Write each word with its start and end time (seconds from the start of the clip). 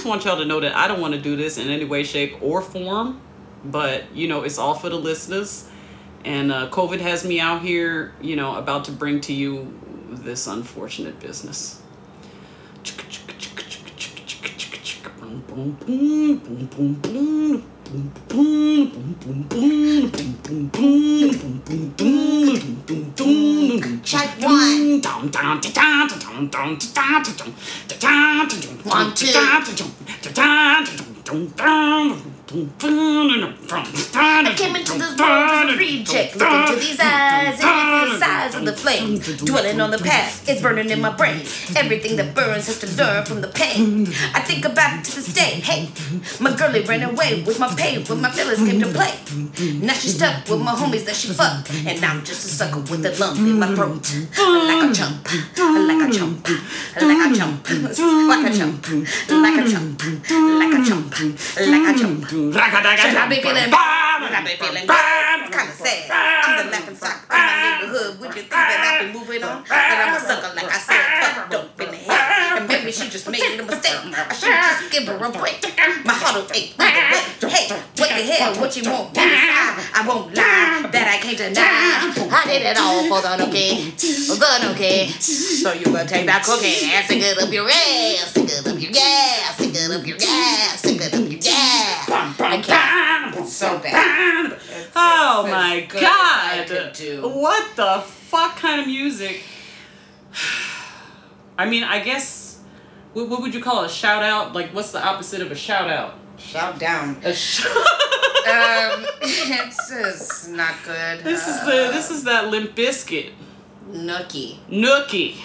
just 0.00 0.08
want 0.08 0.24
y'all 0.24 0.38
to 0.38 0.46
know 0.46 0.60
that 0.60 0.74
I 0.74 0.88
don't 0.88 1.02
want 1.02 1.12
to 1.12 1.20
do 1.20 1.36
this 1.36 1.58
in 1.58 1.68
any 1.68 1.84
way, 1.84 2.04
shape, 2.04 2.38
or 2.40 2.62
form, 2.62 3.20
but 3.62 4.10
you 4.16 4.28
know, 4.28 4.44
it's 4.44 4.56
all 4.56 4.72
for 4.72 4.88
the 4.88 4.96
listeners. 4.96 5.68
And 6.24 6.50
uh, 6.50 6.70
COVID 6.70 7.00
has 7.00 7.22
me 7.22 7.38
out 7.38 7.60
here, 7.60 8.14
you 8.22 8.34
know, 8.34 8.56
about 8.56 8.86
to 8.86 8.92
bring 8.92 9.20
to 9.22 9.34
you 9.34 9.78
this 10.08 10.46
unfortunate 10.46 11.20
business. 11.20 11.82
Check 24.04 24.40
one. 24.40 25.00
One, 28.84 29.14
I 32.52 32.54
came 34.56 34.74
into 34.74 34.94
this 34.98 35.16
world 35.16 35.50
as 35.50 35.72
a 35.72 35.78
reject. 35.78 36.34
Look 36.34 36.50
into 36.50 36.80
these 36.80 36.98
eyes 36.98 37.60
and 37.62 38.10
the 38.10 38.18
size 38.18 38.54
of 38.56 38.64
the 38.64 38.72
flame. 38.72 39.20
Dwelling 39.46 39.80
on 39.80 39.92
the 39.92 39.98
past, 39.98 40.48
it's 40.48 40.60
burning 40.60 40.90
in 40.90 41.00
my 41.00 41.10
brain. 41.10 41.46
Everything 41.76 42.16
that 42.16 42.34
burns 42.34 42.66
has 42.66 42.80
to 42.80 42.88
learn 42.96 43.24
from 43.24 43.40
the 43.40 43.46
pain. 43.46 44.08
I 44.34 44.40
think 44.40 44.64
about 44.64 44.98
it 44.98 45.04
to 45.04 45.14
this 45.14 45.32
day. 45.32 45.60
Hey, 45.62 45.90
my 46.40 46.52
girlie 46.56 46.82
ran 46.82 47.04
away 47.04 47.44
with 47.44 47.60
my 47.60 47.72
pain 47.76 48.04
when 48.06 48.20
my 48.20 48.30
feelings 48.32 48.58
came 48.68 48.80
to 48.80 48.88
play. 48.88 49.14
Now 49.78 49.92
she's 49.92 50.16
stuck 50.16 50.48
with 50.48 50.60
my 50.60 50.72
homies 50.72 51.04
that 51.04 51.14
she 51.14 51.28
fucked. 51.28 51.70
And 51.86 52.04
I'm 52.04 52.24
just 52.24 52.44
a 52.46 52.48
sucker 52.48 52.80
with 52.80 53.06
a 53.06 53.12
lump 53.20 53.38
in 53.38 53.60
my 53.60 53.72
throat. 53.76 54.10
Like 54.36 54.90
a 54.90 54.92
chump, 54.92 55.24
like 55.56 56.02
a 56.02 56.12
chump, 56.12 56.48
like 57.00 57.30
a 57.30 57.36
chump, 57.36 57.70
like 57.70 58.50
a 58.50 58.56
chump, 58.58 58.88
like 59.30 59.56
a 59.56 59.70
chump, 59.70 60.02
like 60.50 60.74
a 60.74 60.82
chump, 60.84 61.14
like 61.56 61.94
a 61.94 61.98
chump. 61.98 62.39
Should 62.40 62.56
I 62.56 63.28
be 63.28 63.36
feeling 63.36 63.68
bad? 63.68 64.24
Should 64.24 64.32
I 64.32 64.40
be 64.40 64.56
feeling 64.56 64.86
bad? 64.86 65.44
It's 65.44 65.52
kinda 65.54 65.74
sad. 65.76 66.08
I'm 66.08 66.64
the 66.64 66.72
laughing 66.72 66.96
stock 66.96 67.20
in 67.28 67.36
my 67.36 67.52
neighborhood. 67.60 68.20
Would 68.20 68.32
you 68.34 68.48
think 68.48 68.64
that 68.64 68.80
I've 68.80 69.04
been 69.04 69.12
moving 69.12 69.44
on? 69.44 69.60
But 69.68 69.76
I'm 69.76 70.16
a 70.16 70.20
sucker, 70.20 70.48
like 70.56 70.72
I 70.72 70.78
said, 70.80 71.04
fuck 71.20 71.50
dope 71.50 71.80
in 71.84 71.90
the 71.90 72.00
head. 72.00 72.64
And 72.64 72.79
maybe 72.90 73.04
she 73.04 73.10
just 73.10 73.30
made 73.30 73.60
a 73.60 73.62
mistake. 73.62 73.94
I 74.04 74.34
should 74.34 74.48
just 74.48 74.92
give 74.92 75.06
her 75.06 75.16
a 75.16 75.30
break. 75.38 75.62
My 76.04 76.12
heart 76.12 76.42
will 76.42 76.52
ache. 76.54 76.74
Hey, 76.78 77.68
what 77.70 77.94
the 77.96 78.04
hell? 78.04 78.54
What 78.60 78.76
you 78.76 78.90
want? 78.90 79.16
I 79.16 80.04
won't 80.06 80.34
lie. 80.34 80.88
That 80.90 81.08
I 81.08 81.18
can't 81.22 81.38
deny. 81.38 82.10
I 82.30 82.44
did 82.46 82.62
it 82.62 82.78
all 82.78 83.06
for 83.08 83.20
the 83.22 83.42
nookie. 83.42 83.94
The 83.96 84.46
nookie. 84.66 85.10
So 85.20 85.72
you 85.72 85.84
gonna 85.84 86.06
take 86.06 86.26
that 86.26 86.42
cookie 86.44 86.90
and 86.90 87.04
stick 87.04 87.22
it 87.22 87.38
up 87.38 87.52
your 87.52 87.68
ass. 87.68 88.30
Stick 88.30 88.44
it 88.48 88.66
up 88.66 88.80
your 88.80 88.92
gas. 88.92 89.54
Stick 89.54 89.74
it 89.74 89.90
up 89.90 90.06
your 90.06 90.18
gas. 90.18 90.78
Stick 90.78 91.00
it 91.00 91.14
up 91.14 91.30
your 91.30 91.40
gas. 91.40 92.10
I 92.40 92.60
can't. 92.60 93.36
It's 93.36 93.52
so 93.52 93.78
bad. 93.78 94.58
Oh 94.96 95.46
my 95.48 95.82
as 95.82 95.92
good 95.92 96.02
as 96.02 96.08
I 96.08 96.64
god! 96.66 97.34
What 97.34 97.76
the 97.76 98.00
fuck 98.04 98.56
kind 98.56 98.80
of 98.80 98.86
music? 98.86 99.42
I 101.58 101.68
mean, 101.68 101.84
I 101.84 102.02
guess 102.02 102.39
what, 103.12 103.28
what 103.28 103.40
would 103.42 103.54
you 103.54 103.62
call 103.62 103.84
a 103.84 103.88
shout 103.88 104.22
out? 104.22 104.52
Like, 104.54 104.70
what's 104.74 104.92
the 104.92 105.04
opposite 105.04 105.40
of 105.42 105.50
a 105.50 105.54
shout 105.56 105.90
out? 105.90 106.14
Shout 106.38 106.78
down. 106.78 107.16
A 107.24 107.32
sh- 107.34 107.66
Um, 108.40 109.04
it's 109.22 110.48
not 110.48 110.74
good. 110.84 111.22
this 111.22 111.46
is 111.46 111.60
the 111.66 111.90
this 111.92 112.10
is 112.10 112.24
that 112.24 112.48
Limp 112.48 112.74
Bizkit 112.74 113.30
Nookie. 113.90 114.56
Nookie. 114.70 115.36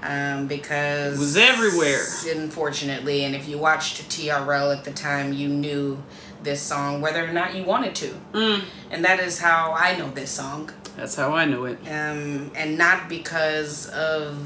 Um, 0.00 0.46
because 0.46 1.16
It 1.16 1.18
was 1.18 1.36
everywhere. 1.36 2.00
Unfortunately, 2.36 3.24
and 3.24 3.34
if 3.34 3.48
you 3.48 3.58
watched 3.58 4.08
TRL 4.08 4.76
at 4.76 4.84
the 4.84 4.92
time, 4.92 5.32
you 5.32 5.48
knew 5.48 6.02
this 6.42 6.62
song, 6.62 7.00
whether 7.00 7.24
or 7.28 7.32
not 7.32 7.54
you 7.54 7.64
wanted 7.64 7.94
to. 7.96 8.14
Mm, 8.32 8.62
And 8.90 9.04
that 9.04 9.18
is 9.18 9.40
how 9.40 9.72
I 9.76 9.96
know 9.98 10.10
this 10.10 10.30
song. 10.30 10.70
that's 10.96 11.16
how 11.16 11.32
I 11.32 11.46
knew 11.46 11.64
it. 11.64 11.78
Um, 11.88 12.52
and 12.54 12.78
not 12.78 13.08
because 13.08 13.88
of 13.88 14.38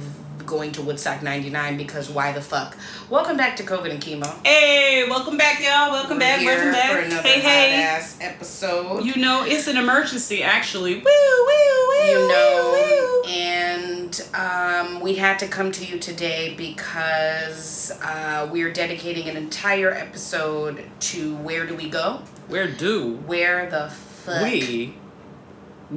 going 0.49 0.73
to 0.73 0.83
Woodstock 0.83 1.23
99, 1.23 1.77
because 1.77 2.09
why 2.09 2.33
the 2.33 2.41
fuck? 2.41 2.75
Welcome 3.11 3.37
back 3.37 3.57
to 3.57 3.63
COVID 3.63 3.91
and 3.91 4.03
Chemo. 4.03 4.47
Hey, 4.47 5.07
welcome 5.07 5.37
back, 5.37 5.61
y'all. 5.61 5.93
Welcome 5.93 6.17
We're 6.17 6.21
back. 6.21 6.45
Welcome 6.45 6.73
back. 6.73 6.91
For 6.91 6.99
another 7.01 7.29
hey, 7.29 7.41
hey. 7.41 7.83
ass 7.83 8.17
episode. 8.23 9.05
You 9.05 9.17
know, 9.17 9.45
it's 9.45 9.69
an 9.69 9.77
emergency, 9.77 10.43
actually. 10.43 10.95
Woo, 10.95 11.05
woo, 11.05 11.89
woo. 11.89 12.07
you 12.07 12.29
know 12.29 13.23
woo. 13.27 13.31
and 13.31 14.29
um, 14.33 15.01
we 15.01 15.17
had 15.17 15.39
to 15.41 15.49
come 15.49 15.71
to 15.71 15.85
you 15.85 15.99
today 15.99 16.55
because 16.57 17.93
uh, 18.03 18.49
we're 18.51 18.73
dedicating 18.73 19.29
an 19.29 19.37
entire 19.37 19.93
episode 19.93 20.83
to 21.01 21.37
where 21.37 21.67
do 21.67 21.75
we 21.75 21.91
go 21.91 22.23
Where 22.47 22.71
do 22.71 23.17
where 23.27 23.69
the 23.69 23.91
fuck 23.91 24.43
we 24.45 24.95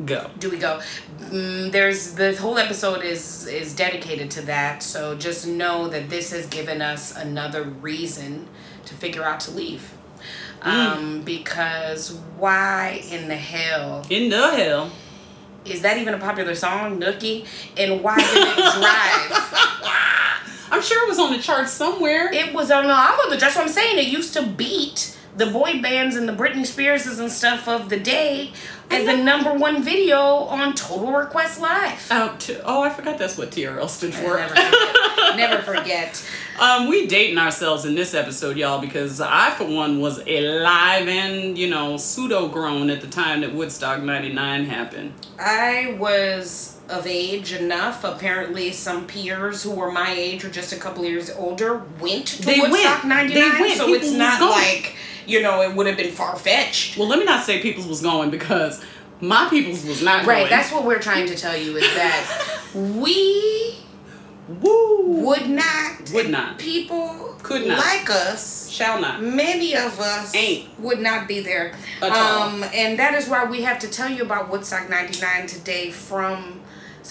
go? 0.05 0.29
do 0.39 0.49
we 0.49 0.57
go 0.57 0.79
mm, 1.19 1.71
there's 1.71 2.13
the 2.15 2.35
whole 2.37 2.57
episode 2.57 3.03
is 3.03 3.45
is 3.47 3.75
dedicated 3.75 4.31
to 4.31 4.41
that 4.41 4.81
so 4.81 5.15
just 5.15 5.47
know 5.47 5.87
that 5.87 6.09
this 6.09 6.31
has 6.31 6.45
given 6.47 6.81
us 6.81 7.15
another 7.15 7.63
reason 7.63 8.47
to 8.85 8.93
figure 8.93 9.23
out 9.23 9.39
to 9.39 9.51
leave 9.51 9.93
um, 10.63 11.21
because 11.23 12.13
why 12.37 13.01
in 13.09 13.27
the 13.27 13.35
hell 13.35 14.05
In 14.11 14.29
the 14.29 14.51
hell. 14.55 14.91
is 15.65 15.81
that 15.81 15.97
even 15.97 16.13
a 16.13 16.19
popular 16.19 16.53
song, 16.53 16.99
Nookie? 17.01 17.47
And 17.77 18.03
why 18.03 18.15
did 18.17 18.25
it 18.27 18.55
drive? 18.55 19.31
I'm 20.71 20.81
sure 20.83 21.03
it 21.03 21.09
was 21.09 21.17
on 21.19 21.33
the 21.33 21.39
charts 21.39 21.71
somewhere. 21.71 22.31
it 22.31 22.53
was 22.53 22.69
on 22.69 22.83
the 22.85 22.93
album, 22.93 23.25
but 23.29 23.39
that's 23.39 23.55
what 23.55 23.63
I'm 23.65 23.71
saying. 23.73 23.97
It 23.97 24.05
used 24.07 24.33
to 24.33 24.43
beat 24.45 25.17
the 25.37 25.47
boy 25.47 25.81
bands 25.81 26.15
and 26.15 26.27
the 26.27 26.33
Britney 26.33 26.65
Spearses 26.65 27.19
and 27.19 27.31
stuff 27.31 27.67
of 27.67 27.89
the 27.89 27.99
day 27.99 28.51
as 28.89 29.05
the 29.05 29.15
number 29.15 29.53
one 29.53 29.81
video 29.81 30.19
on 30.19 30.73
Total 30.75 31.11
Request 31.13 31.61
Live. 31.61 32.11
Out 32.11 32.41
to, 32.41 32.61
oh, 32.65 32.83
I 32.83 32.89
forgot 32.89 33.17
that's 33.17 33.37
what 33.37 33.49
TRL 33.51 33.87
stood 33.87 34.13
for. 34.13 34.35
Never 34.35 34.53
forget. 34.53 35.37
Never 35.37 35.61
forget. 35.77 36.29
um, 36.59 36.87
we 36.89 37.07
dating 37.07 37.37
ourselves 37.37 37.85
in 37.85 37.95
this 37.95 38.13
episode, 38.13 38.57
y'all, 38.57 38.81
because 38.81 39.21
I, 39.21 39.51
for 39.51 39.63
one, 39.63 40.01
was 40.01 40.17
alive 40.27 41.07
and 41.07 41.57
you 41.57 41.69
know 41.69 41.95
pseudo 41.95 42.49
grown 42.49 42.89
at 42.89 42.99
the 42.99 43.07
time 43.07 43.41
that 43.41 43.53
Woodstock 43.53 44.01
'99 44.03 44.65
happened. 44.65 45.13
I 45.39 45.95
was 45.97 46.77
of 46.91 47.07
age 47.07 47.53
enough. 47.53 48.03
Apparently, 48.03 48.71
some 48.71 49.07
peers 49.07 49.63
who 49.63 49.71
were 49.71 49.91
my 49.91 50.11
age 50.11 50.43
or 50.45 50.49
just 50.49 50.73
a 50.73 50.77
couple 50.77 51.03
years 51.05 51.29
older 51.31 51.83
went 51.99 52.27
to 52.27 52.41
They 52.45 52.59
Woodstock 52.59 53.03
went. 53.03 53.05
99. 53.05 53.33
They 53.53 53.59
went. 53.61 53.77
So 53.77 53.85
People 53.87 54.07
it's 54.07 54.11
not 54.15 54.39
going. 54.39 54.51
like, 54.51 54.95
you 55.25 55.41
know, 55.41 55.61
it 55.61 55.75
would 55.75 55.87
have 55.87 55.97
been 55.97 56.11
far 56.11 56.35
fetched. 56.35 56.97
Well, 56.97 57.07
let 57.07 57.17
me 57.19 57.25
not 57.25 57.43
say 57.45 57.61
people's 57.61 57.87
was 57.87 58.01
going 58.01 58.29
because 58.29 58.83
my 59.21 59.47
people's 59.49 59.85
was 59.85 60.01
not 60.03 60.25
Right, 60.25 60.39
going. 60.39 60.49
that's 60.49 60.71
what 60.71 60.83
we're 60.83 60.99
trying 60.99 61.27
to 61.27 61.35
tell 61.35 61.55
you 61.55 61.77
is 61.77 61.83
that 61.95 62.67
we 62.75 63.75
woo. 64.47 65.03
would 65.25 65.49
not, 65.49 66.09
Would 66.13 66.29
not. 66.29 66.57
people 66.57 67.35
Could 67.43 67.67
not. 67.67 67.77
like 67.77 68.09
us, 68.09 68.69
Shall 68.69 68.99
not. 68.99 69.21
many 69.21 69.75
of 69.75 69.99
us 69.99 70.33
Ain't. 70.35 70.67
would 70.79 70.99
not 70.99 71.27
be 71.27 71.39
there. 71.41 71.73
Um, 72.01 72.63
and 72.73 72.97
that 72.99 73.13
is 73.13 73.27
why 73.27 73.45
we 73.45 73.61
have 73.61 73.79
to 73.79 73.87
tell 73.87 74.09
you 74.09 74.23
about 74.23 74.49
Woodstock 74.49 74.89
99 74.89 75.45
today 75.47 75.91
from 75.91 76.60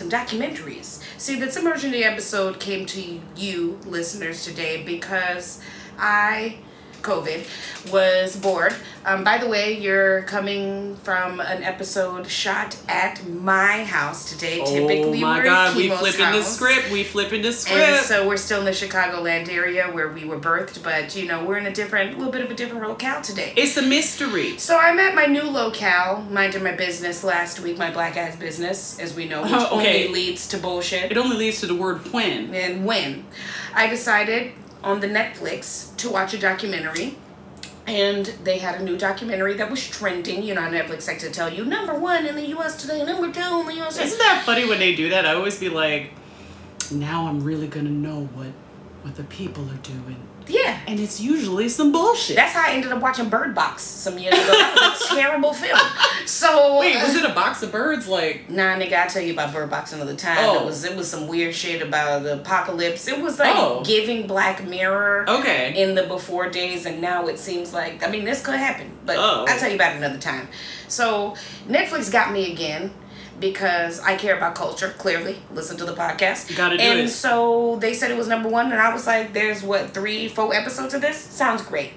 some 0.00 0.08
documentaries. 0.08 1.02
See, 1.18 1.38
this 1.38 1.58
emergency 1.58 2.04
episode 2.04 2.58
came 2.58 2.86
to 2.86 3.20
you, 3.36 3.78
listeners, 3.84 4.42
today 4.46 4.82
because 4.82 5.60
I, 5.98 6.56
COVID, 7.02 7.92
was 7.92 8.36
bored. 8.36 8.74
Um, 9.04 9.24
by 9.24 9.38
the 9.38 9.48
way, 9.48 9.78
you're 9.78 10.22
coming 10.22 10.94
from 10.96 11.40
an 11.40 11.62
episode 11.62 12.26
shot 12.28 12.76
at 12.88 13.26
my 13.26 13.84
house 13.84 14.30
today. 14.30 14.60
Oh 14.60 14.66
Typically, 14.70 15.20
my 15.22 15.38
we're 15.38 15.44
God, 15.44 15.76
we 15.76 15.88
flipping 15.88 16.32
the 16.32 16.42
script. 16.42 16.90
We 16.90 17.02
flipping 17.04 17.40
the 17.42 17.52
script. 17.52 17.78
And 17.80 18.04
so 18.04 18.28
we're 18.28 18.36
still 18.36 18.58
in 18.60 18.66
the 18.66 18.70
Chicagoland 18.72 19.48
area 19.48 19.86
where 19.90 20.08
we 20.10 20.24
were 20.26 20.38
birthed, 20.38 20.82
but 20.82 21.16
you 21.16 21.26
know, 21.26 21.44
we're 21.44 21.56
in 21.58 21.66
a 21.66 21.72
different, 21.72 22.18
little 22.18 22.32
bit 22.32 22.42
of 22.42 22.50
a 22.50 22.54
different 22.54 22.86
locale 22.86 23.22
today. 23.22 23.54
it's 23.56 23.76
a 23.78 23.82
mystery. 23.82 24.58
So 24.58 24.76
I'm 24.78 24.98
at 24.98 25.14
my 25.14 25.26
new 25.26 25.44
locale, 25.44 26.22
minding 26.30 26.62
my 26.62 26.72
business 26.72 27.24
last 27.24 27.60
week, 27.60 27.78
my 27.78 27.90
black 27.90 28.16
ass 28.18 28.36
business, 28.36 28.98
as 29.00 29.14
we 29.14 29.26
know, 29.26 29.42
which 29.42 29.52
Oh, 29.54 29.78
okay. 29.78 30.06
only 30.08 30.14
leads 30.14 30.46
to 30.48 30.58
bullshit. 30.58 31.10
It 31.10 31.16
only 31.16 31.36
leads 31.36 31.60
to 31.60 31.66
the 31.66 31.74
word 31.74 32.12
when. 32.12 32.54
And 32.54 32.84
when 32.84 33.24
I 33.74 33.86
decided 33.86 34.52
on 34.82 35.00
the 35.00 35.06
Netflix 35.08 35.94
to 35.96 36.10
watch 36.10 36.34
a 36.34 36.38
documentary, 36.38 37.16
and 37.86 38.26
they 38.44 38.58
had 38.58 38.80
a 38.80 38.84
new 38.84 38.96
documentary 38.96 39.54
that 39.54 39.70
was 39.70 39.86
trending. 39.86 40.42
You 40.42 40.54
know, 40.54 40.62
how 40.62 40.70
Netflix 40.70 41.06
likes 41.06 41.22
to 41.22 41.30
tell 41.30 41.52
you 41.52 41.64
number 41.64 41.94
one 41.94 42.26
in 42.26 42.34
the 42.34 42.46
U.S. 42.48 42.80
today, 42.80 43.04
number 43.04 43.32
two 43.32 43.60
in 43.60 43.66
the 43.66 43.74
U.S. 43.74 43.98
Isn't 43.98 44.18
that 44.18 44.42
funny 44.44 44.68
when 44.68 44.78
they 44.78 44.94
do 44.94 45.08
that? 45.10 45.26
I 45.26 45.34
always 45.34 45.58
be 45.58 45.68
like, 45.68 46.12
now 46.90 47.26
I'm 47.26 47.42
really 47.42 47.66
gonna 47.66 47.90
know 47.90 48.24
what 48.34 48.52
what 49.02 49.14
the 49.16 49.24
people 49.24 49.64
are 49.64 49.82
doing. 49.82 50.16
Yeah. 50.46 50.78
And 50.86 50.98
it's 50.98 51.20
usually 51.20 51.68
some 51.68 51.92
bullshit. 51.92 52.36
That's 52.36 52.52
how 52.52 52.68
I 52.68 52.72
ended 52.72 52.90
up 52.92 53.00
watching 53.00 53.28
Bird 53.28 53.54
Box 53.54 53.82
some 53.82 54.18
years 54.18 54.34
ago. 54.34 54.46
That 54.50 54.94
was 54.98 55.10
a 55.10 55.14
terrible 55.20 55.52
film. 55.52 55.78
So 56.26 56.78
Wait, 56.80 56.96
was 57.02 57.14
it 57.14 57.24
a 57.24 57.32
box 57.34 57.62
of 57.62 57.70
birds? 57.72 58.08
Like, 58.08 58.48
Nah, 58.50 58.76
nigga, 58.76 58.94
I'll 58.94 59.08
tell 59.08 59.22
you 59.22 59.32
about 59.32 59.52
Bird 59.52 59.70
Box 59.70 59.92
another 59.92 60.16
time. 60.16 60.38
Oh. 60.40 60.60
It 60.62 60.64
was 60.66 60.84
it 60.84 60.96
was 60.96 61.08
some 61.10 61.28
weird 61.28 61.54
shit 61.54 61.82
about 61.82 62.22
the 62.24 62.34
apocalypse. 62.34 63.06
It 63.08 63.20
was 63.20 63.38
like 63.38 63.54
Oh. 63.56 63.82
giving 63.84 64.26
Black 64.26 64.64
Mirror 64.66 65.26
okay. 65.28 65.74
in 65.80 65.94
the 65.94 66.04
before 66.04 66.48
days, 66.50 66.86
and 66.86 67.00
now 67.00 67.26
it 67.28 67.38
seems 67.38 67.72
like 67.72 68.02
I 68.06 68.10
mean 68.10 68.24
this 68.24 68.42
could 68.44 68.56
happen, 68.56 68.90
but 69.06 69.16
Oh. 69.18 69.44
I'll 69.48 69.58
tell 69.58 69.68
you 69.68 69.76
about 69.76 69.94
it 69.94 69.98
another 69.98 70.18
time. 70.18 70.48
So 70.88 71.34
Netflix 71.68 72.10
got 72.10 72.32
me 72.32 72.52
again 72.52 72.90
because 73.40 74.00
I 74.00 74.16
care 74.16 74.36
about 74.36 74.54
culture. 74.54 74.90
Clearly, 74.98 75.38
listen 75.52 75.76
to 75.78 75.84
the 75.84 75.94
podcast. 75.94 76.50
You 76.50 76.56
Gotta 76.56 76.76
do 76.76 76.82
and 76.82 77.00
it. 77.00 77.08
so 77.08 77.76
they 77.80 77.94
said 77.94 78.10
it 78.10 78.16
was 78.16 78.28
number 78.28 78.48
one, 78.48 78.70
and 78.70 78.80
I 78.80 78.92
was 78.92 79.06
like, 79.06 79.32
"There's 79.32 79.62
what 79.62 79.90
three, 79.94 80.28
four 80.28 80.54
episodes 80.54 80.94
of 80.94 81.00
this? 81.00 81.16
Sounds 81.16 81.62
great." 81.62 81.92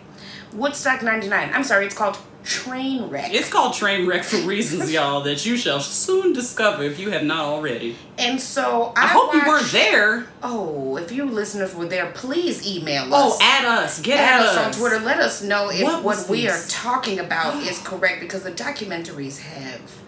Woodstock 0.54 1.04
'99. 1.04 1.51
I'm 1.54 1.63
sorry, 1.63 1.86
it's 1.86 1.95
called 1.95 2.18
Trainwreck. 2.44 3.30
It's 3.31 3.50
called 3.50 3.74
Trainwreck 3.74 4.24
for 4.24 4.38
reasons, 4.48 4.92
y'all, 4.92 5.22
that 5.22 5.45
you 5.45 5.56
shall 5.56 5.80
soon 5.80 6.34
discover 6.34 6.84
if 6.84 7.00
you 7.00 7.10
have 7.12 7.24
not 7.24 7.45
already. 7.45 7.95
and 8.18 8.40
so 8.40 8.92
I, 8.95 9.04
I 9.04 9.07
hope 9.07 9.34
you 9.34 9.42
weren't 9.48 9.72
there. 9.72 10.28
Oh, 10.44 10.98
if 10.98 11.12
you 11.12 11.25
listeners 11.25 11.74
were 11.74 11.86
there, 11.86 12.12
please 12.12 12.68
email 12.68 13.06
oh, 13.13 13.30
us. 13.30 13.34
Oh, 13.36 13.40
add 13.42 13.66
us. 13.66 14.01
Get 14.01 14.19
Add 14.19 14.42
at 14.42 14.45
us 14.48 14.57
on 14.57 14.72
Twitter. 14.74 15.00
Let 15.00 15.19
us 15.19 15.42
know 15.42 15.69
if 15.72 15.84
What 15.84 16.04
what, 16.04 16.30
we 16.30 16.48
are 16.48 16.62
talking 16.68 17.19
about 17.19 17.56
is 17.63 17.80
correct 17.80 18.19
because 18.19 18.44
the 18.44 18.51
documentaries 18.51 19.40
have 19.40 20.02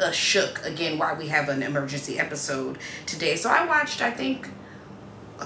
uh, 0.00 0.10
shook 0.10 0.64
again 0.64 0.98
why 0.98 1.14
we 1.14 1.28
have 1.28 1.48
an 1.48 1.62
emergency 1.62 2.18
episode 2.18 2.78
today. 3.06 3.36
So 3.36 3.50
I 3.50 3.66
watched, 3.66 4.00
I 4.02 4.10
think, 4.10 4.48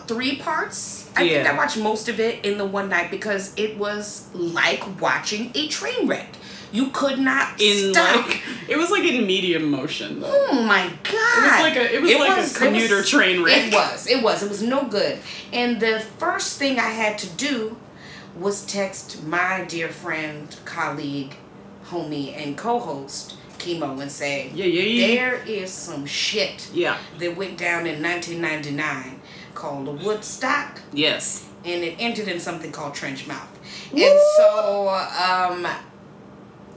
three 0.06 0.36
parts. 0.36 1.10
I 1.16 1.28
think 1.28 1.46
I 1.48 1.56
watched 1.56 1.76
most 1.78 2.08
of 2.08 2.20
it 2.20 2.44
in 2.44 2.58
the 2.58 2.64
one 2.64 2.88
night 2.88 3.10
because 3.10 3.52
it 3.56 3.76
was 3.78 4.28
like 4.34 5.00
watching 5.00 5.50
a 5.54 5.68
train 5.68 6.06
wreck. 6.06 6.34
You 6.70 6.90
could 6.90 7.18
not 7.18 7.58
in 7.60 7.94
stop. 7.94 8.26
like 8.26 8.42
it 8.68 8.76
was 8.76 8.90
like 8.90 9.02
in 9.04 9.26
medium 9.26 9.70
motion 9.70 10.20
though. 10.20 10.28
Oh 10.50 10.62
my 10.62 10.86
god! 11.02 11.38
It 11.38 11.42
was 11.42 11.60
like 11.62 11.76
a- 11.76 11.94
it 11.94 12.02
was 12.02 12.12
like 12.14 12.46
a 12.46 12.66
commuter 12.66 13.02
train 13.02 13.42
wreck. 13.42 13.68
It 13.68 13.72
was. 13.74 14.06
It 14.06 14.22
was. 14.22 14.42
It 14.42 14.50
was 14.50 14.62
no 14.62 14.84
good. 14.84 15.18
And 15.50 15.80
the 15.80 16.00
first 16.18 16.58
thing 16.58 16.78
I 16.78 16.90
had 16.90 17.16
to 17.20 17.26
do 17.26 17.78
was 18.36 18.66
text 18.66 19.24
my 19.24 19.64
dear 19.64 19.88
friend, 19.88 20.54
colleague, 20.66 21.36
homie, 21.86 22.36
and 22.36 22.56
co-host 22.58 23.34
Chemo 23.58 24.00
and 24.00 24.10
say, 24.10 24.50
Yeah, 24.54 24.64
yeah, 24.66 24.82
yeah. 24.82 25.06
there 25.06 25.34
is 25.46 25.70
some 25.72 26.06
shit 26.06 26.68
Yeah. 26.72 26.96
that 27.18 27.36
went 27.36 27.58
down 27.58 27.86
in 27.86 28.02
1999 28.02 29.20
called 29.54 29.86
the 29.86 29.92
Woodstock." 29.92 30.80
Yes. 30.92 31.44
and 31.64 31.82
it 31.82 31.96
ended 31.98 32.28
in 32.28 32.38
something 32.38 32.70
called 32.70 32.94
trench 32.94 33.26
mouth. 33.26 33.48
And 33.92 34.18
so 34.36 34.88
um 34.90 35.66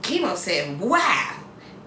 Chemo 0.02 0.36
said, 0.36 0.80
Wow, 0.80 1.36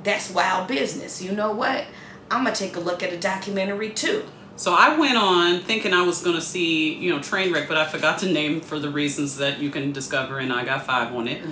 that's 0.03 0.29
wild 0.29 0.67
business. 0.67 1.21
You 1.21 1.33
know 1.33 1.51
what? 1.51 1.85
I'm 2.31 2.43
gonna 2.45 2.55
take 2.55 2.75
a 2.75 2.79
look 2.79 3.03
at 3.03 3.11
a 3.13 3.17
documentary 3.17 3.89
too. 3.91 4.23
So 4.57 4.73
I 4.73 4.97
went 4.97 5.17
on 5.17 5.59
thinking 5.59 5.93
I 5.93 6.03
was 6.03 6.21
gonna 6.23 6.39
see, 6.41 6.93
you 6.93 7.09
know, 7.11 7.19
Trainwreck, 7.19 7.67
but 7.67 7.77
I 7.77 7.85
forgot 7.85 8.19
to 8.19 8.31
name 8.31 8.61
for 8.61 8.79
the 8.79 8.89
reasons 8.89 9.35
that 9.37 9.59
you 9.59 9.69
can 9.69 9.91
discover, 9.91 10.39
and 10.39 10.53
I 10.53 10.63
got 10.63 10.85
five 10.85 11.13
on 11.13 11.27
it. 11.27 11.43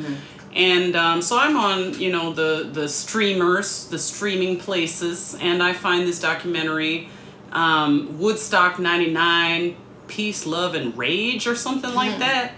And 0.56 0.96
um, 0.96 1.22
so 1.22 1.38
I'm 1.40 1.58
on, 1.58 2.00
you 2.00 2.12
know, 2.12 2.32
the 2.32 2.70
the 2.72 2.88
streamers, 2.88 3.88
the 3.88 3.98
streaming 3.98 4.58
places, 4.58 5.36
and 5.42 5.64
I 5.64 5.74
find 5.74 6.08
this 6.08 6.20
documentary, 6.20 7.10
um, 7.52 8.20
Woodstock 8.20 8.78
'99, 8.78 9.76
Peace, 10.08 10.46
Love, 10.46 10.76
and 10.76 10.96
Rage, 10.96 11.48
or 11.48 11.56
something 11.56 11.94
like 11.94 12.20
that. 12.20 12.54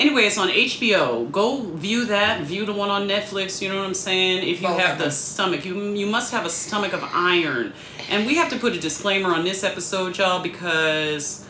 Anyway, 0.00 0.22
it's 0.22 0.38
on 0.38 0.48
HBO. 0.48 1.30
Go 1.30 1.60
view 1.74 2.06
that. 2.06 2.40
View 2.40 2.64
the 2.64 2.72
one 2.72 2.88
on 2.88 3.06
Netflix. 3.06 3.60
You 3.60 3.68
know 3.68 3.76
what 3.78 3.86
I'm 3.86 3.94
saying? 3.94 4.48
If 4.48 4.60
you 4.62 4.68
Both 4.68 4.80
have 4.80 4.98
the 4.98 5.10
stomach, 5.10 5.64
you 5.64 5.78
you 5.92 6.06
must 6.06 6.32
have 6.32 6.44
a 6.44 6.50
stomach 6.50 6.92
of 6.92 7.04
iron. 7.12 7.74
And 8.08 8.26
we 8.26 8.34
have 8.36 8.48
to 8.50 8.58
put 8.58 8.72
a 8.72 8.80
disclaimer 8.80 9.28
on 9.28 9.44
this 9.44 9.62
episode, 9.62 10.18
y'all, 10.18 10.42
because 10.42 11.46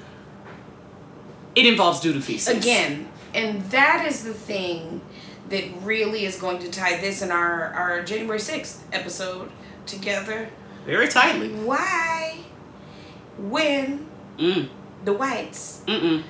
it 1.55 1.65
involves 1.65 2.01
doo-doo 2.01 2.21
feces. 2.21 2.59
Again, 2.59 3.09
and 3.33 3.63
that 3.71 4.05
is 4.07 4.25
the 4.25 4.35
thing 4.35 5.01
that 5.51 5.65
really 5.83 6.25
is 6.25 6.37
going 6.37 6.59
to 6.61 6.71
tie 6.71 6.97
this 7.01 7.23
and 7.23 7.31
our, 7.33 7.65
our 7.75 8.03
January 8.03 8.39
6th 8.39 8.79
episode 8.93 9.51
together. 9.87 10.49
very 10.87 11.09
tightly. 11.09 11.49
Why 11.51 12.39
when 13.39 14.07
Mm. 14.39 14.69
the 15.05 15.13
whites 15.13 15.83
Mm-mm. 15.87 16.23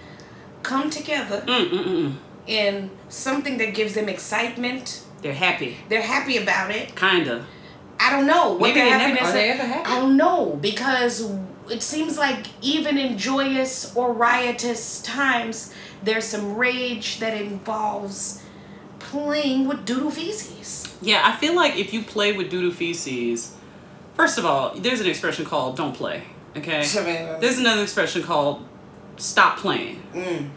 come 0.63 0.91
together 0.91 1.43
Mm-mm-mm. 1.47 2.15
in 2.47 2.91
something 3.09 3.59
that 3.59 3.75
gives 3.75 3.95
them 3.95 4.09
excitement, 4.09 5.03
They're 5.23 5.35
happy. 5.35 5.77
they're 5.89 6.03
happy 6.03 6.37
about 6.37 6.71
it. 6.73 6.97
Kinda. 6.97 7.47
I 8.01 8.11
don't 8.11 8.27
know 8.27 8.53
what 8.53 8.61
Maybe 8.75 8.81
they 8.81 8.91
never- 8.91 8.99
happiness. 9.05 9.29
are 9.29 9.33
they 9.33 9.51
ever 9.51 9.63
happy? 9.63 9.91
I 9.91 10.01
don't 10.01 10.17
know 10.17 10.59
because 10.61 11.31
it 11.69 11.83
seems 11.83 12.19
like 12.19 12.47
even 12.63 12.99
in 12.99 13.17
joyous 13.19 13.95
or 13.95 14.13
riotous 14.13 15.01
times, 15.03 15.73
there's 16.03 16.25
some 16.25 16.57
rage 16.57 17.21
that 17.21 17.35
involves 17.41 18.40
playing 19.11 19.67
with 19.67 19.85
doo-doo 19.85 20.11
feces. 20.11 20.97
Yeah, 21.03 21.23
I 21.25 21.37
feel 21.37 21.55
like 21.55 21.77
if 21.77 21.93
you 21.93 22.03
play 22.03 22.33
with 22.33 22.51
doo-doo 22.51 22.73
feces, 22.73 23.57
first 24.15 24.39
of 24.39 24.47
all, 24.47 24.75
there's 24.75 25.01
an 25.01 25.07
expression 25.07 25.45
called 25.45 25.77
"don't 25.77 25.95
play." 25.95 26.23
Okay. 26.57 26.83
There's 27.41 27.59
another 27.59 27.83
expression 27.83 28.23
called 28.23 28.67
"stop 29.17 29.59
playing." 29.59 30.03
Mm. 30.12 30.51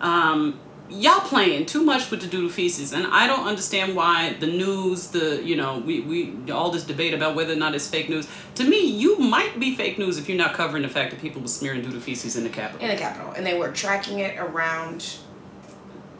Um, 0.00 0.60
y'all 0.88 1.20
playing 1.20 1.66
too 1.66 1.82
much 1.82 2.10
with 2.10 2.20
the 2.20 2.26
doo-doo 2.26 2.50
feces, 2.50 2.92
and 2.92 3.06
I 3.06 3.26
don't 3.26 3.46
understand 3.46 3.94
why 3.94 4.34
the 4.40 4.46
news, 4.46 5.08
the 5.08 5.42
you 5.44 5.56
know, 5.56 5.78
we 5.78 6.00
we 6.00 6.50
all 6.50 6.70
this 6.70 6.84
debate 6.84 7.14
about 7.14 7.34
whether 7.34 7.52
or 7.52 7.56
not 7.56 7.74
it's 7.74 7.88
fake 7.88 8.08
news. 8.08 8.26
To 8.56 8.64
me, 8.64 8.84
you 8.84 9.18
might 9.18 9.58
be 9.60 9.74
fake 9.76 9.98
news 9.98 10.18
if 10.18 10.28
you're 10.28 10.38
not 10.38 10.54
covering 10.54 10.82
the 10.82 10.88
fact 10.88 11.10
that 11.10 11.20
people 11.20 11.40
were 11.40 11.48
smearing 11.48 11.82
doo-doo 11.82 12.00
feces 12.00 12.36
in 12.36 12.44
the 12.44 12.50
Capitol. 12.50 12.86
in 12.86 12.94
the 12.94 13.00
Capitol, 13.00 13.32
and 13.32 13.46
they 13.46 13.58
were 13.58 13.70
tracking 13.70 14.18
it 14.18 14.38
around 14.38 15.16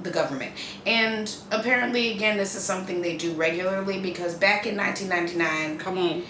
the 0.05 0.11
government. 0.11 0.53
And 0.87 1.35
apparently, 1.51 2.13
again, 2.13 2.37
this 2.37 2.55
is 2.55 2.63
something 2.63 3.03
they 3.03 3.17
do 3.17 3.33
regularly 3.33 4.01
because 4.01 4.35
back 4.35 4.67
in 4.67 4.77
1999, 4.77 5.79
Come 5.79 5.99
on. 5.99 6.23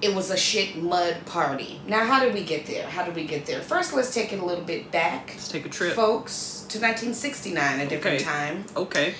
it 0.00 0.12
was 0.14 0.30
a 0.30 0.36
shit 0.36 0.76
mud 0.76 1.24
party. 1.26 1.80
Now, 1.86 2.04
how 2.04 2.18
did 2.20 2.34
we 2.34 2.42
get 2.42 2.66
there? 2.66 2.88
How 2.88 3.04
did 3.04 3.14
we 3.14 3.24
get 3.26 3.46
there? 3.46 3.60
First, 3.60 3.92
let's 3.92 4.12
take 4.12 4.32
it 4.32 4.40
a 4.40 4.44
little 4.44 4.64
bit 4.64 4.90
back, 4.90 5.28
Let's 5.28 5.48
take 5.48 5.66
a 5.66 5.68
trip. 5.68 5.92
folks, 5.94 6.66
to 6.70 6.78
1969, 6.80 7.80
a 7.80 7.86
different 7.88 8.16
Okay. 8.16 8.24
time, 8.24 8.64
Okay. 8.76 9.14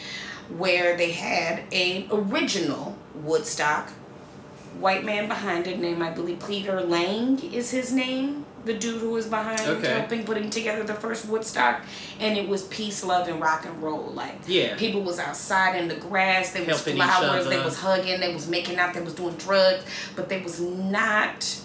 where 0.57 0.97
they 0.97 1.13
had 1.13 1.63
a 1.73 2.09
original 2.11 2.97
Woodstock. 3.15 3.91
White 4.81 5.05
man 5.05 5.29
behind 5.29 5.67
it, 5.67 5.79
named 5.79 6.03
I 6.03 6.11
believe 6.11 6.43
Peter 6.49 6.81
Lang 6.81 7.39
is 7.53 7.71
his 7.71 7.93
name. 7.93 8.47
The 8.65 8.75
dude 8.75 9.01
who 9.01 9.11
was 9.11 9.27
behind 9.27 9.61
Okay. 9.61 9.93
helping 9.93 10.25
putting 10.25 10.49
together 10.49 10.85
the 10.85 10.95
first 10.95 11.27
Woodstock, 11.27 11.81
and 12.21 12.39
it 12.39 12.49
was 12.49 12.63
peace, 12.65 13.03
love, 13.03 13.27
and 13.27 13.41
rock 13.41 13.65
and 13.67 13.83
roll. 13.83 14.13
Like 14.15 14.37
Yeah. 14.47 14.77
people 14.77 15.03
was 15.03 15.19
outside 15.19 15.75
in 15.77 15.89
the 15.89 15.97
grass, 15.97 16.53
they 16.53 16.61
was 16.61 16.77
Helping 16.85 16.95
flowers, 17.03 17.47
they 17.49 17.59
was 17.59 17.79
hugging, 17.79 18.21
they 18.21 18.33
was 18.33 18.47
making 18.47 18.79
out, 18.79 18.95
they 18.95 19.01
was 19.01 19.15
doing 19.15 19.35
drugs, 19.35 19.85
but 20.15 20.29
they 20.29 20.41
was 20.41 20.61
not 20.61 21.57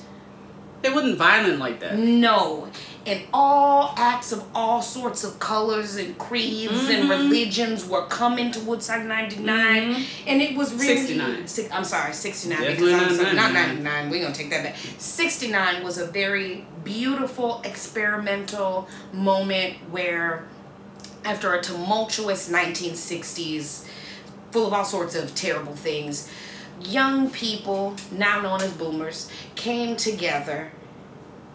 It 0.84 0.94
wasn't 0.94 1.18
violent 1.18 1.60
like 1.60 1.80
that. 1.82 1.98
no. 1.98 2.68
And 3.08 3.22
all 3.34 3.94
acts 3.96 4.34
of 4.34 4.44
all 4.54 4.82
sorts 4.82 5.24
of 5.24 5.40
colors 5.40 5.96
and 5.96 6.18
creeds 6.18 6.90
and 6.90 7.06
Mhm. 7.06 7.10
religions 7.10 7.86
were 7.86 8.06
coming 8.08 8.52
to 8.52 8.60
Woodstock 8.60 9.04
99. 9.04 9.96
Mhm. 9.96 10.06
And 10.28 10.42
it 10.42 10.56
was 10.58 10.74
really. 10.74 10.98
69. 10.98 11.48
Six, 11.48 11.70
I'm 11.72 11.86
sorry, 11.86 12.14
69. 12.14 12.60
Definitely 12.62 12.94
because 12.94 13.02
I'm 13.02 13.08
not 13.08 13.24
sorry, 13.24 13.36
not 13.38 13.54
99. 13.54 13.84
99. 13.84 14.10
We're 14.10 14.22
going 14.22 14.34
to 14.34 14.38
take 14.38 14.50
that 14.50 14.64
back. 14.64 14.76
69 14.98 15.84
was 15.86 15.98
a 15.98 16.06
very 16.06 16.66
beautiful 16.84 17.62
experimental 17.64 18.90
moment 19.14 19.76
where, 19.90 20.44
after 21.24 21.54
a 21.54 21.62
tumultuous 21.62 22.50
1960s, 22.50 23.86
full 24.52 24.68
of 24.68 24.74
all 24.74 24.84
sorts 24.84 25.16
of 25.16 25.34
terrible 25.34 25.76
things, 25.76 26.28
young 26.82 27.30
people, 27.30 27.96
now 28.12 28.42
known 28.42 28.62
as 28.62 28.72
boomers, 28.72 29.28
came 29.56 29.96
together 29.96 30.74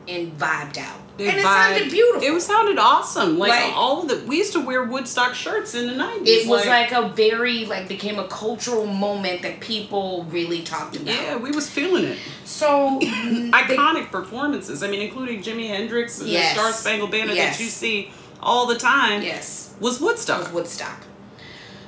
and 0.09 0.37
vibed 0.39 0.79
out. 0.79 0.99
They 1.19 1.29
and 1.29 1.39
it 1.39 1.45
vibed- 1.45 1.73
sounded 1.75 1.91
beautiful. 1.91 2.23
It 2.27 2.33
was 2.33 2.45
sounded 2.47 2.79
awesome. 2.79 3.39
Like, 3.39 3.51
Like- 3.51 3.77
all 3.77 4.03
of 4.03 4.09
the 4.09 4.25
we 4.27 4.39
used 4.39 4.53
to 4.55 4.61
wear 4.61 4.83
Woodstock 4.85 5.35
shirts 5.35 5.75
in 5.75 5.87
the 5.87 5.93
nineties. 5.93 6.45
It 6.45 6.49
was 6.49 6.67
like, 6.67 6.91
a 6.93 7.09
very 7.11 7.67
like 7.67 7.87
became 7.87 8.19
a 8.19 8.27
cultural 8.29 8.87
moment 8.87 9.43
that 9.43 9.61
people 9.61 10.25
really 10.31 10.63
talked 10.63 10.97
about. 10.97 11.15
yeah, 11.15 11.37
we 11.37 11.51
was 11.51 11.69
feeling 11.69 12.05
it. 12.05 12.19
So 12.45 12.99
they- 13.01 13.07
Iconic 13.51 14.11
performances. 14.11 14.83
I 14.83 14.89
mean, 14.89 15.03
including 15.03 15.43
Jimi 15.43 15.69
Hendrix 15.69 16.19
and 16.21 16.29
Yes. 16.29 16.55
the 16.55 16.61
Star 16.61 16.73
Spangled 16.73 17.11
Banner 17.11 17.33
Yes. 17.35 17.59
that 17.59 17.63
you 17.63 17.69
see 17.71 18.11
all 18.43 18.67
the 18.67 18.77
time. 18.79 19.23
yes, 19.23 19.75
Was 19.81 20.01
it 20.01 20.05
Woodstock. 20.05 20.41
was 20.45 20.53
Woodstock. 20.53 21.01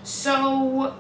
So 0.02 0.94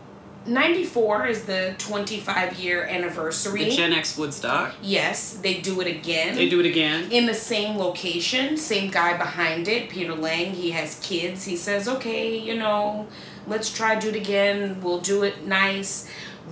94 0.46 1.26
is 1.26 1.44
the 1.44 1.74
25 1.78 2.58
year 2.58 2.84
anniversary. 2.84 3.64
The 3.64 3.70
Gen 3.70 3.92
X 3.92 4.16
Woodstock. 4.18 4.74
yes, 4.82 5.34
they 5.34 5.60
do 5.60 5.80
it 5.80 5.86
again. 5.86 6.34
They 6.36 6.48
do 6.48 6.60
it 6.60 6.66
again. 6.66 7.10
in 7.10 7.26
the 7.26 7.34
same 7.34 7.76
location, 7.78 8.56
same 8.56 8.90
guy 8.90 9.16
behind 9.16 9.68
it, 9.68 9.88
Peter 9.88 10.14
Lang. 10.14 10.52
He 10.52 10.70
has 10.72 10.98
kids. 11.00 11.44
He 11.44 11.56
says, 11.56 11.88
okay, 11.88 12.36
you 12.36 12.56
know, 12.56 13.06
let's 13.46 13.72
try 13.72 13.98
do 13.98 14.08
it 14.10 14.16
again. 14.16 14.80
We'll 14.82 15.00
do 15.00 15.22
it 15.22 15.46
nice. 15.46 16.08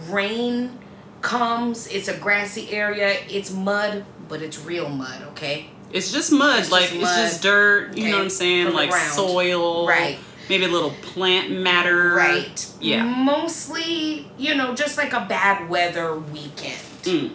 Rain 0.08 0.78
comes. 1.20 1.86
It's 1.88 2.08
a 2.08 2.16
grassy 2.16 2.70
area. 2.72 3.16
It's 3.28 3.52
mud, 3.52 4.04
but 4.28 4.42
it's 4.42 4.58
real 4.64 4.88
mud. 4.88 5.22
Okay. 5.32 5.70
It's 5.92 6.10
just 6.10 6.32
mud, 6.32 6.60
It's 6.60 6.70
like 6.72 6.88
just 6.88 6.94
it's 6.94 7.16
just 7.16 7.42
dirt. 7.42 7.96
You 7.98 8.08
know 8.10 8.16
what 8.16 8.22
I'm 8.24 8.30
saying? 8.30 8.66
from 8.66 8.74
Like 8.74 8.92
soil, 8.94 9.86
Right. 9.86 10.18
Maybe 10.48 10.64
a 10.64 10.68
little 10.68 10.94
plant 11.02 11.50
matter, 11.50 12.14
Right. 12.14 12.66
Yeah. 12.80 13.04
Mostly, 13.04 14.30
you 14.38 14.54
know, 14.54 14.74
just 14.74 14.98
like 14.98 15.12
a 15.12 15.26
bad 15.28 15.68
weather 15.68 16.16
weekend. 16.16 16.80
Mm. 17.02 17.32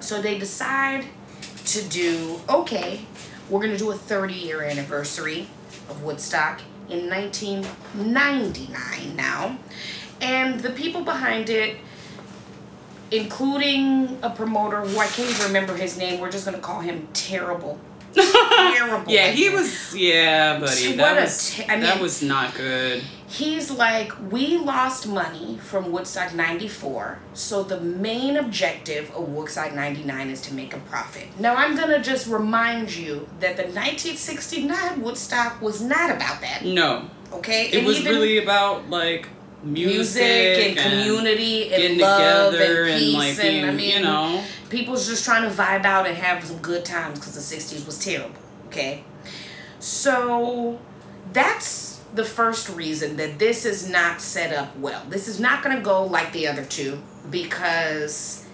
So 0.00 0.20
they 0.20 0.38
decide 0.38 1.06
to 1.66 1.82
do 1.84 2.40
okay, 2.48 3.00
we're 3.50 3.60
going 3.60 3.72
to 3.72 3.78
do 3.78 3.90
a 3.90 3.96
30 3.96 4.34
year 4.34 4.62
anniversary 4.62 5.48
of 5.88 6.02
Woodstock 6.02 6.60
in 6.88 7.10
1999 7.10 9.16
now. 9.16 9.58
And 10.20 10.60
the 10.60 10.70
people 10.70 11.02
behind 11.02 11.50
it, 11.50 11.76
including 13.10 14.18
a 14.22 14.30
promoter 14.30 14.80
who 14.80 14.98
I 14.98 15.06
can't 15.06 15.30
even 15.30 15.46
remember 15.46 15.76
his 15.76 15.98
name, 15.98 16.20
we're 16.20 16.30
just 16.30 16.44
going 16.44 16.56
to 16.56 16.62
call 16.62 16.80
him 16.80 17.08
Terrible. 17.12 17.78
Terrible. 18.16 19.12
Yeah, 19.12 19.28
he 19.28 19.48
was. 19.50 19.94
Yeah, 19.94 20.58
buddy, 20.58 20.88
What 20.88 20.96
that 20.98 21.18
a 21.18 21.20
was 21.22 21.60
I 21.68 21.80
that 21.80 22.00
was 22.00 22.22
not 22.22 22.54
good. 22.54 23.02
He's 23.28 23.70
like, 23.72 24.12
we 24.30 24.56
lost 24.56 25.08
money 25.08 25.58
from 25.60 25.90
Woodstock 25.90 26.32
94, 26.32 27.18
so 27.34 27.64
the 27.64 27.80
main 27.80 28.36
objective 28.36 29.10
of 29.10 29.28
Woodstock 29.28 29.74
99 29.74 30.30
is 30.30 30.40
to 30.42 30.54
make 30.54 30.72
a 30.72 30.78
profit. 30.78 31.28
Now, 31.40 31.56
I'm 31.56 31.76
gonna 31.76 32.00
just 32.00 32.28
remind 32.28 32.94
you 32.94 33.28
that 33.40 33.56
the 33.56 33.64
1969 33.64 35.02
Woodstock 35.02 35.60
was 35.60 35.80
not 35.80 36.10
about 36.10 36.40
that, 36.40 36.64
No, 36.64 37.10
okay? 37.32 37.68
it 37.68 37.74
And 37.78 37.86
was 37.86 37.98
even 38.00 38.12
really 38.12 38.38
about 38.38 38.88
like 38.90 39.28
music, 39.62 40.22
music 40.22 40.76
and, 40.76 40.78
community 40.78 41.62
and 41.64 41.82
getting 41.82 41.98
love 41.98 42.52
together 42.52 42.82
and 42.82 42.90
and, 42.90 43.00
peace. 43.00 43.14
like 43.14 43.44
and, 43.44 43.66
I 43.66 43.72
mean, 43.72 43.96
you 43.96 44.02
know, 44.02 44.44
people's 44.68 45.06
just 45.06 45.24
trying 45.24 45.48
to 45.48 45.54
vibe 45.54 45.84
out 45.84 46.06
and 46.06 46.16
have 46.16 46.44
some 46.44 46.58
good 46.58 46.84
times 46.84 47.18
because 47.18 47.34
the 47.34 47.56
60s 47.56 47.86
was 47.86 47.98
terrible 47.98 48.34
okay 48.66 49.04
so 49.78 50.78
that's 51.32 52.00
the 52.14 52.24
first 52.24 52.68
reason 52.70 53.16
that 53.16 53.38
this 53.38 53.64
is 53.64 53.88
not 53.88 54.20
set 54.20 54.52
up 54.52 54.76
well 54.78 55.02
this 55.08 55.28
is 55.28 55.38
not 55.38 55.62
going 55.62 55.76
to 55.76 55.82
go 55.82 56.04
like 56.04 56.32
the 56.32 56.46
other 56.46 56.64
two 56.64 57.00
because 57.30 58.46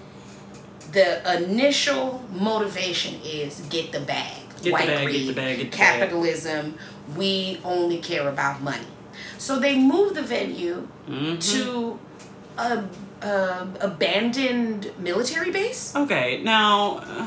the 0.92 1.42
initial 1.42 2.23
motivation 2.32 3.21
is 3.25 3.61
get 3.71 3.92
the 3.92 4.00
bag 4.00 4.37
Get 4.56 4.64
the 4.64 4.71
white 4.73 4.87
bag, 4.87 4.99
get 4.99 5.04
greed, 5.06 5.28
the 5.28 5.32
bag, 5.32 5.56
get 5.59 5.71
the 5.71 5.76
bag. 5.76 6.00
capitalism 6.00 6.78
we 7.16 7.59
only 7.64 7.99
care 7.99 8.28
about 8.28 8.62
money 8.62 8.87
so 9.42 9.58
they 9.58 9.76
move 9.76 10.14
the 10.14 10.22
venue 10.22 10.87
Mhm. 11.11 11.34
to 11.52 11.99
a, 12.56 12.84
a 13.26 13.66
abandoned 13.80 14.92
military 14.99 15.50
base. 15.50 15.92
Okay, 15.96 16.40
now, 16.44 16.99
uh, 16.99 17.26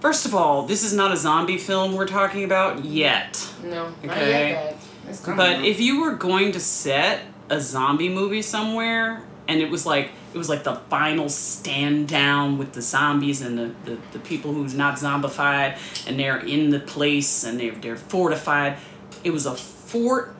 first 0.00 0.24
of 0.26 0.34
all, 0.34 0.66
this 0.66 0.82
is 0.82 0.92
not 0.94 1.12
a 1.12 1.16
zombie 1.16 1.58
film 1.58 1.94
we're 1.94 2.06
talking 2.06 2.44
about 2.44 2.84
yet. 2.84 3.46
No, 3.62 3.92
not 4.02 4.16
Okay. 4.16 4.50
yet, 4.50 4.76
but 5.04 5.10
it's 5.10 5.20
But 5.20 5.56
up. 5.56 5.64
if 5.64 5.80
you 5.80 6.00
were 6.00 6.12
going 6.14 6.52
to 6.52 6.60
set 6.60 7.20
a 7.50 7.60
zombie 7.60 8.08
movie 8.08 8.42
somewhere, 8.42 9.22
and 9.48 9.60
it 9.60 9.70
was 9.70 9.84
like 9.86 10.10
it 10.34 10.38
was 10.38 10.48
like 10.48 10.64
the 10.64 10.76
final 10.88 11.28
stand 11.28 12.08
down 12.08 12.56
with 12.56 12.72
the 12.72 12.80
zombies 12.80 13.42
and 13.42 13.58
the, 13.58 13.70
the, 13.84 13.98
the 14.12 14.18
people 14.18 14.54
who's 14.54 14.72
not 14.72 14.94
zombified, 14.96 15.76
and 16.06 16.18
they're 16.18 16.38
in 16.38 16.70
the 16.70 16.80
place 16.80 17.44
and 17.44 17.60
they're 17.60 17.74
they're 17.82 17.96
fortified. 18.14 18.78
It 19.24 19.30
was 19.32 19.44
a 19.44 19.54
fort 19.92 20.34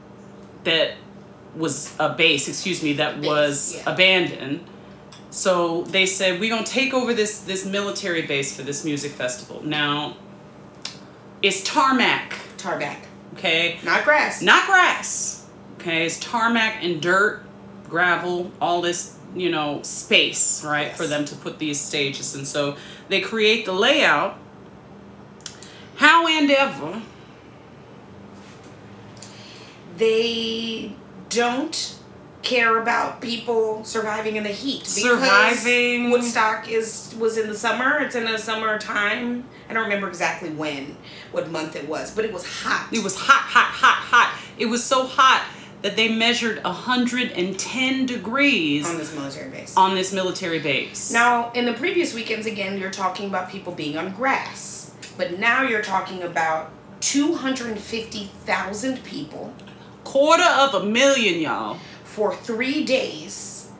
that 0.64 0.94
was 1.54 1.94
a 1.98 2.08
base, 2.08 2.48
excuse 2.48 2.82
me, 2.82 2.94
that 2.94 3.20
Base, 3.20 3.28
was 3.28 3.74
yeah. 3.76 3.92
abandoned. 3.92 4.64
So 5.30 5.82
they 5.82 6.06
said 6.06 6.40
we're 6.40 6.50
gonna 6.50 6.64
take 6.66 6.94
over 6.94 7.12
this 7.14 7.40
this 7.40 7.64
military 7.64 8.22
base 8.22 8.56
for 8.56 8.62
this 8.62 8.84
music 8.84 9.12
festival. 9.12 9.62
Now, 9.64 10.16
it's 11.42 11.62
tarmac, 11.62 12.34
tarmac, 12.56 13.06
okay? 13.34 13.78
not 13.84 14.04
grass. 14.04 14.42
not 14.42 14.66
grass. 14.66 15.46
Okay, 15.80 16.06
it's 16.06 16.18
tarmac 16.20 16.82
and 16.84 17.00
dirt, 17.02 17.42
gravel, 17.88 18.52
all 18.60 18.80
this, 18.80 19.16
you 19.34 19.50
know, 19.50 19.80
space, 19.82 20.62
right, 20.64 20.88
Yes. 20.88 20.96
for 20.96 21.06
them 21.06 21.24
to 21.24 21.34
put 21.34 21.58
these 21.58 21.80
stages. 21.80 22.34
And 22.36 22.46
so 22.46 22.76
they 23.08 23.20
create 23.20 23.64
the 23.66 23.72
layout. 23.72 24.38
How 25.96 26.26
and 26.28 26.50
ever, 26.50 27.02
They 30.02 30.90
don't 31.28 31.96
care 32.42 32.82
about 32.82 33.20
people 33.20 33.84
surviving 33.84 34.34
in 34.34 34.42
the 34.42 34.48
heat. 34.48 34.84
Surviving. 34.84 36.10
Woodstock 36.10 36.68
is 36.68 37.14
was 37.20 37.38
in 37.38 37.46
the 37.46 37.56
summer. 37.56 38.00
It's 38.00 38.16
in 38.16 38.24
the 38.24 38.36
summer 38.36 38.80
time. 38.80 39.44
I 39.68 39.74
don't 39.74 39.84
remember 39.84 40.08
exactly 40.08 40.50
when, 40.50 40.96
what 41.30 41.52
month 41.52 41.76
it 41.76 41.88
was, 41.88 42.12
but 42.12 42.24
it 42.24 42.32
was 42.32 42.44
hot. 42.44 42.88
it 42.92 43.04
was 43.04 43.14
hot, 43.14 43.42
hot, 43.42 43.70
hot, 43.70 43.94
hot. 43.94 44.40
It 44.58 44.66
was 44.66 44.82
so 44.82 45.06
hot 45.06 45.46
that 45.82 45.94
they 45.94 46.12
measured 46.12 46.64
110 46.64 48.06
degrees 48.06 48.90
on 48.90 48.98
this 48.98 49.14
military 49.14 49.50
base. 49.50 49.76
on 49.76 49.94
this 49.94 50.12
military 50.12 50.58
base. 50.58 51.12
Now, 51.12 51.52
in 51.52 51.64
the 51.64 51.74
previous 51.74 52.12
weekends, 52.12 52.46
again, 52.46 52.76
you're 52.76 52.90
talking 52.90 53.28
about 53.28 53.50
people 53.50 53.72
being 53.72 53.96
on 53.96 54.12
grass. 54.14 54.90
But 55.16 55.38
now 55.38 55.62
you're 55.62 55.80
talking 55.80 56.24
about 56.24 56.72
250,000 57.02 59.04
people 59.04 59.52
quarter 60.12 60.44
of 60.44 60.74
a 60.74 60.84
million, 60.84 61.40
y'all. 61.40 61.78
for 62.04 62.36
three 62.36 62.84
days 62.84 63.70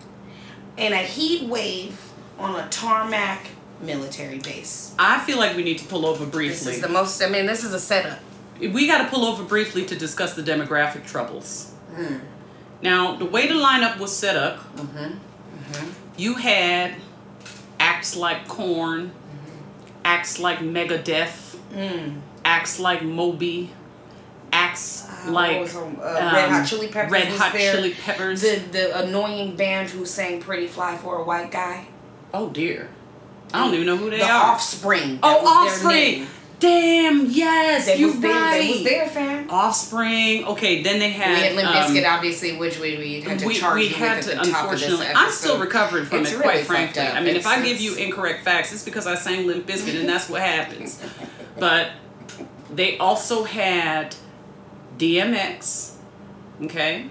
in 0.79 0.95
a 0.95 1.03
heat 1.03 1.47
wave 1.47 2.01
on 2.39 2.59
a 2.59 2.67
tarmac 2.71 3.49
military 3.83 4.39
base. 4.39 4.95
I 4.99 5.21
feel 5.21 5.37
like 5.37 5.55
we 5.55 5.62
need 5.62 5.77
to 5.79 5.85
pull 5.85 6.07
over 6.07 6.25
briefly. 6.25 6.73
This 6.73 6.77
is 6.77 6.81
the 6.81 6.89
most, 6.89 7.23
I 7.23 7.29
mean, 7.29 7.45
this 7.45 7.65
is 7.65 7.75
a 7.75 7.79
setup. 7.79 8.19
we 8.59 8.87
got 8.87 9.03
to 9.03 9.09
pull 9.09 9.27
over 9.27 9.45
briefly 9.45 9.85
to 9.85 9.95
discuss 9.95 10.33
the 10.33 10.43
demographic 10.43 11.07
troubles. 11.07 11.75
Hmm. 11.95 12.21
Now, 12.81 13.17
the 13.17 13.27
way 13.27 13.47
the 13.47 13.55
lineup 13.55 13.99
was 13.99 14.17
set 14.17 14.35
up, 14.35 14.57
mm-hmm. 14.75 14.97
Mm-hmm. 14.97 15.91
you 16.17 16.37
had 16.37 16.95
acts 17.79 18.17
like 18.17 18.49
Korn, 18.49 19.09
mm-hmm. 19.09 20.01
acts 20.07 20.39
like 20.39 20.61
Megadeth, 20.61 21.57
hmm. 21.75 22.21
acts 22.43 22.81
like 22.81 23.03
Moby, 23.03 23.71
acts 24.73 25.09
like 25.26 25.69
them? 25.71 25.99
Uh, 26.00 26.31
Red 26.35 26.50
Hot 26.50 26.67
Chili 26.67 26.88
Peppers 26.88 27.12
Red 27.12 27.29
Hot 27.29 27.52
there. 27.52 27.75
Chili 27.75 27.95
Peppers. 27.95 28.43
The, 28.43 28.57
the 28.71 29.05
annoying 29.05 29.57
band 29.57 29.91
who 29.91 30.05
sang 30.05 30.41
Pretty 30.41 30.67
Fly 30.67 30.97
for 30.97 31.19
a 31.19 31.25
White 31.25 31.50
Guy. 31.50 31.87
oh 32.35 32.49
dear, 32.50 32.88
I 33.52 33.64
don't 33.64 33.75
even 33.75 33.87
know 33.87 33.97
who 33.97 34.11
they 34.11 34.19
the 34.19 34.25
are. 34.25 34.52
Offspring. 34.52 35.19
oh, 35.23 35.41
their 35.41 35.49
Offspring. 35.49 36.26
Damn, 36.59 37.26
yes, 37.26 37.87
That 37.87 37.99
was 37.99 38.21
there, 38.21 38.31
right. 38.31 38.62
That 38.62 38.71
was 38.71 38.85
their 38.85 39.09
fan. 39.09 39.50
Offspring. 39.50 40.45
Okay, 40.45 40.81
then 40.85 41.00
they 41.00 41.11
had. 41.11 41.35
We 41.35 41.41
had 41.41 41.57
Limp 41.57 41.69
um, 41.69 41.75
Bizkit, 41.75 42.09
obviously, 42.09 42.57
which 42.57 42.79
we, 42.79 42.99
we 42.99 43.21
had 43.21 43.41
to 43.41 43.47
we, 43.49 43.55
charge 43.55 43.75
we 43.75 43.88
you 43.88 43.95
had 43.95 44.19
with 44.19 44.26
to, 44.26 44.37
at 44.37 44.45
the 44.45 44.50
top 44.52 44.67
of 44.67 44.71
this 44.71 44.83
unfortunately. 44.85 45.12
I'm 45.12 45.33
still 45.33 45.59
recovering 45.59 46.05
from 46.05 46.21
It's 46.21 46.31
it, 46.31 46.35
really 46.35 46.45
quite 46.45 46.64
frankly. 46.64 47.02
I 47.02 47.21
mean, 47.21 47.35
if 47.35 47.49
I 47.49 47.61
give 47.64 47.81
you 47.81 47.97
incorrect 47.97 48.45
facts, 48.45 48.73
it's 48.73 48.85
because 48.85 49.09
I 49.09 49.17
sang 49.17 49.49
Limp 49.49 49.67
Bizkit, 49.67 49.99
and 49.99 50.09
that's 50.09 50.29
what 50.29 50.41
happens. 50.41 51.02
But 51.59 51.91
they 52.73 52.97
also 52.99 53.45
had 53.45 54.17
DMX, 54.99 55.97
okay, 56.63 57.07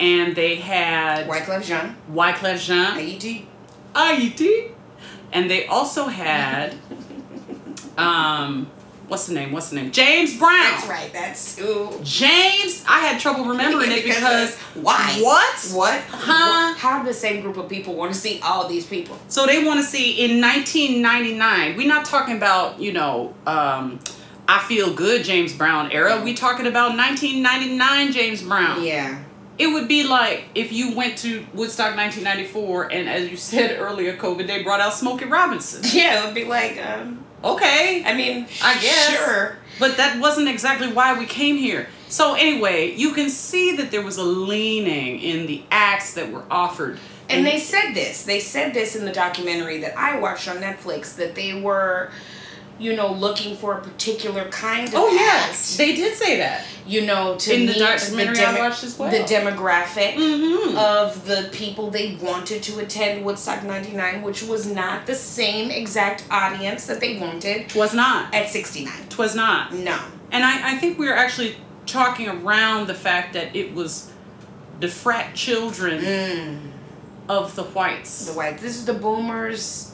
and 0.00 0.34
they 0.34 0.56
had 0.56 1.28
Wyclef 1.28 1.64
Jean, 1.64 1.96
Wyclef 2.12 2.58
Jean, 2.58 2.98
AET. 2.98 3.46
IET, 3.94 4.70
and 5.32 5.50
they 5.50 5.66
also 5.66 6.06
had, 6.06 6.74
um, 7.98 8.70
what's 9.08 9.26
the 9.26 9.34
name? 9.34 9.52
What's 9.52 9.70
the 9.70 9.76
name? 9.76 9.92
James 9.92 10.36
Brown. 10.38 10.50
That's 10.50 10.86
right. 10.88 11.12
That's 11.12 11.58
who. 11.58 11.92
James, 12.02 12.84
I 12.88 13.00
had 13.00 13.20
trouble 13.20 13.44
remembering 13.44 13.92
it 13.92 14.04
because 14.04 14.56
why? 14.74 15.20
What? 15.22 15.60
What? 15.72 16.00
Huh? 16.08 16.74
How 16.74 17.00
do 17.00 17.06
the 17.06 17.14
same 17.14 17.42
group 17.42 17.56
of 17.56 17.68
people 17.68 17.94
want 17.94 18.12
to 18.12 18.18
see 18.18 18.40
all 18.42 18.68
these 18.68 18.86
people? 18.86 19.16
So 19.28 19.46
they 19.46 19.64
want 19.64 19.80
to 19.80 19.86
see 19.86 20.24
in 20.24 20.40
1999. 20.40 21.76
We're 21.76 21.88
not 21.88 22.04
talking 22.04 22.36
about 22.36 22.80
you 22.80 22.92
know, 22.92 23.34
um, 23.46 24.00
I 24.46 24.58
feel 24.60 24.92
good 24.92 25.24
James 25.24 25.52
Brown 25.52 25.90
era. 25.92 26.20
We 26.22 26.34
talking 26.34 26.66
about 26.66 26.96
1999 26.96 28.12
James 28.12 28.42
Brown. 28.42 28.82
Yeah. 28.82 29.22
It 29.56 29.68
would 29.68 29.86
be 29.86 30.02
like 30.02 30.46
if 30.54 30.72
you 30.72 30.94
went 30.96 31.16
to 31.18 31.46
Woodstock 31.54 31.96
1994 31.96 32.92
and 32.92 33.08
as 33.08 33.30
you 33.30 33.36
said 33.36 33.78
earlier, 33.78 34.16
COVID, 34.16 34.46
they 34.46 34.62
brought 34.62 34.80
out 34.80 34.94
Smokey 34.94 35.26
Robinson. 35.26 35.82
Yeah, 35.92 36.22
it 36.22 36.26
would 36.26 36.34
be 36.34 36.44
like, 36.44 36.84
um, 36.84 37.24
Okay. 37.44 38.02
I 38.04 38.14
mean, 38.14 38.46
I 38.62 38.74
guess. 38.80 39.10
Sure. 39.10 39.56
But 39.78 39.96
that 39.98 40.18
wasn't 40.18 40.48
exactly 40.48 40.90
why 40.90 41.18
we 41.18 41.26
came 41.26 41.56
here. 41.56 41.88
So 42.08 42.34
anyway, 42.34 42.94
you 42.94 43.12
can 43.12 43.28
see 43.28 43.76
that 43.76 43.90
there 43.90 44.02
was 44.02 44.16
a 44.16 44.22
leaning 44.24 45.20
in 45.20 45.46
the 45.46 45.62
acts 45.70 46.14
that 46.14 46.32
were 46.32 46.44
offered. 46.50 46.98
And 47.28 47.44
they 47.44 47.58
said 47.58 47.92
this. 47.92 48.24
They 48.24 48.38
said 48.40 48.72
this 48.74 48.96
in 48.96 49.04
the 49.04 49.12
documentary 49.12 49.78
that 49.80 49.96
I 49.98 50.18
watched 50.18 50.48
on 50.48 50.58
Netflix 50.58 51.16
that 51.16 51.34
they 51.34 51.60
were, 51.60 52.10
you 52.78 52.94
know, 52.96 53.12
looking 53.12 53.56
for 53.56 53.74
a 53.78 53.80
particular 53.80 54.48
kind 54.50 54.88
of 54.88 54.94
Oh 54.96 55.06
act, 55.08 55.14
yes, 55.14 55.76
they 55.76 55.94
did 55.94 56.16
say 56.16 56.38
that. 56.38 56.64
you 56.86 57.02
know, 57.02 57.36
to 57.36 57.54
In 57.54 57.66
the 57.66 57.74
documentary 57.74 58.44
I 58.44 58.58
watched 58.58 58.82
as 58.84 58.98
well. 58.98 59.10
the 59.10 59.18
demographic 59.20 60.14
Mhm. 60.16 60.76
of 60.76 61.24
the 61.26 61.48
people 61.52 61.90
they 61.90 62.18
wanted 62.20 62.62
to 62.64 62.78
attend 62.80 63.24
Woodstock 63.24 63.62
99, 63.62 64.22
which 64.22 64.42
was 64.42 64.66
not 64.66 65.06
the 65.06 65.14
same 65.14 65.70
exact 65.70 66.24
audience 66.30 66.86
that 66.86 67.00
they 67.00 67.16
wanted 67.18 67.72
Was 67.74 67.94
not. 67.94 68.34
at 68.34 68.50
69. 68.50 68.92
Twas 69.08 69.34
not. 69.34 69.72
No. 69.72 69.98
And 70.32 70.44
I, 70.44 70.72
I 70.72 70.78
think 70.78 70.98
we 70.98 71.06
were 71.06 71.14
actually 71.16 71.56
talking 71.86 72.28
around 72.28 72.86
the 72.88 72.94
fact 72.94 73.32
that 73.34 73.54
it 73.54 73.72
was 73.74 74.10
the 74.80 74.88
frat 74.88 75.34
children 75.34 76.00
Mm. 76.02 76.58
of 77.30 77.54
the 77.54 77.62
whites. 77.62 78.26
the 78.26 78.32
white. 78.32 78.58
This 78.58 78.74
is 78.76 78.84
the 78.84 78.94
boomers, 78.94 79.92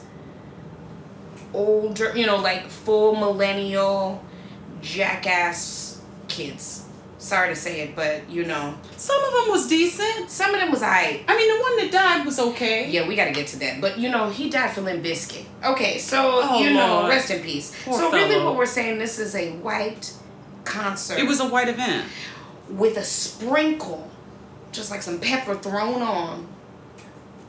older, 1.53 2.15
you 2.15 2.25
know, 2.25 2.37
like 2.37 2.67
full 2.67 3.15
millennial 3.15 4.23
jackass 4.81 6.01
kids. 6.27 6.85
Sorry 7.17 7.49
to 7.49 7.55
say 7.55 7.81
it, 7.81 7.95
but 7.95 8.27
you 8.29 8.45
know, 8.45 8.75
Some 8.97 9.23
of 9.23 9.31
them 9.33 9.51
was 9.51 9.67
decent. 9.67 10.29
some 10.31 10.53
of 10.55 10.59
them 10.59 10.71
was 10.71 10.81
I. 10.81 11.23
I 11.27 11.37
mean, 11.37 11.55
the 11.55 11.61
one 11.61 11.77
that 11.77 11.91
died 11.91 12.25
was 12.25 12.39
okay. 12.39 12.89
Yeah, 12.89 13.07
we 13.07 13.15
gotta 13.15 13.31
get 13.31 13.45
to 13.47 13.59
that. 13.59 13.79
But 13.79 13.99
you 13.99 14.09
know, 14.09 14.29
he 14.31 14.49
died 14.49 14.71
for 14.71 14.81
Limp 14.81 15.03
Bizkit. 15.03 15.45
Okay, 15.63 15.99
so 15.99 16.39
Oh, 16.43 16.59
you 16.59 16.73
know, 16.73 17.07
rest 17.07 17.29
in 17.29 17.43
peace. 17.43 17.75
Poor 17.85 17.93
so 17.99 18.11
really, 18.11 18.43
what 18.43 18.55
we're 18.55 18.65
saying, 18.65 18.97
this 18.97 19.19
is 19.19 19.35
a 19.35 19.51
white 19.57 20.13
concert. 20.63 21.19
It 21.19 21.27
was 21.27 21.39
a 21.39 21.47
white 21.47 21.67
event. 21.69 22.07
with 22.69 22.97
a 22.97 23.03
sprinkle, 23.03 24.09
just 24.71 24.89
like 24.89 25.01
some 25.03 25.19
pepper 25.19 25.55
thrown 25.55 26.01
on, 26.01 26.47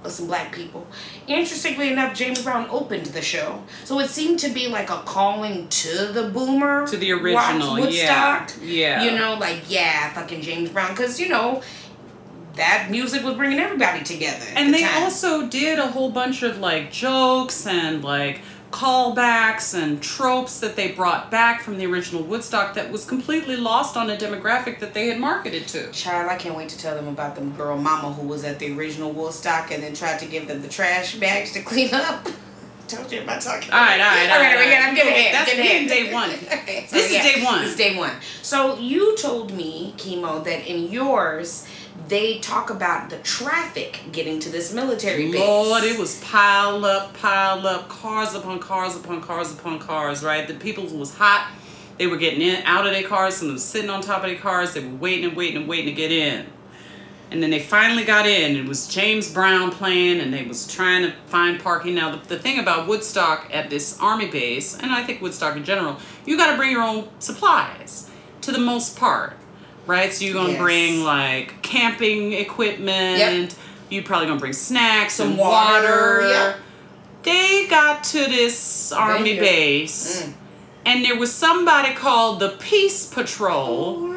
of 0.04 0.10
some 0.12 0.26
black 0.26 0.52
people. 0.52 0.86
Interestingly 1.26 1.92
enough, 1.92 2.14
James 2.14 2.42
Brown 2.42 2.68
opened 2.70 3.06
the 3.06 3.22
show, 3.22 3.62
so 3.84 3.98
it 4.00 4.08
seemed 4.08 4.38
to 4.40 4.50
be 4.50 4.68
like 4.68 4.90
a 4.90 4.98
calling 5.04 5.68
to 5.68 6.06
the 6.06 6.28
boomer, 6.30 6.86
To 6.88 6.96
the 6.96 7.12
original, 7.12 7.78
Watts 7.78 7.96
yeah. 7.96 8.46
Yeah. 8.62 9.04
You 9.04 9.18
know, 9.18 9.34
like 9.34 9.62
yeah, 9.68 10.12
fucking 10.12 10.42
James 10.42 10.70
Brown, 10.70 10.90
because 10.90 11.18
you 11.20 11.28
know. 11.28 11.62
That 12.56 12.88
music 12.90 13.24
was 13.24 13.34
bringing 13.36 13.58
everybody 13.58 14.04
together. 14.04 14.44
And 14.54 14.68
the 14.68 14.72
they 14.72 14.82
time. 14.82 15.04
also 15.04 15.46
did 15.46 15.78
a 15.78 15.86
whole 15.86 16.10
bunch 16.10 16.42
of 16.42 16.58
like 16.58 16.92
jokes 16.92 17.66
and 17.66 18.04
like 18.04 18.42
callbacks 18.72 19.74
and 19.80 20.02
tropes 20.02 20.58
that 20.60 20.74
they 20.76 20.92
brought 20.92 21.30
back 21.30 21.62
from 21.62 21.78
the 21.78 21.86
original 21.86 22.22
Woodstock 22.22 22.74
that 22.74 22.90
was 22.90 23.04
completely 23.04 23.56
lost 23.56 23.96
on 23.96 24.10
a 24.10 24.16
demographic 24.16 24.80
that 24.80 24.94
they 24.94 25.08
had 25.08 25.20
marketed 25.20 25.68
to. 25.68 25.90
Child, 25.92 26.30
I 26.30 26.36
can't 26.36 26.56
wait 26.56 26.68
to 26.70 26.78
tell 26.78 26.94
them 26.96 27.08
about 27.08 27.36
the 27.36 27.42
girl 27.42 27.76
mama 27.76 28.12
who 28.12 28.26
was 28.26 28.44
at 28.44 28.58
the 28.58 28.76
original 28.76 29.12
Woodstock 29.12 29.70
and 29.70 29.82
then 29.82 29.94
tried 29.94 30.18
to 30.20 30.26
give 30.26 30.48
them 30.48 30.62
the 30.62 30.68
trash 30.68 31.14
bags 31.16 31.52
to 31.52 31.62
clean 31.62 31.92
up. 31.94 32.26
Told 32.88 33.10
you 33.10 33.22
about 33.22 33.40
talking. 33.40 33.72
All 33.72 33.78
right, 33.80 33.98
all 33.98 34.06
right, 34.06 34.28
all 34.28 34.36
all 34.36 34.42
right. 34.42 34.54
right, 34.54 34.66
all 34.66 34.70
right, 34.70 34.84
I'm 34.84 34.92
Okay, 34.98 35.28
it. 35.28 35.32
that's 35.32 35.52
day 35.52 36.12
one. 36.12 36.30
Okay, 36.30 36.84
so 36.88 36.96
This 36.96 37.10
is 37.10 37.22
day 37.22 37.42
one. 37.42 37.62
This 37.62 37.70
is 37.70 37.76
day 37.76 37.96
one. 37.96 38.12
So 38.42 38.76
you 38.78 39.16
told 39.16 39.52
me, 39.52 39.94
Chemo, 39.96 40.44
that 40.44 40.66
in 40.70 40.92
yours 40.92 41.66
they 42.12 42.38
talk 42.40 42.68
about 42.68 43.08
the 43.08 43.16
traffic 43.20 43.98
getting 44.12 44.38
to 44.38 44.50
this 44.50 44.70
military 44.74 45.32
base. 45.32 45.40
Lord, 45.40 45.82
it 45.82 45.98
was 45.98 46.22
pile 46.22 46.84
up, 46.84 47.16
pile 47.18 47.66
up, 47.66 47.88
cars 47.88 48.34
upon 48.34 48.58
cars 48.58 48.94
upon 48.94 49.22
cars 49.22 49.50
upon 49.50 49.78
cars, 49.78 50.22
right? 50.22 50.46
The 50.46 50.52
people 50.52 50.84
was 50.88 51.14
hot. 51.14 51.50
They 51.96 52.06
were 52.06 52.18
getting 52.18 52.42
in 52.42 52.62
out 52.64 52.86
of 52.86 52.92
their 52.92 53.02
cars, 53.02 53.36
some 53.36 53.50
was 53.50 53.64
sitting 53.64 53.88
on 53.88 54.02
top 54.02 54.24
of 54.24 54.28
their 54.28 54.38
cars, 54.38 54.74
they 54.74 54.84
were 54.84 54.94
waiting 54.94 55.24
and 55.24 55.34
waiting 55.34 55.56
and 55.56 55.68
waiting 55.68 55.86
to 55.86 55.92
get 55.92 56.12
in. 56.12 56.44
And 57.30 57.42
then 57.42 57.48
they 57.48 57.60
finally 57.60 58.04
got 58.04 58.26
in. 58.26 58.56
It 58.56 58.68
was 58.68 58.88
James 58.88 59.32
Brown 59.32 59.70
playing, 59.70 60.20
and 60.20 60.34
they 60.34 60.44
was 60.44 60.70
trying 60.70 61.04
to 61.04 61.14
find 61.28 61.58
parking. 61.58 61.94
Now, 61.94 62.14
the, 62.14 62.28
the 62.28 62.38
thing 62.38 62.58
about 62.58 62.86
Woodstock 62.86 63.48
at 63.50 63.70
this 63.70 63.98
army 64.00 64.26
base, 64.26 64.78
and 64.78 64.92
I 64.92 65.02
think 65.02 65.22
Woodstock 65.22 65.56
in 65.56 65.64
general, 65.64 65.96
you 66.26 66.36
got 66.36 66.50
to 66.50 66.58
bring 66.58 66.72
your 66.72 66.82
own 66.82 67.08
supplies 67.20 68.10
to 68.42 68.52
the 68.52 68.58
most 68.58 68.98
part, 68.98 69.38
right? 69.86 70.12
So 70.12 70.24
you're 70.24 70.34
gonna 70.34 70.50
Yes. 70.52 70.60
bring 70.60 71.04
like 71.04 71.62
camping 71.62 72.32
equipment. 72.32 73.18
Yep. 73.18 73.50
You're 73.90 74.02
probably 74.04 74.26
gonna 74.28 74.40
bring 74.40 74.52
snacks, 74.52 75.14
Some 75.14 75.30
and 75.30 75.38
water, 75.38 76.20
water. 76.22 76.28
yep. 76.28 76.56
They 77.22 77.66
got 77.66 78.02
to 78.04 78.18
this 78.26 78.90
army 78.92 79.34
Venue. 79.36 79.40
base, 79.42 80.22
Mm. 80.22 80.32
and 80.86 81.04
there 81.04 81.16
was 81.16 81.32
somebody 81.32 81.92
called 81.94 82.40
the 82.40 82.48
Peace 82.50 83.06
Patrol 83.06 84.08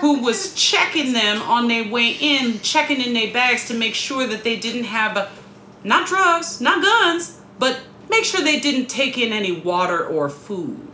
who 0.00 0.14
was 0.20 0.54
checking 0.54 1.12
them 1.12 1.42
on 1.42 1.68
their 1.68 1.84
way 1.84 2.08
in, 2.20 2.60
checking 2.62 3.00
in 3.00 3.12
their 3.14 3.32
bags 3.32 3.66
to 3.68 3.74
make 3.74 3.94
sure 3.94 4.26
that 4.26 4.44
they 4.44 4.56
didn't 4.56 4.84
have 4.84 5.16
a, 5.16 5.28
not 5.84 6.06
drugs, 6.06 6.60
not 6.60 6.82
guns, 6.82 7.32
but 7.58 7.80
make 8.08 8.24
sure 8.24 8.40
they 8.40 8.58
didn't 8.58 8.86
take 8.86 9.16
in 9.18 9.32
any 9.32 9.52
water 9.52 10.04
or 10.06 10.28
food. 10.30 10.88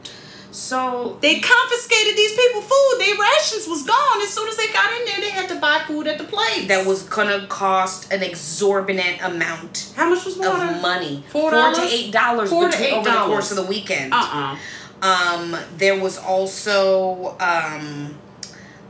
So 0.57 1.19
They 1.21 1.39
confiscated 1.39 2.17
these 2.17 2.33
people 2.35 2.63
food. 2.63 2.95
Their 2.99 3.15
rations 3.19 3.69
was 3.69 3.83
gone. 3.83 4.23
As 4.23 4.31
soon 4.31 4.49
as 4.49 4.57
they 4.57 4.69
got 4.73 4.91
in 4.99 5.05
there, 5.05 5.21
they 5.21 5.29
had 5.29 5.51
to 5.51 5.57
buy 5.57 5.83
food 5.87 6.07
at 6.07 6.17
the 6.17 6.25
place. 6.25 6.67
that 6.69 6.87
was 6.87 7.03
gonna 7.03 7.47
cost 7.47 8.11
an 8.11 8.23
exorbitant 8.23 9.21
amount 9.23 9.93
how 9.97 10.09
much 10.09 10.25
was 10.25 10.39
water? 10.39 10.65
of 10.75 10.81
money. 10.81 11.23
Four 11.29 11.51
to 11.51 11.57
dollars? 11.57 11.79
eight 11.93 12.11
dollars 12.11 12.49
Four 12.49 12.65
to 12.65 12.69
between- 12.71 12.89
eight 12.89 12.95
over 12.97 13.11
the 13.11 13.17
course 13.27 13.51
of 13.51 13.59
the 13.59 13.65
weekend. 13.65 14.15
Uh-uh. 14.15 14.57
Um, 15.03 15.55
there 15.77 16.01
was 16.01 16.17
also 16.17 17.37
um, 17.39 18.17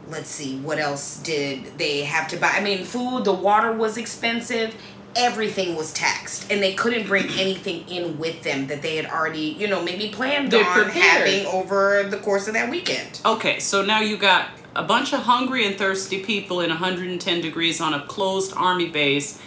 let's 0.09 0.31
see, 0.31 0.59
what 0.61 0.79
else 0.79 1.17
did 1.19 1.77
they 1.79 2.03
have 2.03 2.29
to 2.29 2.37
buy? 2.37 2.53
I 2.55 2.61
mean, 2.61 2.85
food, 2.85 3.25
the 3.25 3.33
water 3.33 3.73
was 3.73 3.97
expensive. 3.97 4.73
Everything 5.17 5.75
was 5.77 5.93
taxed, 5.93 6.51
and 6.53 6.63
they 6.63 6.75
couldn't 6.75 7.07
bring 7.07 7.25
anything 7.39 7.89
in 7.89 8.19
with 8.19 8.43
them 8.43 8.67
that 8.67 8.83
they 8.83 8.97
had 8.97 9.07
already, 9.07 9.57
you 9.59 9.67
know, 9.67 9.83
maybe 9.83 10.09
planned 10.11 10.51
They 10.51 10.63
on 10.63 10.85
prepared. 10.85 10.93
having 11.29 11.47
over 11.47 12.05
the 12.05 12.19
course 12.19 12.49
of 12.49 12.55
that 12.55 12.71
weekend. 12.71 13.21
Okay, 13.25 13.59
so 13.59 13.83
now 13.83 14.01
you 14.01 14.17
got 14.17 14.49
a 14.75 14.83
bunch 14.83 15.13
of 15.15 15.21
hungry 15.21 15.67
and 15.67 15.77
thirsty 15.77 16.23
people 16.23 16.61
in 16.61 16.69
110 16.69 17.41
degrees 17.41 17.81
on 17.81 17.95
a 17.95 18.01
closed 18.07 18.53
army 18.57 18.89
base 18.91 19.41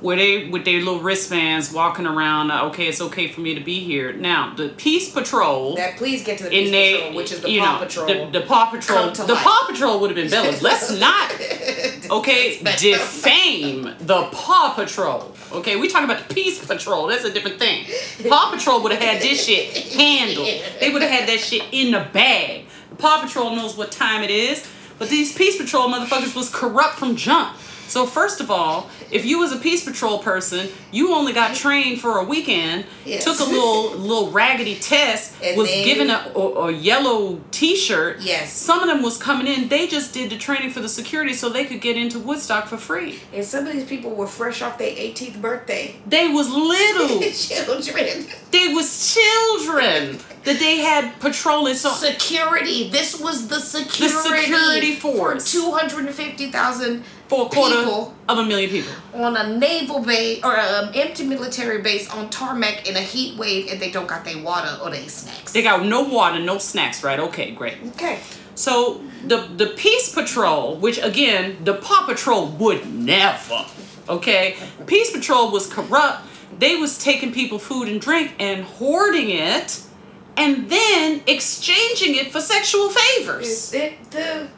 where 0.00 0.16
they 0.16 0.48
with 0.48 0.64
their 0.64 0.78
little 0.78 1.00
wristbands 1.00 1.72
walking 1.72 2.06
around 2.06 2.50
uh, 2.50 2.66
okay 2.66 2.86
it's 2.86 3.00
okay 3.00 3.28
for 3.28 3.40
me 3.40 3.54
to 3.54 3.60
be 3.60 3.80
here. 3.80 4.12
Now 4.12 4.54
the 4.54 4.68
peace 4.70 5.10
patrol 5.10 5.74
That 5.76 5.96
please 5.96 6.24
get 6.24 6.38
to 6.38 6.44
the 6.44 6.50
Peace 6.50 6.70
they 6.70 6.94
Patrol, 6.94 7.14
which 7.14 7.32
is 7.32 7.40
the 7.40 7.58
Paw 7.58 7.72
know 7.72 7.84
Patrol. 7.84 8.06
the, 8.06 8.38
the 8.40 8.46
paw 8.46 8.70
patrol 8.70 9.10
the 9.10 9.34
life. 9.34 9.44
paw 9.44 9.66
patrol 9.68 10.00
would 10.00 10.10
have 10.10 10.16
been 10.16 10.30
better. 10.30 10.56
Let's 10.62 10.90
not 11.00 11.32
okay 12.10 12.58
defame 12.78 13.94
the 14.00 14.28
paw 14.32 14.74
patrol. 14.74 15.34
Okay 15.52 15.76
we 15.76 15.88
talking 15.88 16.08
about 16.08 16.28
the 16.28 16.34
peace 16.34 16.64
patrol. 16.64 17.06
That's 17.08 17.24
a 17.24 17.32
different 17.32 17.58
thing. 17.58 17.86
Paw 18.28 18.52
patrol 18.54 18.82
would 18.82 18.92
have 18.92 19.02
had 19.02 19.20
this 19.20 19.44
shit 19.44 19.76
handled. 19.94 20.46
They 20.80 20.90
would 20.90 21.02
have 21.02 21.10
had 21.10 21.28
that 21.28 21.40
shit 21.40 21.64
in 21.72 21.92
the 21.92 22.06
bag. 22.12 22.66
The 22.90 22.96
paw 22.96 23.20
patrol 23.22 23.56
knows 23.56 23.76
what 23.76 23.90
time 23.90 24.22
it 24.22 24.30
is 24.30 24.68
but 24.98 25.08
these 25.08 25.34
peace 25.36 25.56
patrol 25.56 25.88
motherfuckers 25.88 26.34
was 26.34 26.50
corrupt 26.50 26.94
from 26.94 27.16
jump 27.16 27.56
so 27.88 28.06
first 28.06 28.40
of 28.40 28.50
all 28.50 28.88
if 29.10 29.24
you 29.24 29.38
was 29.38 29.52
a 29.52 29.56
peace 29.56 29.84
patrol 29.84 30.18
person 30.18 30.68
you 30.92 31.12
only 31.14 31.32
got 31.32 31.54
trained 31.54 32.00
for 32.00 32.18
a 32.18 32.24
weekend 32.24 32.84
Yes. 33.04 33.24
took 33.24 33.40
a 33.40 33.44
little 33.50 33.90
little 33.98 34.30
raggedy 34.30 34.74
test 34.76 35.34
And 35.42 35.56
was 35.56 35.68
then- 35.68 35.84
given 35.84 36.10
a, 36.10 36.30
a, 36.36 36.66
a 36.68 36.72
yellow 36.72 37.40
t-shirt 37.50 38.20
Yes. 38.20 38.52
some 38.52 38.80
of 38.80 38.88
them 38.88 39.02
was 39.02 39.16
coming 39.16 39.46
in 39.46 39.68
they 39.68 39.86
just 39.86 40.12
did 40.14 40.30
the 40.30 40.36
training 40.38 40.70
for 40.70 40.80
the 40.80 40.88
security 40.88 41.32
so 41.34 41.48
they 41.48 41.64
could 41.64 41.80
get 41.80 41.96
into 41.96 42.18
woodstock 42.18 42.66
for 42.66 42.76
free 42.76 43.20
And 43.32 43.44
some 43.44 43.66
of 43.66 43.72
these 43.72 43.84
people 43.86 44.10
were 44.14 44.26
fresh 44.26 44.62
off 44.62 44.78
their 44.78 44.92
18th 44.94 45.40
birthday. 45.40 45.96
they 46.06 46.28
was 46.28 46.48
little 46.50 47.20
Children. 47.32 48.26
they 48.50 48.68
was 48.74 49.14
children 49.14 50.18
that 50.44 50.58
they 50.58 50.78
had 50.78 51.18
patrolling 51.20 51.74
so 51.74 51.90
Security. 51.90 52.88
This 52.90 53.18
was 53.20 53.48
the 53.48 53.60
security, 53.60 54.14
The 54.14 54.38
security 54.40 54.94
force. 54.94 55.52
for 55.52 55.60
250,000 55.60 57.04
for 57.28 57.46
a 57.46 57.48
quarter 57.48 57.76
people 57.76 58.14
of 58.28 58.38
a 58.38 58.44
million 58.44 58.70
people 58.70 58.92
on 59.14 59.36
a 59.36 59.58
naval 59.58 60.00
base 60.00 60.42
or 60.44 60.56
an 60.56 60.94
empty 60.94 61.24
military 61.24 61.82
base 61.82 62.08
on 62.10 62.28
tarmac 62.30 62.88
in 62.88 62.96
a 62.96 63.00
heat 63.00 63.36
wave 63.38 63.70
and 63.70 63.80
they 63.80 63.90
don't 63.90 64.06
got 64.06 64.24
their 64.24 64.42
water 64.42 64.78
or 64.82 64.90
their 64.90 65.08
snacks. 65.08 65.52
they 65.52 65.62
got 65.62 65.84
no 65.84 66.02
water 66.02 66.38
no 66.38 66.58
snacks 66.58 67.04
right 67.04 67.20
okay 67.20 67.50
great 67.52 67.76
okay. 67.88 68.18
So 68.58 69.00
the 69.24 69.48
the 69.56 69.68
Peace 69.68 70.12
Patrol, 70.12 70.76
which 70.76 70.98
again 70.98 71.64
the 71.64 71.74
Paw 71.74 72.06
Patrol 72.06 72.48
would 72.58 72.92
never, 72.92 73.64
okay? 74.08 74.56
Peace 74.86 75.12
Patrol 75.12 75.52
was 75.52 75.68
corrupt. 75.68 76.26
They 76.58 76.74
was 76.74 76.98
taking 76.98 77.32
people 77.32 77.60
food 77.60 77.88
and 77.88 78.00
drink 78.00 78.34
and 78.40 78.64
hoarding 78.64 79.30
it, 79.30 79.80
and 80.36 80.68
then 80.68 81.22
exchanging 81.28 82.16
it 82.16 82.32
for 82.32 82.40
sexual 82.40 82.90
favors. 82.90 83.46
Is 83.46 83.74
it 83.74 84.10
the 84.10 84.48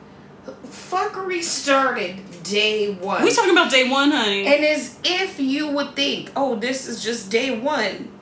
fuckery 0.67 1.43
started 1.43 2.21
day 2.43 2.93
one? 2.95 3.23
We 3.25 3.33
talking 3.33 3.51
about 3.53 3.71
day 3.71 3.89
one, 3.89 4.11
honey. 4.11 4.47
and 4.47 4.65
as 4.65 4.99
if 5.05 5.39
you 5.41 5.69
would 5.69 5.95
think, 5.97 6.31
oh, 6.37 6.57
this 6.57 6.87
is 6.89 7.03
just 7.03 7.31
day 7.31 7.59
one. 7.59 8.13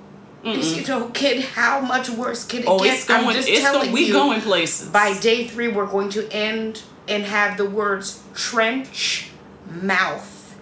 You 0.45 0.87
know, 0.87 1.09
kid, 1.11 1.43
how 1.45 1.81
much 1.81 2.09
worse 2.09 2.45
can 2.47 2.61
it 2.61 2.67
Oh, 2.69 2.79
get? 2.79 2.95
it's 2.95 3.05
going. 3.07 3.27
I'm 3.27 3.35
just 3.35 3.49
It's 3.49 3.61
telling 3.61 3.81
going. 3.81 3.93
We 3.93 4.05
you, 4.07 4.13
going 4.13 4.41
places. 4.41 4.89
By 4.89 5.19
day 5.19 5.47
three, 5.47 5.69
we're 5.69 5.85
going 5.87 6.09
to 6.11 6.27
end 6.33 6.83
and 7.07 7.25
have 7.25 7.59
the 7.59 7.69
words 7.69 8.23
trench 8.35 9.29
mouth 9.69 10.55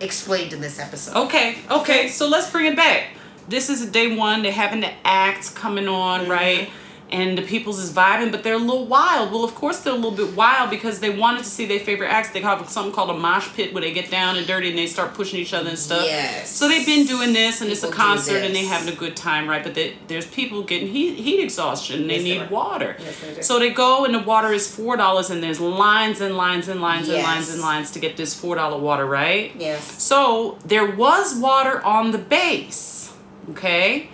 explained 0.00 0.52
in 0.52 0.60
this 0.60 0.78
episode. 0.78 1.16
Okay, 1.26 1.58
okay, 1.70 2.08
so 2.08 2.28
let's 2.28 2.50
bring 2.50 2.66
it 2.66 2.76
back. 2.76 3.08
This 3.48 3.68
is 3.68 3.84
day 3.86 4.16
one. 4.16 4.42
They're 4.42 4.52
having 4.52 4.80
the 4.80 4.90
acts 5.04 5.50
coming 5.50 5.88
on, 5.88 6.20
Mm-hmm. 6.22 6.30
right? 6.30 6.70
And 7.08 7.38
the 7.38 7.42
people's 7.42 7.78
is 7.78 7.92
vibing, 7.92 8.32
but 8.32 8.42
they're 8.42 8.54
a 8.54 8.58
little 8.58 8.84
wild. 8.84 9.30
Well, 9.30 9.44
of 9.44 9.54
course 9.54 9.78
they're 9.78 9.92
a 9.92 9.96
little 9.96 10.10
bit 10.10 10.34
wild 10.34 10.70
because 10.70 10.98
they 10.98 11.10
wanted 11.10 11.44
to 11.44 11.50
see 11.50 11.64
their 11.64 11.78
favorite 11.78 12.08
acts. 12.08 12.30
They 12.30 12.40
have 12.40 12.68
something 12.68 12.92
called 12.92 13.10
a 13.10 13.14
mosh 13.18 13.48
pit 13.54 13.72
where 13.72 13.80
they 13.80 13.92
get 13.92 14.10
down 14.10 14.36
and 14.36 14.44
dirty 14.44 14.70
and 14.70 14.76
they 14.76 14.88
start 14.88 15.14
pushing 15.14 15.38
each 15.38 15.54
other 15.54 15.68
and 15.68 15.78
stuff. 15.78 16.04
Yes. 16.04 16.50
So 16.50 16.66
they've 16.66 16.84
been 16.84 17.06
doing 17.06 17.32
this 17.32 17.60
and 17.60 17.70
it's 17.70 17.84
a 17.84 17.92
concert 17.92 18.42
and 18.42 18.52
they're 18.56 18.66
having 18.68 18.92
a 18.92 18.96
good 18.96 19.14
time, 19.16 19.48
right? 19.48 19.62
But 19.62 19.74
they, 19.74 19.94
there's 20.08 20.26
people 20.26 20.64
getting 20.64 20.88
heat, 20.88 21.14
heat 21.14 21.40
exhaustion 21.40 22.00
and 22.00 22.10
they 22.10 22.16
Yes, 22.16 22.24
need 22.24 22.40
are. 22.42 22.48
water. 22.48 22.96
Yes, 22.98 23.20
they 23.20 23.34
do. 23.34 23.42
So 23.42 23.60
they 23.60 23.70
go 23.70 24.04
and 24.04 24.12
the 24.12 24.18
water 24.18 24.52
is 24.52 24.66
four 24.74 24.96
dollars 24.96 25.30
and 25.30 25.40
there's 25.40 25.60
lines 25.60 26.20
and 26.20 26.36
lines 26.36 26.66
and 26.66 26.80
lines 26.80 27.08
and 27.08 27.22
lines 27.22 27.48
and 27.52 27.60
lines 27.62 27.92
to 27.92 28.00
get 28.00 28.16
this 28.16 28.34
four 28.34 28.56
dollar 28.56 28.78
water, 28.78 29.06
right? 29.06 29.52
Yes. 29.56 30.02
So 30.02 30.58
there 30.64 30.90
was 30.90 31.36
water 31.38 31.80
on 31.84 32.10
the 32.10 32.18
base, 32.18 33.12
okay? 33.50 34.08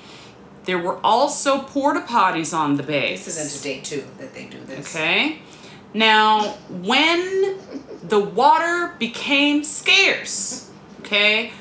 There 0.64 0.78
were 0.78 0.98
also 1.04 1.62
porta 1.62 2.00
potties 2.00 2.56
on 2.56 2.76
the 2.76 2.82
base. 2.82 3.24
This 3.24 3.38
is 3.38 3.54
into 3.54 3.64
day 3.64 3.80
two 3.80 4.04
that 4.18 4.34
they 4.34 4.46
do 4.46 4.62
this. 4.64 4.94
Okay? 4.94 5.40
Now, 5.94 6.52
when 6.70 7.58
the 8.02 8.20
water 8.20 8.94
became 8.98 9.64
scarce, 9.64 10.70
okay? 11.00 11.52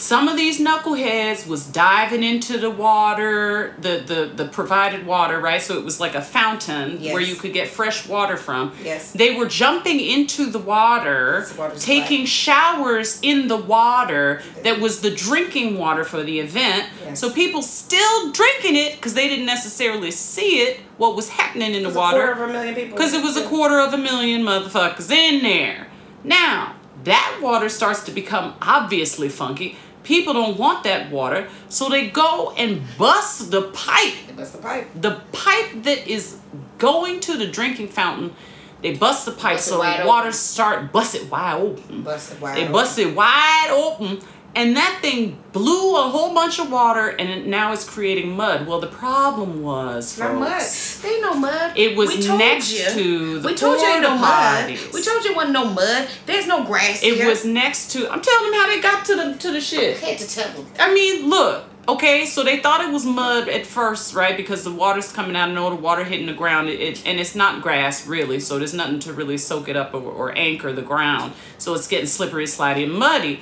Some 0.00 0.28
of 0.28 0.36
these 0.38 0.58
knuckleheads 0.58 1.46
was 1.46 1.66
diving 1.66 2.22
into 2.22 2.56
the 2.56 2.70
water, 2.70 3.74
the, 3.78 4.02
the, 4.04 4.32
the 4.34 4.48
provided 4.48 5.04
water, 5.04 5.38
right? 5.38 5.60
So 5.60 5.76
it 5.78 5.84
was 5.84 6.00
like 6.00 6.14
a 6.14 6.22
fountain 6.22 7.02
where 7.02 7.20
you 7.20 7.34
could 7.36 7.52
get 7.52 7.68
fresh 7.68 8.08
water 8.08 8.38
from. 8.38 8.72
Yes. 8.82 9.12
They 9.12 9.36
were 9.36 9.46
jumping 9.46 10.00
into 10.00 10.46
the 10.46 10.58
water, 10.58 11.46
the 11.54 11.78
taking 11.78 12.24
showers 12.24 13.20
in 13.20 13.48
the 13.48 13.58
water 13.58 14.42
that 14.64 14.80
was 14.80 15.02
the 15.02 15.14
drinking 15.14 15.76
water 15.76 16.04
for 16.04 16.22
the 16.22 16.40
event. 16.40 16.88
Yes. 17.04 17.20
So 17.20 17.30
people 17.30 17.60
still 17.60 18.32
drinking 18.32 18.76
it 18.76 18.96
because 18.96 19.12
they 19.12 19.28
didn't 19.28 19.46
necessarily 19.46 20.10
see 20.12 20.60
it, 20.62 20.80
what 20.96 21.14
was 21.14 21.28
happening 21.28 21.74
in 21.74 21.82
the 21.82 21.90
It 21.90 21.94
was 21.94 21.96
a 21.96 21.98
quarter 21.98 22.18
water. 22.20 22.32
of 22.32 22.48
a 22.48 22.52
million 22.52 22.74
people. 22.74 22.96
Because 22.96 23.12
it 23.12 23.22
was 23.22 23.36
a 23.36 23.46
quarter 23.46 23.78
of 23.78 23.92
a 23.92 23.98
million 23.98 24.42
motherfuckers 24.42 25.10
in 25.10 25.42
there. 25.42 25.88
Now, 26.24 26.76
that 27.04 27.40
water 27.42 27.68
starts 27.68 28.02
to 28.04 28.10
become 28.12 28.54
obviously 28.62 29.28
funky. 29.28 29.76
People 30.02 30.32
don't 30.32 30.58
want 30.58 30.84
that 30.84 31.10
water, 31.10 31.48
so 31.68 31.88
they 31.88 32.08
go 32.08 32.52
and 32.56 32.82
bust 32.98 33.50
the 33.50 33.62
pipe. 33.62 34.14
It 34.28 34.36
was 34.36 34.52
the 34.52 34.58
pipe. 34.58 34.88
The 34.94 35.20
pipe 35.32 35.82
that 35.82 36.06
is 36.08 36.38
going 36.78 37.20
to 37.20 37.36
the 37.36 37.46
drinking 37.46 37.88
fountain, 37.88 38.34
they 38.82 38.96
bust 38.96 39.26
the 39.26 39.32
pipe 39.32 39.56
Bust 39.56 39.68
so 39.68 39.76
the 39.76 40.06
water 40.06 40.28
open. 40.28 40.32
start 40.32 40.92
bust 40.92 41.14
it 41.14 41.30
wide 41.30 41.60
open. 41.60 42.02
Busted 42.02 42.40
wide 42.40 42.56
They 42.56 42.62
open. 42.62 42.72
it 42.98 43.14
wide 43.14 43.68
open, 43.70 44.20
and 44.54 44.76
that 44.76 44.98
thing 45.00 45.38
blew 45.52 45.96
a 45.96 46.08
whole 46.08 46.34
bunch 46.34 46.58
of 46.58 46.70
water, 46.70 47.08
and 47.08 47.28
it, 47.28 47.46
now 47.46 47.72
it's 47.72 47.84
creating 47.88 48.36
mud. 48.36 48.66
Well, 48.66 48.80
the 48.80 48.88
problem 48.88 49.62
was, 49.62 50.18
Not 50.18 50.34
mud. 50.34 50.62
They 51.02 51.08
ain't 51.08 51.22
no 51.22 51.34
mud. 51.34 51.72
It 51.76 51.96
was 51.96 52.10
We 52.16 52.22
told 52.22 52.38
next 52.38 52.72
you. 52.72 52.84
to 52.90 53.40
the 53.40 53.48
We 53.48 53.54
told 53.54 53.80
you 53.80 53.86
ain't 53.86 54.02
no 54.02 54.16
mud. 54.16 54.70
We 54.92 55.02
told 55.02 55.24
you 55.24 55.34
wasn't 55.34 55.52
no 55.52 55.66
mud. 55.66 56.08
There's 56.26 56.46
no 56.46 56.64
grass 56.64 57.00
here. 57.00 57.14
it 57.14 57.18
here. 57.18 57.28
was 57.28 57.44
next 57.44 57.90
to. 57.92 58.10
I'm 58.10 58.20
telling 58.20 58.50
them 58.50 58.60
how 58.60 58.66
they 58.68 58.80
got 58.80 59.04
to 59.06 59.16
the 59.16 59.34
to 59.38 59.52
the 59.52 59.60
shit. 59.60 59.98
Head 59.98 60.18
to 60.18 60.28
tell 60.28 60.52
them. 60.52 60.66
I 60.78 60.92
mean, 60.92 61.28
look. 61.28 61.64
Okay, 61.88 62.24
so 62.26 62.44
they 62.44 62.60
thought 62.60 62.82
it 62.82 62.92
was 62.92 63.04
mud 63.04 63.48
at 63.48 63.66
first, 63.66 64.14
right? 64.14 64.36
Because 64.36 64.62
the 64.62 64.70
water's 64.70 65.10
coming 65.10 65.34
out 65.34 65.48
and 65.48 65.58
all 65.58 65.70
the 65.70 65.76
water 65.76 66.04
hitting 66.04 66.26
the 66.26 66.32
ground, 66.32 66.68
it, 66.68 66.78
it, 66.78 67.06
and 67.06 67.18
it's 67.18 67.34
not 67.34 67.62
grass 67.62 68.06
really, 68.06 68.38
so 68.38 68.58
there's 68.58 68.74
nothing 68.74 69.00
to 69.00 69.12
really 69.12 69.38
soak 69.38 69.68
it 69.68 69.76
up 69.76 69.92
or, 69.94 70.02
or 70.02 70.36
anchor 70.38 70.72
the 70.72 70.82
ground. 70.82 71.32
So 71.58 71.74
it's 71.74 71.88
getting 71.88 72.06
slippery, 72.06 72.44
slidey, 72.44 72.84
and 72.84 72.92
muddy. 72.92 73.40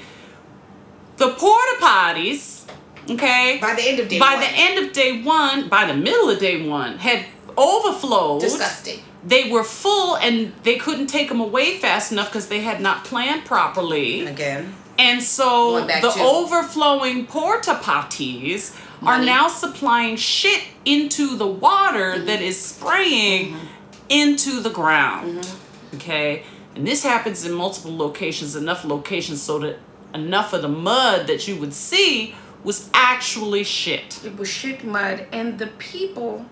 The 1.19 1.29
porta 1.29 1.77
potties, 1.81 2.65
okay, 3.11 3.59
By 3.61 3.75
the 3.75 3.83
end 3.83 3.99
of 4.01 4.09
day 4.09 4.19
by 4.19 4.35
one. 4.35 4.41
the 4.41 4.49
end 4.51 4.87
of 4.87 4.93
day 4.93 5.23
one, 5.23 5.69
by 5.69 5.85
the 5.87 5.95
middle 5.95 6.31
of 6.31 6.39
day 6.39 6.67
one, 6.69 6.99
had 6.99 7.27
overflowed. 7.57 8.41
Disgusting. 8.41 9.01
They 9.25 9.51
were 9.51 9.65
full 9.65 10.17
and 10.17 10.53
they 10.63 10.77
couldn't 10.77 11.09
take 11.09 11.29
them 11.29 11.41
away 11.41 11.79
fast 11.79 12.13
enough 12.13 12.29
because 12.29 12.49
they 12.49 12.61
had 12.61 12.81
not 12.81 13.05
planned 13.05 13.45
properly. 13.45 14.25
Again. 14.27 14.75
And 14.99 15.23
so 15.23 15.85
the 15.87 16.11
to- 16.15 16.21
overflowing 16.21 17.27
porta 17.27 17.75
potties 17.83 18.77
are 19.03 19.21
now 19.23 19.49
supplying 19.49 20.17
shit 20.17 20.63
into 20.85 21.37
the 21.37 21.47
water 21.47 22.15
Mm-hmm. 22.15 22.27
that 22.27 22.41
is 22.43 22.61
spraying 22.61 23.57
into 24.09 24.61
the 24.61 24.71
ground. 24.71 25.41
Mm-hmm. 25.45 25.97
Okay? 25.97 26.43
And 26.75 26.87
this 26.87 27.03
happens 27.03 27.45
in 27.45 27.53
multiple 27.53 27.97
locations, 27.97 28.55
enough 28.57 28.85
locations 28.85 29.43
so 29.43 29.59
that 29.61 29.79
enough 30.15 30.53
of 30.53 30.63
the 30.63 30.69
mud 30.69 31.27
that 31.27 31.47
you 31.49 31.57
would 31.57 31.75
see 31.75 32.35
was 32.65 32.91
actually 32.93 33.65
shit. 33.65 34.21
It 34.25 34.37
was 34.37 34.49
shit 34.49 34.85
mud, 34.85 35.27
and 35.33 35.59
the 35.59 35.69
people 35.79 36.47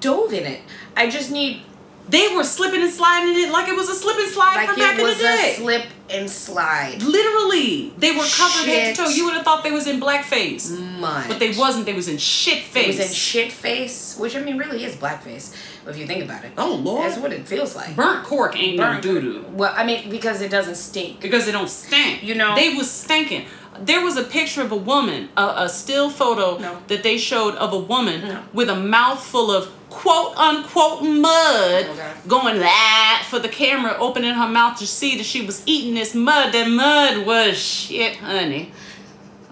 dove 0.00 0.32
in 0.32 0.44
it. 0.44 0.60
I 0.96 1.08
just 1.08 1.30
need 1.30 1.62
They 2.08 2.34
were 2.34 2.44
slipping 2.44 2.82
and 2.82 2.92
sliding 2.92 3.34
in 3.34 3.48
it 3.48 3.52
like 3.52 3.68
it 3.68 3.76
was 3.76 3.88
a 3.88 3.94
slip 3.94 4.16
and 4.18 4.28
slide 4.30 4.54
like 4.56 4.68
from 4.68 4.76
back 4.76 4.98
in 4.98 5.06
the 5.06 5.14
day. 5.14 5.52
a 5.52 5.60
slip 5.60 5.86
and 6.10 6.28
slide. 6.28 7.00
Literally, 7.02 7.92
they 7.96 8.10
were 8.10 8.24
covered 8.24 8.66
head 8.66 8.96
to 8.96 9.02
toe. 9.02 9.08
Shit. 9.08 9.16
You 9.16 9.24
would 9.26 9.34
have 9.34 9.44
thought 9.44 9.62
they 9.62 9.70
was 9.70 9.86
in 9.86 10.00
blackface, 10.00 10.76
Mud. 10.98 11.26
but 11.28 11.38
they 11.38 11.56
wasn't. 11.56 11.86
They 11.86 11.94
was 11.94 12.08
in 12.08 12.18
shit 12.18 12.64
It 12.74 12.86
was 12.88 12.98
in 13.00 13.08
shit 13.08 13.52
face, 13.52 14.16
which 14.18 14.34
I 14.36 14.40
mean 14.42 14.58
really 14.58 14.84
is 14.84 14.96
blackface 14.96 15.54
if 15.86 15.96
you 15.96 16.06
think 16.06 16.24
about 16.24 16.44
it. 16.44 16.52
Oh, 16.58 16.74
Lord. 16.74 17.04
That's 17.04 17.18
what 17.18 17.32
it 17.32 17.46
feels 17.46 17.74
like. 17.76 17.94
Burnt 17.96 18.24
cork 18.24 18.56
ain't 18.58 18.76
no 18.76 18.84
Burnt- 18.84 19.02
doo 19.02 19.20
doo 19.20 19.44
Well, 19.52 19.72
I 19.76 19.84
mean 19.84 20.10
because 20.10 20.40
it 20.40 20.50
doesn't 20.50 20.76
stink. 20.76 21.20
because 21.20 21.48
it 21.48 21.52
don't 21.52 21.68
stink. 21.68 22.22
You 22.22 22.34
know? 22.34 22.54
they 22.54 22.74
was 22.74 22.90
stinking. 22.90 23.46
There 23.80 24.02
was 24.04 24.16
a 24.18 24.22
picture 24.24 24.60
of 24.60 24.70
a 24.70 24.76
woman, 24.76 25.30
a, 25.36 25.54
a 25.64 25.68
still 25.68 26.10
photo 26.10 26.58
No. 26.58 26.78
that 26.88 27.02
they 27.02 27.16
showed 27.16 27.54
of 27.54 27.72
a 27.72 27.78
woman 27.78 28.20
No. 28.20 28.42
with 28.52 28.68
a 28.68 28.76
mouthful 28.76 29.50
of 29.50 29.70
quote 29.88 30.36
unquote 30.36 31.02
mud 31.02 31.86
Oh, 31.88 32.14
going 32.28 32.58
that 32.60 33.26
for 33.30 33.38
the 33.38 33.48
camera, 33.48 33.96
opening 33.98 34.34
her 34.34 34.48
mouth 34.48 34.78
to 34.78 34.86
see 34.86 35.16
that 35.16 35.24
she 35.24 35.44
was 35.44 35.62
eating 35.66 35.94
this 35.94 36.14
mud. 36.14 36.52
That 36.52 36.68
mud 36.68 37.26
was 37.26 37.56
shit, 37.58 38.16
honey. 38.16 38.72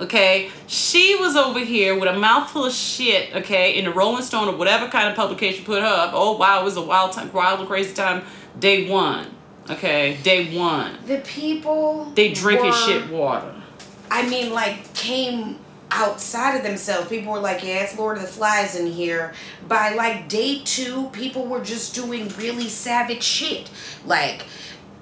Okay, 0.00 0.50
she 0.66 1.14
was 1.16 1.36
over 1.36 1.58
here 1.60 1.98
with 1.98 2.08
a 2.08 2.18
mouthful 2.18 2.64
of 2.64 2.72
shit. 2.72 3.34
Okay, 3.36 3.78
in 3.78 3.84
the 3.84 3.90
Rolling 3.92 4.22
Stone 4.22 4.48
or 4.48 4.56
whatever 4.56 4.88
kind 4.88 5.08
of 5.08 5.14
publication 5.16 5.64
put 5.64 5.82
her 5.82 5.86
up. 5.88 6.12
Oh 6.14 6.36
wow, 6.38 6.60
it 6.62 6.64
was 6.64 6.76
a 6.76 6.82
wild 6.82 7.12
time, 7.12 7.30
wild 7.32 7.60
and 7.60 7.68
crazy 7.68 7.92
time. 7.94 8.22
Day 8.58 8.88
one. 8.90 9.26
Okay, 9.68 10.16
day 10.22 10.56
one. 10.58 10.96
The 11.06 11.18
people 11.18 12.10
They 12.14 12.32
drinking 12.32 12.66
were- 12.70 12.72
shit 12.76 13.08
water. 13.10 13.54
I 14.10 14.28
mean, 14.28 14.52
like, 14.52 14.92
came 14.94 15.58
outside 15.92 16.56
of 16.56 16.62
themselves. 16.64 17.08
People 17.08 17.32
were 17.32 17.38
like, 17.40 17.62
yeah, 17.62 17.82
it's 17.84 17.96
Lord 17.96 18.16
of 18.16 18.22
the 18.22 18.28
Flies 18.28 18.74
in 18.74 18.86
here. 18.86 19.34
By 19.68 19.94
like 19.94 20.28
day 20.28 20.62
two, 20.64 21.08
people 21.12 21.46
were 21.46 21.62
just 21.62 21.94
doing 21.94 22.28
really 22.38 22.68
savage 22.68 23.22
shit. 23.22 23.70
Like, 24.04 24.46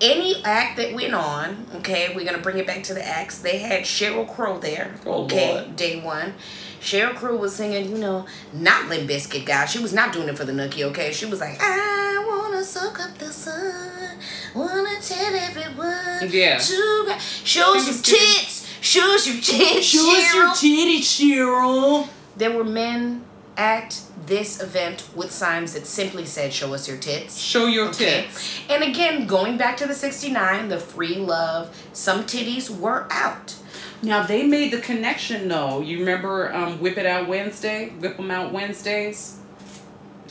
any 0.00 0.42
act 0.44 0.76
that 0.76 0.94
went 0.94 1.14
on, 1.14 1.66
okay, 1.76 2.12
we're 2.14 2.24
gonna 2.24 2.38
bring 2.42 2.58
it 2.58 2.66
back 2.66 2.82
to 2.84 2.94
the 2.94 3.06
acts. 3.06 3.38
They 3.38 3.58
had 3.58 3.82
Sheryl 3.82 4.32
Crow 4.32 4.58
there, 4.58 4.94
Oh, 5.06 5.24
okay, 5.24 5.54
Lord. 5.54 5.76
day 5.76 6.00
one. 6.00 6.34
Sheryl 6.80 7.14
Crow 7.16 7.36
was 7.36 7.56
singing, 7.56 7.90
you 7.90 7.98
know, 7.98 8.24
not 8.52 8.88
Limp 8.88 9.10
Bizkit, 9.10 9.44
guy. 9.44 9.66
She 9.66 9.80
was 9.80 9.92
not 9.92 10.12
doing 10.12 10.28
it 10.28 10.36
for 10.38 10.44
the 10.44 10.52
nookie, 10.52 10.82
okay? 10.84 11.12
She 11.12 11.26
was 11.26 11.40
like, 11.40 11.58
I 11.60 12.24
wanna 12.28 12.62
soak 12.62 13.00
up 13.00 13.18
the 13.18 13.32
sun, 13.32 14.18
wanna 14.54 15.00
tell 15.00 15.34
everyone 15.34 16.30
Yeah. 16.30 16.58
to 16.58 17.02
gra- 17.04 17.18
show 17.20 17.74
She 17.74 17.80
some 17.80 17.86
was 17.88 18.02
tits, 18.02 18.66
show 18.80 19.16
some 19.16 19.40
tits, 19.40 19.86
Show 19.86 20.16
us 20.16 20.34
your 20.34 20.54
titty, 20.54 21.00
Cheryl. 21.00 22.08
There 22.36 22.52
were 22.52 22.62
men 22.64 23.24
at 23.56 24.00
this 24.28 24.62
event 24.62 25.04
with 25.16 25.30
signs 25.32 25.72
that 25.74 25.86
simply 25.86 26.24
said, 26.26 26.52
"Show 26.52 26.74
us 26.74 26.86
your 26.86 26.96
tits." 26.98 27.38
Show 27.38 27.66
your 27.66 27.88
Okay. 27.88 28.22
tits. 28.26 28.60
And 28.68 28.82
again, 28.84 29.26
going 29.26 29.56
back 29.56 29.76
to 29.78 29.86
the 29.86 29.94
69, 29.94 30.68
the 30.68 30.78
free 30.78 31.16
love, 31.16 31.74
some 31.92 32.24
titties 32.24 32.70
were 32.70 33.06
out. 33.10 33.54
Now 34.02 34.22
they 34.22 34.44
made 34.44 34.70
the 34.72 34.78
connection 34.78 35.48
though. 35.48 35.80
You 35.80 35.98
remember 36.00 36.54
um, 36.54 36.78
Whip 36.80 36.96
It 36.98 37.06
Out 37.06 37.26
Wednesday? 37.28 37.88
Whip 38.00 38.18
'em 38.18 38.30
Out 38.30 38.52
Wednesdays? 38.52 39.34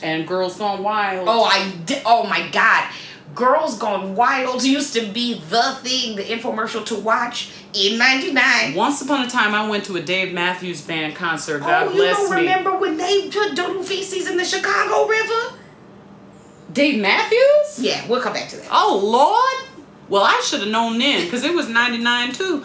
And 0.00 0.26
Girls 0.28 0.56
Gone 0.56 0.82
Wild. 0.82 1.26
Oh, 1.28 1.44
I 1.44 1.72
oh 2.06 2.22
my 2.24 2.48
god. 2.50 2.84
Girls 3.34 3.78
Gone 3.78 4.14
Wild 4.16 4.64
used 4.64 4.94
to 4.94 5.06
be 5.06 5.34
the 5.34 5.78
thing, 5.82 6.16
the 6.16 6.22
infomercial 6.22 6.84
to 6.86 6.96
watch 6.96 7.50
in 7.72 7.98
99. 7.98 8.74
Once 8.74 9.00
upon 9.02 9.26
a 9.26 9.30
time, 9.30 9.54
I 9.54 9.68
went 9.68 9.84
to 9.84 9.96
a 9.96 10.02
Dave 10.02 10.32
Matthews 10.32 10.82
Band 10.82 11.14
concert. 11.14 11.60
God 11.60 11.88
oh, 11.88 11.92
you 11.92 12.04
don't 12.04 12.30
me. 12.30 12.36
remember 12.36 12.76
when 12.76 12.96
they 12.96 13.28
put 13.30 13.54
doo-doo 13.54 13.82
feces 13.82 14.28
in 14.28 14.36
the 14.36 14.44
Chicago 14.44 15.06
River? 15.06 15.58
Dave 16.72 17.00
Matthews? 17.00 17.78
Yeah, 17.78 18.06
we'll 18.08 18.20
come 18.20 18.34
back 18.34 18.48
to 18.50 18.56
that. 18.56 18.68
Oh 18.70 19.00
Lord! 19.02 19.68
Well, 20.08 20.22
I 20.22 20.42
should 20.44 20.60
have 20.60 20.70
known 20.70 20.98
then 20.98 21.24
because 21.24 21.44
it 21.44 21.54
was 21.54 21.68
99 21.68 22.32
too. 22.32 22.64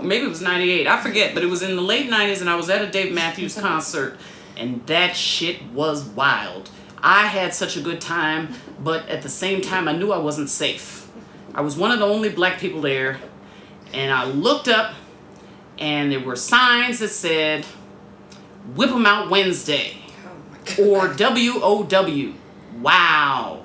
Maybe 0.00 0.24
it 0.24 0.28
was 0.28 0.40
98. 0.40 0.86
I 0.86 1.00
forget, 1.00 1.34
but 1.34 1.42
it 1.42 1.46
was 1.46 1.62
in 1.62 1.74
the 1.74 1.82
late 1.82 2.08
90s 2.08 2.40
and 2.40 2.48
I 2.48 2.54
was 2.56 2.70
at 2.70 2.82
a 2.82 2.90
Dave 2.90 3.12
Matthews 3.12 3.58
concert 3.58 4.18
and 4.56 4.86
that 4.86 5.16
shit 5.16 5.62
was 5.72 6.04
wild. 6.04 6.70
I 7.06 7.26
had 7.26 7.52
such 7.52 7.76
a 7.76 7.82
good 7.82 8.00
time, 8.00 8.54
but 8.80 9.06
at 9.10 9.20
the 9.20 9.28
same 9.28 9.60
time, 9.60 9.88
I 9.88 9.92
knew 9.92 10.10
I 10.10 10.16
wasn't 10.16 10.48
safe. 10.48 11.06
I 11.54 11.60
was 11.60 11.76
one 11.76 11.90
of 11.90 11.98
the 11.98 12.06
only 12.06 12.30
black 12.30 12.58
people 12.58 12.80
there, 12.80 13.20
and 13.92 14.10
I 14.10 14.24
looked 14.24 14.68
up 14.68 14.94
and 15.78 16.10
there 16.10 16.20
were 16.20 16.34
signs 16.34 17.00
that 17.00 17.08
said, 17.08 17.66
Whip 18.74 18.90
'em 18.90 19.04
Out 19.04 19.28
Wednesday 19.28 19.98
or 20.80 21.08
W 21.08 21.60
O 21.62 21.82
W. 21.82 22.32
Wow. 22.80 23.64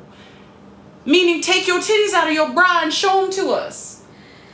Meaning, 1.05 1.41
take 1.41 1.65
your 1.65 1.79
titties 1.79 2.13
out 2.13 2.27
of 2.27 2.33
your 2.33 2.53
bra 2.53 2.81
and 2.83 2.93
show 2.93 3.21
them 3.21 3.31
to 3.31 3.51
us. 3.51 3.98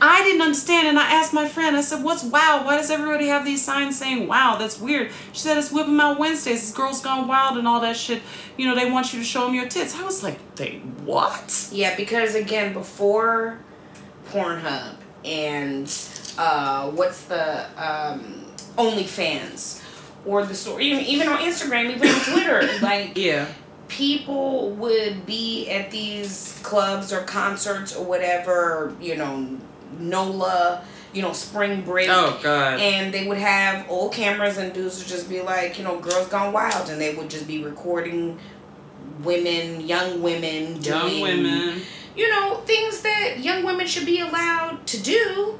I 0.00 0.22
didn't 0.24 0.42
understand, 0.42 0.88
and 0.88 0.98
I 0.98 1.10
asked 1.14 1.32
my 1.32 1.48
friend, 1.48 1.74
I 1.76 1.80
said, 1.80 2.04
What's 2.04 2.22
wow? 2.22 2.62
Why 2.64 2.76
does 2.76 2.90
everybody 2.90 3.28
have 3.28 3.44
these 3.44 3.64
signs 3.64 3.98
saying 3.98 4.26
wow? 4.28 4.56
That's 4.58 4.78
weird. 4.78 5.10
She 5.32 5.40
said, 5.40 5.56
It's 5.56 5.72
Whip 5.72 5.86
'em 5.86 5.98
Out 6.00 6.18
Wednesdays. 6.18 6.60
This 6.60 6.72
girl's 6.72 7.00
gone 7.00 7.26
wild 7.26 7.56
and 7.56 7.66
all 7.66 7.80
that 7.80 7.96
shit. 7.96 8.22
You 8.58 8.66
know, 8.68 8.74
they 8.74 8.90
want 8.90 9.12
you 9.14 9.20
to 9.20 9.24
show 9.24 9.46
them 9.46 9.54
your 9.54 9.68
tits. 9.68 9.94
I 9.98 10.04
was 10.04 10.22
like, 10.22 10.38
They 10.56 10.80
what? 11.04 11.68
Yeah, 11.72 11.96
because 11.96 12.34
again, 12.34 12.72
before 12.74 13.58
Pornhub 14.30 14.96
and 15.24 15.86
uh, 16.38 16.90
what's 16.90 17.22
the 17.24 17.64
um, 17.82 18.44
OnlyFans 18.76 19.82
or 20.26 20.44
the 20.44 20.54
story, 20.54 20.86
even 20.86 21.04
even 21.04 21.28
on 21.28 21.38
Instagram, 21.38 21.94
even 21.94 22.08
on 22.08 22.20
Twitter, 22.20 22.68
like 22.82 23.16
Yeah. 23.16 23.46
people 23.88 24.70
would 24.72 25.24
be 25.24 25.70
at 25.70 25.90
these 25.90 26.58
clubs 26.62 27.12
or 27.12 27.22
concerts 27.22 27.94
or 27.96 28.04
whatever, 28.04 28.94
you 29.00 29.16
know, 29.16 29.56
NOLA, 29.98 30.84
you 31.12 31.22
know, 31.22 31.32
spring 31.32 31.82
break. 31.82 32.08
Oh, 32.10 32.38
God. 32.42 32.80
And 32.80 33.12
they 33.12 33.26
would 33.26 33.38
have 33.38 33.88
old 33.90 34.12
cameras 34.12 34.58
and 34.58 34.72
dudes 34.72 34.98
would 34.98 35.08
just 35.08 35.28
be 35.28 35.40
like, 35.40 35.78
you 35.78 35.84
know, 35.84 35.98
girls 35.98 36.28
gone 36.28 36.52
wild 36.52 36.88
and 36.90 37.00
they 37.00 37.14
would 37.14 37.30
just 37.30 37.46
be 37.46 37.62
recording 37.64 38.38
women, 39.22 39.80
young 39.86 40.20
women, 40.22 40.82
Young 40.82 41.08
doing, 41.08 41.22
women. 41.22 41.80
you 42.16 42.28
know, 42.30 42.56
things 42.66 43.00
that 43.02 43.38
young 43.40 43.64
women 43.64 43.86
should 43.86 44.06
be 44.06 44.20
allowed 44.20 44.86
to 44.88 45.00
do. 45.02 45.58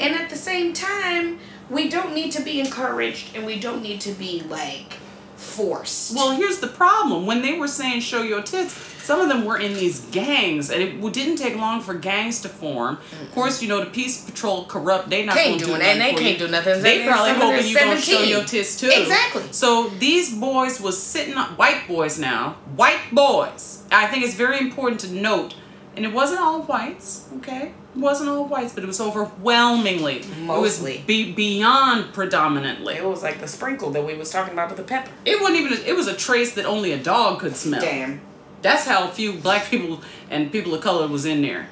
And 0.00 0.14
at 0.14 0.30
the 0.30 0.36
same 0.36 0.72
time, 0.72 1.38
we 1.70 1.88
don't 1.88 2.14
need 2.14 2.32
to 2.32 2.42
be 2.42 2.60
encouraged 2.60 3.36
and 3.36 3.44
we 3.44 3.58
don't 3.60 3.82
need 3.82 4.00
to 4.02 4.12
be 4.12 4.40
like 4.48 4.94
forced. 5.36 6.14
Well, 6.14 6.32
here's 6.36 6.58
the 6.60 6.68
problem. 6.68 7.26
When 7.26 7.42
they 7.42 7.58
were 7.58 7.68
saying 7.68 8.00
show 8.00 8.22
your 8.22 8.42
tits, 8.42 8.87
some 9.08 9.22
of 9.22 9.30
them 9.30 9.46
were 9.46 9.56
in 9.56 9.72
these 9.72 10.00
gangs, 10.10 10.70
and 10.70 10.82
it 10.82 11.12
didn't 11.14 11.36
take 11.36 11.56
long 11.56 11.80
for 11.80 11.94
gangs 11.94 12.42
to 12.42 12.48
form. 12.50 12.98
Of 13.22 13.32
course, 13.32 13.62
you 13.62 13.66
know 13.68 13.82
the 13.82 13.88
Peace 13.88 14.22
Patrol 14.22 14.66
corrupt. 14.66 15.08
They 15.08 15.24
not 15.24 15.34
Can't 15.34 15.52
gonna 15.52 15.58
do 15.60 15.64
do 15.64 15.72
nothing 15.72 15.86
and 15.86 16.00
they 16.02 16.12
for 16.12 16.20
can't 16.20 16.38
you. 16.38 16.46
do 16.46 16.52
nothing. 16.52 16.82
They 16.82 16.98
Some 16.98 17.06
probably 17.06 17.30
of 17.30 17.38
them 17.38 17.50
hoping 17.52 17.66
you 17.68 17.74
gonna 17.74 18.00
show 18.02 18.20
your 18.22 18.44
tits 18.44 18.78
too. 18.78 18.90
Exactly. 18.92 19.44
So 19.50 19.88
these 19.98 20.34
boys 20.34 20.78
was 20.78 21.02
sitting 21.02 21.38
on 21.38 21.46
white 21.56 21.88
boys 21.88 22.18
now, 22.18 22.58
white 22.76 23.00
boys. 23.10 23.82
I 23.90 24.08
think 24.08 24.26
it's 24.26 24.34
very 24.34 24.58
important 24.60 25.00
to 25.00 25.10
note, 25.10 25.54
and 25.96 26.04
it 26.04 26.12
wasn't 26.12 26.40
all 26.40 26.60
whites. 26.64 27.30
Okay, 27.38 27.72
it 27.94 27.98
wasn't 27.98 28.28
all 28.28 28.44
whites, 28.44 28.74
but 28.74 28.84
it 28.84 28.88
was 28.88 29.00
overwhelmingly. 29.00 30.22
Mostly. 30.42 30.92
It 30.92 30.98
was 30.98 31.06
be, 31.06 31.32
beyond 31.32 32.12
predominantly. 32.12 32.96
It 32.96 33.04
was 33.04 33.22
like 33.22 33.40
the 33.40 33.48
sprinkle 33.48 33.90
that 33.92 34.04
we 34.04 34.16
was 34.16 34.28
talking 34.30 34.52
about 34.52 34.68
with 34.68 34.76
the 34.76 34.84
pepper. 34.84 35.10
It 35.24 35.40
wasn't 35.40 35.60
even. 35.60 35.78
It 35.86 35.96
was 35.96 36.08
a 36.08 36.14
trace 36.14 36.52
that 36.56 36.66
only 36.66 36.92
a 36.92 36.98
dog 37.02 37.40
could 37.40 37.56
smell. 37.56 37.80
Damn. 37.80 38.20
That's 38.62 38.84
how 38.86 39.06
few 39.08 39.34
black 39.34 39.70
people 39.70 40.02
and 40.30 40.50
people 40.50 40.74
of 40.74 40.80
color 40.82 41.06
was 41.06 41.24
in 41.24 41.42
there. 41.42 41.68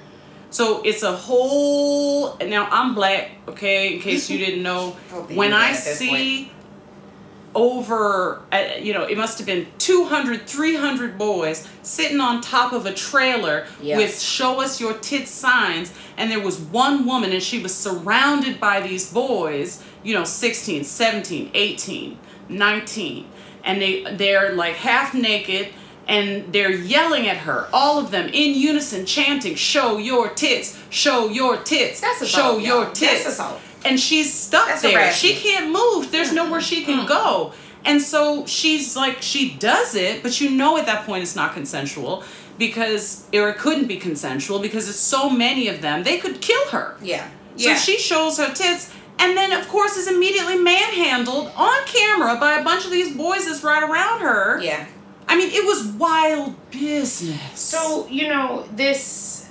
So 0.51 0.83
it's 0.85 1.03
a 1.03 1.12
whole. 1.12 2.37
Now 2.38 2.68
I'm 2.70 2.94
black, 2.94 3.33
okay. 3.49 3.94
In 3.94 4.01
case 4.01 4.31
you 4.31 4.38
didn't 4.38 4.62
know, 4.62 4.90
when 5.35 5.53
I 5.53 5.72
that 5.72 5.79
at 5.79 5.85
this 5.85 5.99
see 5.99 6.53
over, 7.55 8.42
uh, 8.53 8.64
you 8.81 8.92
know, 8.92 9.05
it 9.05 9.16
must 9.16 9.38
have 9.38 9.46
been 9.46 9.66
200, 9.79 10.46
300 10.46 11.16
boys 11.16 11.66
sitting 11.83 12.20
on 12.20 12.40
top 12.42 12.72
of 12.72 12.85
a 12.87 12.92
trailer 12.92 13.66
Yes. 13.83 13.96
with 13.96 14.20
"Show 14.20 14.61
us 14.61 14.81
your 14.81 14.92
tits" 14.94 15.31
signs, 15.31 15.92
and 16.18 16.31
there 16.31 16.40
was 16.40 16.59
one 16.59 17.07
woman, 17.07 17.33
and 17.33 17.42
she 17.42 17.59
was 17.62 17.75
surrounded 17.75 18.61
by 18.61 18.81
these 18.81 19.11
boys, 19.11 19.83
you 20.03 20.14
know, 20.14 20.25
16, 20.25 20.85
17, 20.85 21.51
18, 21.55 22.18
19, 22.51 23.27
and 23.64 23.81
they 23.81 24.05
they're 24.14 24.53
like 24.53 24.75
half 24.75 25.14
naked 25.14 25.68
and 26.09 26.53
they're 26.53 26.71
yelling 26.71 27.27
at 27.29 27.38
her, 27.38 27.69
all 27.73 27.99
of 27.99 28.11
them 28.11 28.29
in 28.29 28.55
unison, 28.55 29.05
chanting, 29.07 29.55
"Show 29.57 29.99
your 29.99 30.29
tits! 30.31 30.79
Show 30.90 31.29
your 31.29 31.57
tits! 31.59 32.01
That's 32.01 32.23
assault, 32.23 32.45
show 32.45 32.59
your 32.59 32.85
y'all. 32.85 32.92
tits!" 32.92 33.25
That's 33.25 33.35
assault. 33.35 33.61
And 33.85 34.01
she's 34.01 34.33
stuck 34.33 34.66
That's 34.69 34.83
there. 34.83 35.12
She 35.12 35.35
can't 35.35 35.71
move. 35.73 36.11
There's 36.11 36.33
nowhere 36.33 36.61
she 36.61 36.85
can 36.85 37.07
go. 37.07 37.53
And 37.85 38.03
so 38.03 38.45
she's 38.47 38.97
like, 38.97 39.23
she 39.23 39.55
does 39.55 39.95
it, 39.95 40.23
but 40.25 40.40
you 40.40 40.51
know 40.51 40.77
at 40.77 40.87
that 40.87 41.07
point 41.07 41.23
it's 41.23 41.37
not 41.37 41.55
consensual 41.55 42.25
because, 42.59 43.27
or 43.33 43.49
it 43.51 43.59
couldn't 43.59 43.87
be 43.87 43.97
consensual 43.97 44.59
because 44.59 44.88
it's 44.88 44.99
so 44.99 45.31
many 45.31 45.69
of 45.69 45.83
them. 45.83 46.03
They 46.03 46.19
could 46.19 46.40
kill 46.40 46.66
her. 46.71 46.97
Yeah. 47.01 47.29
So 47.57 47.69
Yeah. 47.69 47.77
she 47.77 47.97
shows 47.99 48.38
her 48.38 48.53
tits 48.53 48.90
and 49.21 49.37
then, 49.37 49.53
of 49.53 49.69
course, 49.69 49.97
is 49.97 50.09
immediately 50.09 50.57
manhandled 50.59 51.53
on 51.57 51.85
camera 51.87 52.37
by 52.40 52.59
a 52.59 52.64
bunch 52.64 52.85
of 52.85 52.90
these 52.90 53.14
boys 53.16 53.47
that's 53.47 53.62
right 53.62 53.83
around 53.83 54.21
her. 54.21 54.61
yeah. 54.61 54.87
I 55.29 55.37
mean, 55.37 55.51
it 55.51 55.65
was 55.65 55.87
wild 55.87 56.55
business. 56.71 57.59
So, 57.59 58.07
you 58.09 58.29
know, 58.29 58.67
this 58.73 59.51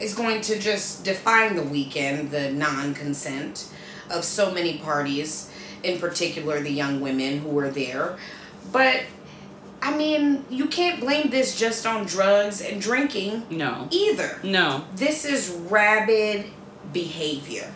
is 0.00 0.14
going 0.14 0.40
to 0.42 0.58
just 0.58 1.04
define 1.04 1.56
the 1.56 1.62
weekend, 1.62 2.30
the 2.30 2.50
non 2.52 2.94
consent 2.94 3.68
of 4.10 4.24
so 4.24 4.50
many 4.50 4.78
parties, 4.78 5.50
in 5.82 5.98
particular 5.98 6.60
the 6.60 6.70
young 6.70 7.00
women 7.00 7.38
who 7.38 7.48
were 7.48 7.70
there. 7.70 8.18
But, 8.72 9.04
I 9.82 9.96
mean, 9.96 10.44
you 10.50 10.66
can't 10.66 11.00
blame 11.00 11.30
this 11.30 11.58
just 11.58 11.86
on 11.86 12.06
drugs 12.06 12.60
and 12.60 12.80
drinking 12.80 13.46
no. 13.50 13.88
either. 13.90 14.40
No. 14.42 14.84
This 14.94 15.24
is 15.24 15.50
rabid 15.50 16.46
behavior. 16.92 17.72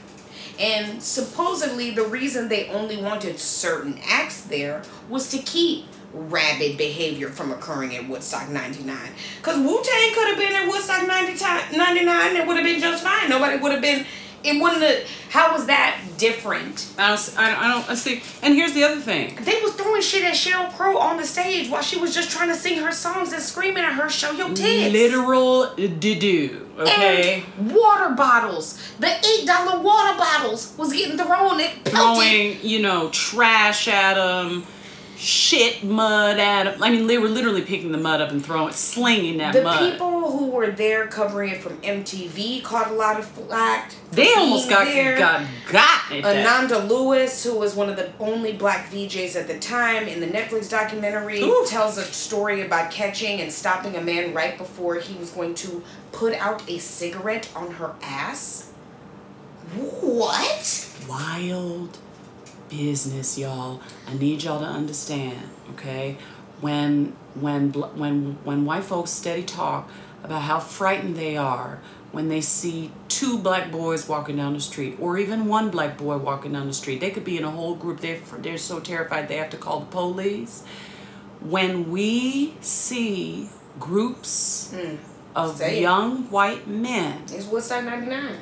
And 0.59 1.03
supposedly, 1.03 1.90
the 1.90 2.05
reason 2.05 2.49
they 2.49 2.68
only 2.68 2.97
wanted 2.97 3.38
certain 3.38 3.99
acts 4.07 4.42
there 4.42 4.83
was 5.09 5.29
to 5.31 5.38
keep 5.38 5.87
rabid 6.14 6.79
behavior 6.79 7.29
from 7.29 7.50
occurring 7.50 7.94
at 7.96 8.09
Woodstock 8.09 8.48
99. 8.48 8.96
Because 9.38 9.59
Wu 9.59 9.83
Tang 9.83 10.14
could 10.14 10.29
have 10.29 10.38
been 10.38 10.55
at 10.55 10.68
Woodstock 10.68 11.07
90 11.07 11.33
ti- 11.35 11.77
99, 11.77 12.37
it 12.37 12.46
would 12.46 12.57
have 12.57 12.64
been 12.64 12.81
just 12.81 13.03
fine. 13.03 13.29
Nobody 13.29 13.59
would 13.59 13.72
have 13.72 13.83
been, 13.83 14.07
it 14.42 14.61
wouldn't 14.61 14.83
have, 14.83 15.09
how 15.31 15.53
was 15.53 15.66
that 15.66 16.00
different? 16.16 16.92
I 16.96 17.09
don't, 17.09 17.38
I 17.38 17.50
don't, 17.50 17.59
I 17.59 17.72
don't 17.72 17.90
I 17.90 17.94
see. 17.94 18.22
And 18.42 18.55
here's 18.55 18.72
the 18.72 18.85
other 18.85 19.00
thing. 19.00 19.37
They 19.42 19.61
was 19.61 19.74
throwing 19.74 20.03
shit 20.03 20.24
at 20.24 20.35
Sheryl 20.35 20.72
Crow 20.77 20.98
on 20.98 21.16
the 21.16 21.24
stage 21.24 21.68
while 21.68 21.83
she 21.83 21.98
was 21.98 22.14
just 22.14 22.31
trying 22.31 22.48
to 22.48 22.55
sing 22.55 22.79
her 22.81 22.92
songs 22.92 23.33
and 23.33 23.42
screaming 23.42 23.85
at 23.85 23.94
her, 23.94 24.09
show 24.09 24.31
your 24.31 24.48
tits. 24.55 24.92
Literal 24.92 25.74
do 25.74 26.64
okay? 26.79 27.44
And 27.59 27.72
water 27.72 28.14
bottles. 28.14 28.81
The 28.98 29.09
eight 29.09 29.46
dollar 29.46 29.81
water 29.81 30.18
bottles 30.18 30.74
was 30.77 30.92
getting 30.92 31.16
thrown 31.16 31.61
at. 31.61 31.85
Throwing, 31.85 32.59
you 32.62 32.81
know, 32.81 33.11
trash 33.11 33.88
at 33.88 34.14
them, 34.14 34.66
shit 35.16 35.85
mud 35.85 36.38
at 36.38 36.64
them. 36.64 36.83
I 36.83 36.90
mean, 36.90 37.07
they 37.07 37.18
were 37.18 37.29
literally 37.29 37.62
picking 37.62 37.92
the 37.92 37.98
mud 37.98 38.20
up 38.20 38.31
and 38.31 38.44
throwing, 38.44 38.68
it, 38.68 38.74
slinging 38.74 39.38
that 39.38 39.53
The 39.53 39.62
mud. 39.62 39.83
The 39.83 39.90
people 39.90 40.31
who 40.31 40.50
were 40.50 40.70
there 40.70 41.07
covering 41.07 41.50
it 41.50 41.61
from 41.61 41.77
MTV 41.79 42.62
caught 42.62 42.90
a 42.90 42.94
lot 42.94 43.18
of 43.18 43.27
flack. 43.27 43.94
they 44.12 44.35
almost 44.35 44.68
got 44.68 44.87
there. 44.87 45.18
got 45.18 45.46
got 45.70 46.12
at 46.12 46.22
that. 46.22 46.46
Ananda 46.46 46.79
Lewis, 46.79 47.42
who 47.44 47.59
was 47.59 47.74
one 47.74 47.88
of 47.88 47.96
the 47.96 48.12
only 48.18 48.53
black 48.53 48.90
VJs 48.90 49.37
at 49.37 49.46
the 49.46 49.59
time 49.59 50.07
in 50.09 50.20
the 50.20 50.27
Netflix 50.27 50.68
documentary, 50.68 51.40
Oof. 51.40 51.68
tells 51.68 51.98
a 51.98 52.05
story 52.05 52.62
about 52.62 52.90
catching 52.90 53.40
and 53.40 53.53
stopping 53.53 53.96
a 53.96 54.00
man 54.00 54.35
right 54.35 54.59
before 54.59 54.96
he 54.96 55.14
was 55.16 55.31
going 55.31 55.55
to 55.55 55.83
put 56.12 56.35
out 56.35 56.68
a 56.68 56.79
cigarette 56.79 57.48
on 57.55 57.72
her 57.72 57.94
ass. 58.03 58.72
What? 59.74 60.90
wild 61.09 61.98
business, 62.78 63.38
y'all. 63.38 63.80
I 64.08 64.14
need 64.14 64.42
y'all 64.42 64.60
to 64.60 64.66
understand, 64.66 65.38
okay? 65.72 66.16
When 66.60 67.14
when 67.34 67.72
when 67.72 68.38
when 68.44 68.64
white 68.64 68.84
folks 68.84 69.10
steady 69.10 69.42
talk 69.42 69.90
about 70.22 70.42
how 70.42 70.58
frightened 70.60 71.16
they 71.16 71.37
are 71.37 71.80
when 72.12 72.28
they 72.28 72.40
see 72.40 72.90
two 73.08 73.38
black 73.38 73.70
boys 73.72 74.08
walking 74.08 74.37
down 74.37 74.54
the 74.54 74.60
street 74.60 74.96
or 75.00 75.18
even 75.18 75.46
one 75.46 75.68
black 75.70 75.98
boy 75.98 76.16
walking 76.16 76.52
down 76.52 76.66
the 76.68 76.72
street. 76.74 77.00
They 77.00 77.10
could 77.10 77.24
be 77.24 77.37
in 77.37 77.44
a 77.44 77.50
whole 77.50 77.74
group. 77.74 78.00
They 78.00 78.20
they're 78.38 78.58
so 78.58 78.80
terrified 78.80 79.28
they 79.28 79.37
have 79.37 79.50
to 79.50 79.56
call 79.56 79.80
the 79.80 79.87
police. 79.87 80.64
When 81.40 81.90
we 81.90 82.54
see 82.60 83.48
groups 83.78 84.74
of 85.37 85.56
Say 85.58 85.78
it. 85.78 85.82
young 85.82 86.30
white 86.30 86.66
men 86.68 87.22
It's 87.24 87.46
Woodstock 87.46 87.84
99. 87.84 88.37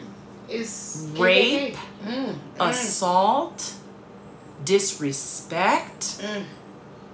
It's 0.49 1.09
Rape, 1.17 1.77
Mm, 2.05 2.37
assault, 2.61 3.75
disrespect, 4.65 6.19
Mm. 6.23 6.45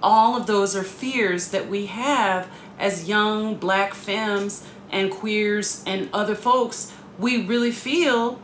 all 0.01 0.35
of 0.35 0.45
those 0.47 0.75
are 0.75 0.83
fears 0.83 1.49
that 1.49 1.67
we 1.69 1.87
have 1.87 2.47
as 2.79 3.07
young 3.07 3.55
black 3.55 3.93
femmes 3.93 4.63
and 4.91 5.11
queers 5.11 5.83
and 5.85 6.09
other 6.13 6.35
folks, 6.35 6.91
we 7.17 7.43
really 7.45 7.71
feel 7.71 8.39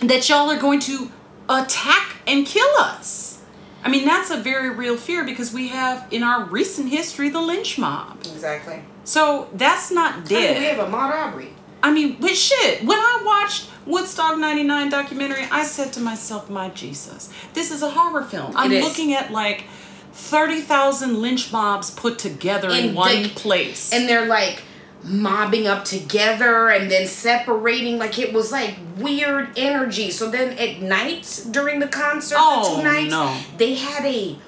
that 0.00 0.28
y'all 0.28 0.50
are 0.50 0.58
going 0.58 0.80
to 0.80 1.10
attack 1.48 2.16
and 2.26 2.44
kill 2.46 2.68
us. 2.78 3.38
I 3.84 3.88
mean, 3.88 4.04
that's 4.04 4.30
a 4.30 4.36
very 4.36 4.70
real 4.70 4.96
fear 4.96 5.24
because 5.24 5.52
we 5.52 5.68
have 5.68 6.06
in 6.10 6.22
our 6.22 6.44
recent 6.44 6.88
history 6.88 7.28
the 7.28 7.40
lynch 7.40 7.78
mob. 7.78 8.18
Exactly. 8.20 8.80
So 9.04 9.48
that's 9.54 9.90
not 9.90 10.24
dead. 10.24 10.50
I 10.50 10.52
mean, 10.54 10.62
we 10.62 10.68
have 10.68 10.78
a 10.78 10.90
Ahmaud 10.90 11.12
Arbery. 11.12 11.52
I 11.82 11.90
mean, 11.92 12.16
but 12.20 12.36
shit, 12.36 12.84
when 12.84 12.98
I 12.98 13.22
watched 13.24 13.68
Woodstock 13.86 14.38
99 14.38 14.88
documentary, 14.90 15.44
I 15.50 15.64
said 15.64 15.92
to 15.94 16.00
myself, 16.00 16.48
my 16.48 16.68
Jesus, 16.70 17.32
this 17.54 17.70
is 17.72 17.82
a 17.82 17.90
horror 17.90 18.22
film. 18.24 18.52
I'm 18.56 18.70
looking 18.70 19.12
at 19.14 19.32
like 19.32 19.64
30,000 20.12 21.20
lynch 21.20 21.52
mobs 21.52 21.90
put 21.90 22.18
together 22.18 22.68
in, 22.70 22.90
In 22.90 22.94
one 22.94 23.22
the- 23.24 23.28
place. 23.30 23.92
and 23.92 24.08
they're 24.08 24.26
like 24.26 24.62
mobbing 25.04 25.66
up 25.66 25.84
together 25.84 26.68
and 26.68 26.88
then 26.88 27.08
separating 27.08 27.98
like 27.98 28.20
it 28.20 28.32
was 28.32 28.52
like 28.52 28.76
weird 28.98 29.48
energy 29.56 30.12
so 30.12 30.30
then 30.30 30.56
at 30.58 30.80
night 30.80 31.44
during 31.50 31.80
the 31.80 31.88
concert 31.88 32.36
Oh, 32.38 32.76
the 32.76 32.82
two 32.82 32.88
oh, 32.88 32.92
nights 32.92 33.10
no. 33.10 33.36
they 33.56 33.74
had 33.74 34.04
a 34.06 34.38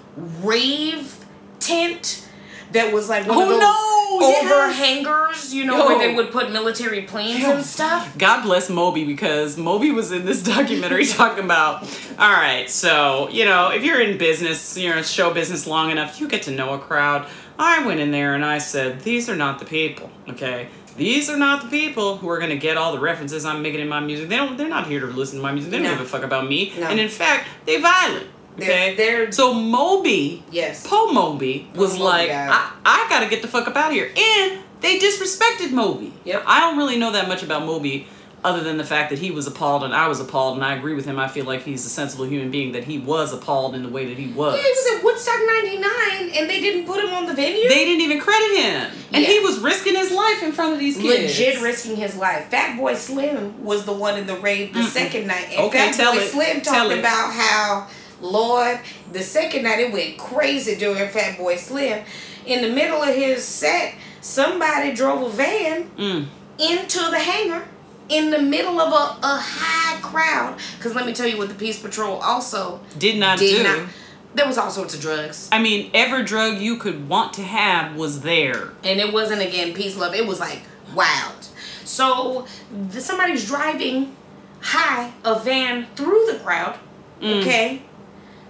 rave 0.45 1.25
tent 1.59 2.29
that 2.71 2.93
was 2.95 3.09
like 3.09 3.27
one 3.27 3.37
Oh, 3.37 3.43
of 3.43 3.49
those 3.49 3.61
no. 3.61 3.94
Overhangers 4.25 5.53
you 5.55 5.65
know 5.65 5.77
Yo. 5.79 5.87
where 5.87 5.99
they 5.99 6.15
would 6.15 6.31
put 6.31 6.51
military 6.53 7.03
planes 7.03 7.45
and 7.45 7.65
stuff 7.65 8.17
God 8.19 8.43
bless 8.43 8.69
Moby 8.71 9.05
because 9.05 9.57
Moby 9.57 9.91
was 9.91 10.13
in 10.13 10.25
this 10.25 10.43
documentary 10.55 11.07
talking 11.07 11.45
about, 11.45 11.83
all 12.19 12.31
right, 12.33 12.69
so, 12.71 13.29
you 13.31 13.45
know, 13.45 13.71
if 13.71 13.83
you're 13.85 14.01
in 14.01 14.19
business, 14.19 14.77
you're 14.79 14.97
in 14.97 15.05
show 15.05 15.33
business 15.33 15.67
long 15.67 15.91
enough, 15.91 16.21
you 16.21 16.29
get 16.29 16.43
to 16.45 16.51
know 16.51 16.75
a 16.75 16.79
crowd. 16.79 17.27
I 17.59 17.85
went 17.87 18.01
in 18.01 18.11
there 18.11 18.35
and 18.35 18.45
I 18.45 18.59
said, 18.59 19.01
these 19.01 19.29
are 19.29 19.37
not 19.37 19.59
the 19.59 19.65
people, 19.65 20.11
okay? 20.29 20.69
These 20.97 21.29
are 21.29 21.37
not 21.37 21.63
the 21.63 21.69
people 21.69 22.17
who 22.19 22.29
are 22.29 22.39
gonna 22.39 22.57
get 22.57 22.77
all 22.77 22.93
the 22.93 23.01
references 23.01 23.45
I'm 23.45 23.63
making 23.63 23.81
in 23.81 23.89
my 23.89 24.01
music. 24.01 24.29
They 24.29 24.37
don't 24.37 24.57
they're 24.57 24.69
not 24.69 24.87
here 24.87 25.01
to 25.01 25.07
listen 25.07 25.39
to 25.39 25.43
my 25.43 25.51
music. 25.53 25.71
They 25.73 25.79
don't 25.79 25.87
No. 25.87 25.93
give 25.99 26.03
a 26.03 26.09
fuck 26.09 26.23
about 26.23 26.49
me. 26.49 26.73
No. 26.79 26.87
And 26.87 27.01
in 27.01 27.09
fact, 27.09 27.49
they 27.65 27.81
violent. 27.81 28.29
They're- 28.57 28.71
Okay. 28.71 28.95
they're- 28.95 29.33
so 29.33 29.53
Moby 29.55 30.43
yes 30.51 30.87
Po 30.87 31.13
Moby 31.13 31.69
was 31.75 31.99
like. 31.99 32.31
I, 32.31 32.71
I 32.85 33.07
gotta 33.09 33.27
get 33.27 33.43
the 33.43 33.49
fuck 33.49 33.67
up 33.69 33.77
out 33.77 33.89
of 33.89 33.93
here. 33.95 34.11
And 34.17 34.59
they 34.81 34.99
disrespected 34.99 35.71
Moby. 35.71 36.13
Yep. 36.25 36.45
I 36.47 36.61
don't 36.61 36.77
really 36.77 36.97
know 36.99 37.13
that 37.13 37.27
much 37.29 37.43
about 37.43 37.65
Moby 37.65 38.07
other 38.45 38.63
than 38.63 38.77
the 38.77 38.85
fact 38.85 39.09
that 39.09 39.19
he 39.19 39.31
was 39.31 39.47
appalled 39.47 39.83
and 39.85 39.95
I 39.95 40.07
was 40.07 40.21
appalled 40.21 40.57
and 40.57 40.65
I 40.65 40.75
agree 40.77 40.93
with 40.93 41.07
him. 41.07 41.19
I 41.19 41.29
feel 41.29 41.47
like 41.47 41.63
he's 41.63 41.87
a 41.87 41.89
sensible 41.89 42.27
human 42.27 42.51
being 42.51 42.73
that 42.73 42.85
he 42.85 42.99
was 42.99 43.33
appalled 43.33 43.75
in 43.75 43.83
the 43.83 43.89
way 43.89 44.05
that 44.07 44.19
he 44.19 44.27
was. 44.35 44.57
yeah, 44.59 44.63
he 44.63 44.69
was 44.69 44.99
at 44.99 45.03
Woodstock 45.05 45.41
99 45.47 46.31
and 46.37 46.51
they 46.51 46.61
didn't 46.61 46.85
put 46.85 47.03
him 47.03 47.15
on 47.15 47.25
the 47.25 47.33
venue 47.33 47.67
they 47.71 47.87
didn't 47.87 48.03
even 48.03 48.21
credit 48.21 48.59
him. 48.61 48.91
And 49.15 49.23
Yeah. 49.23 49.31
he 49.31 49.41
was 49.41 49.59
risking 49.61 49.95
his 49.97 50.11
life 50.13 50.43
in 50.43 50.53
front 50.53 50.75
of 50.75 50.79
these 50.79 50.99
kids. 50.99 51.23
legit 51.39 51.63
risking 51.63 51.97
his 51.97 52.17
life. 52.17 52.51
Fatboy 52.51 52.95
Slim 52.97 53.65
was 53.65 53.87
the 53.87 53.93
one 53.95 54.19
in 54.19 54.27
the 54.27 54.37
rave 54.37 54.75
the 54.75 54.83
second 54.83 55.27
night. 55.27 55.47
And 55.53 55.61
Okay, 55.61 55.91
Fat 55.93 56.13
Boy 56.15 56.21
it. 56.21 56.31
Slim 56.31 56.61
talked 56.61 56.93
about 56.93 57.33
how, 57.33 57.87
Lord, 58.25 58.81
the 59.13 59.23
second 59.23 59.65
night 59.65 59.81
it 59.81 59.93
went 59.93 60.17
crazy 60.19 60.75
during 60.77 61.09
Fatboy 61.09 61.59
Slim. 61.59 62.05
In 62.47 62.63
the 62.63 62.71
middle 62.71 63.03
of 63.03 63.15
his 63.15 63.45
set, 63.45 63.95
somebody 64.21 64.93
drove 64.95 65.23
a 65.23 65.29
van 65.31 65.91
Mm. 65.99 66.27
into 66.59 66.99
the 67.11 67.19
hangar 67.19 67.65
in 68.09 68.31
the 68.31 68.41
middle 68.41 68.81
of 68.81 68.93
a, 68.93 69.27
a 69.27 69.39
high 69.41 70.01
crowd. 70.01 70.59
Because 70.77 70.95
let 70.95 71.07
me 71.07 71.13
tell 71.13 71.27
you 71.27 71.37
what 71.39 71.49
the 71.49 71.55
Peace 71.55 71.79
Patrol 71.81 72.17
also 72.21 72.81
Did 72.99 73.19
not 73.19 73.39
did 73.39 73.59
do. 73.59 73.63
not. 73.63 73.89
There 74.35 74.47
was 74.47 74.59
all 74.59 74.71
sorts 74.71 74.95
of 74.95 75.01
drugs. 75.01 75.49
I 75.53 75.61
mean, 75.63 75.91
every 75.95 76.25
drug 76.25 76.59
you 76.59 76.77
could 76.77 77.09
want 77.09 77.33
to 77.35 77.43
have 77.43 77.95
was 77.95 78.21
there. 78.23 78.71
and 78.83 78.99
it 79.01 79.13
wasn't 79.13 79.41
again 79.43 79.73
peace 79.75 79.97
love 79.97 80.15
it 80.15 80.27
was 80.27 80.41
like 80.41 80.61
wild 80.95 81.47
so 81.85 82.47
somebody's 82.91 83.47
driving 83.47 84.15
high 84.61 85.13
a 85.25 85.39
van 85.39 85.87
through 85.97 86.27
the 86.31 86.39
crowd 86.41 86.79
okay 87.23 87.83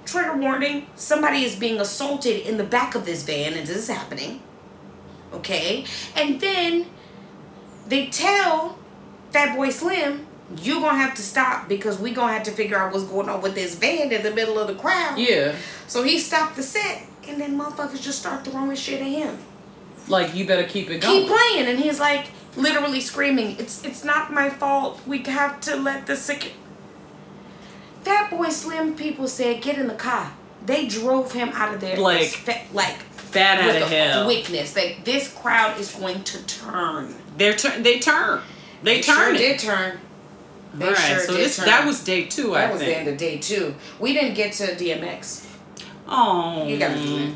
trigger 0.04 0.36
warning 0.36 0.86
somebody 0.96 1.44
is 1.44 1.56
being 1.56 1.80
assaulted 1.80 2.40
in 2.46 2.56
the 2.56 2.64
back 2.64 2.94
of 2.94 3.04
this 3.04 3.22
van 3.22 3.54
and 3.54 3.66
this 3.66 3.76
is 3.76 3.88
happening 3.88 4.40
okay 5.32 5.84
and 6.16 6.40
then 6.40 6.86
they 7.88 8.06
tell 8.06 8.78
fatboy 9.32 9.72
slim 9.72 10.26
you're 10.58 10.80
gonna 10.80 10.96
have 10.98 11.14
to 11.14 11.22
stop 11.22 11.68
because 11.68 11.98
we're 11.98 12.14
gonna 12.14 12.32
have 12.32 12.42
to 12.42 12.50
figure 12.52 12.76
out 12.76 12.92
what's 12.92 13.04
going 13.04 13.28
on 13.28 13.40
with 13.40 13.54
this 13.54 13.74
van 13.76 14.12
in 14.12 14.22
the 14.22 14.30
middle 14.30 14.58
of 14.58 14.68
the 14.68 14.74
crowd 14.74 15.18
Yeah. 15.18 15.54
so 15.86 16.02
he 16.02 16.18
stopped 16.18 16.56
the 16.56 16.62
set 16.62 17.02
and 17.26 17.40
then 17.40 17.58
motherfuckers 17.58 18.02
just 18.02 18.18
start 18.18 18.44
throwing 18.44 18.76
shit 18.76 19.00
at 19.00 19.06
him 19.06 19.38
Like 20.08 20.34
you 20.34 20.46
better 20.46 20.64
keep 20.64 20.90
it 20.90 21.00
going. 21.00 21.20
keep 21.26 21.28
playing 21.34 21.66
and 21.66 21.78
he's 21.78 21.98
like 21.98 22.28
literally 22.56 23.00
screaming 23.00 23.56
it's 23.58 23.82
it's 23.84 24.04
not 24.04 24.32
my 24.32 24.48
fault 24.50 25.00
we 25.06 25.18
have 25.24 25.60
to 25.62 25.74
let 25.76 26.06
the 26.06 26.14
sick 26.14 26.52
fatboy 28.04 28.50
slim 28.50 28.94
people 28.94 29.26
said 29.28 29.62
get 29.62 29.78
in 29.78 29.86
the 29.88 29.94
car. 29.94 30.32
They 30.66 30.86
drove 30.86 31.32
him 31.32 31.50
out 31.50 31.74
of 31.74 31.80
there 31.80 31.96
Like, 31.96 32.20
as 32.22 32.34
fa- 32.34 32.60
like 32.72 32.96
fat 32.96 33.60
out 33.60 33.66
with 33.66 33.76
of 33.76 33.82
a 33.82 33.94
hell. 33.94 34.24
quickness. 34.24 34.74
Like 34.76 35.04
this 35.04 35.32
crowd 35.32 35.78
is 35.78 35.92
going 35.94 36.22
to 36.24 36.42
turn. 36.46 37.14
They're 37.36 37.54
tur- 37.54 37.80
they 37.80 37.98
turn. 37.98 38.40
They, 38.82 39.00
turn 39.02 39.16
sure 39.16 39.34
it. 39.34 39.38
did 39.38 39.58
turn. 39.58 39.98
They 40.74 40.86
All 40.86 40.92
right, 40.92 40.98
sure 40.98 41.20
so 41.20 41.32
did 41.36 41.44
this 41.44 41.56
turn. 41.56 41.66
that 41.66 41.86
was 41.86 42.02
day 42.04 42.24
two, 42.26 42.50
that 42.52 42.68
I 42.68 42.72
was 42.72 42.80
the 42.80 42.96
end 42.96 43.08
of 43.08 43.16
day 43.16 43.38
two. 43.38 43.74
We 44.00 44.12
didn't 44.12 44.34
get 44.34 44.52
to 44.54 44.66
dmx 44.74 45.46
Oh, 46.06 46.66
you 46.66 46.78
gotta 46.78 47.00
do 47.00 47.16
it 47.18 47.34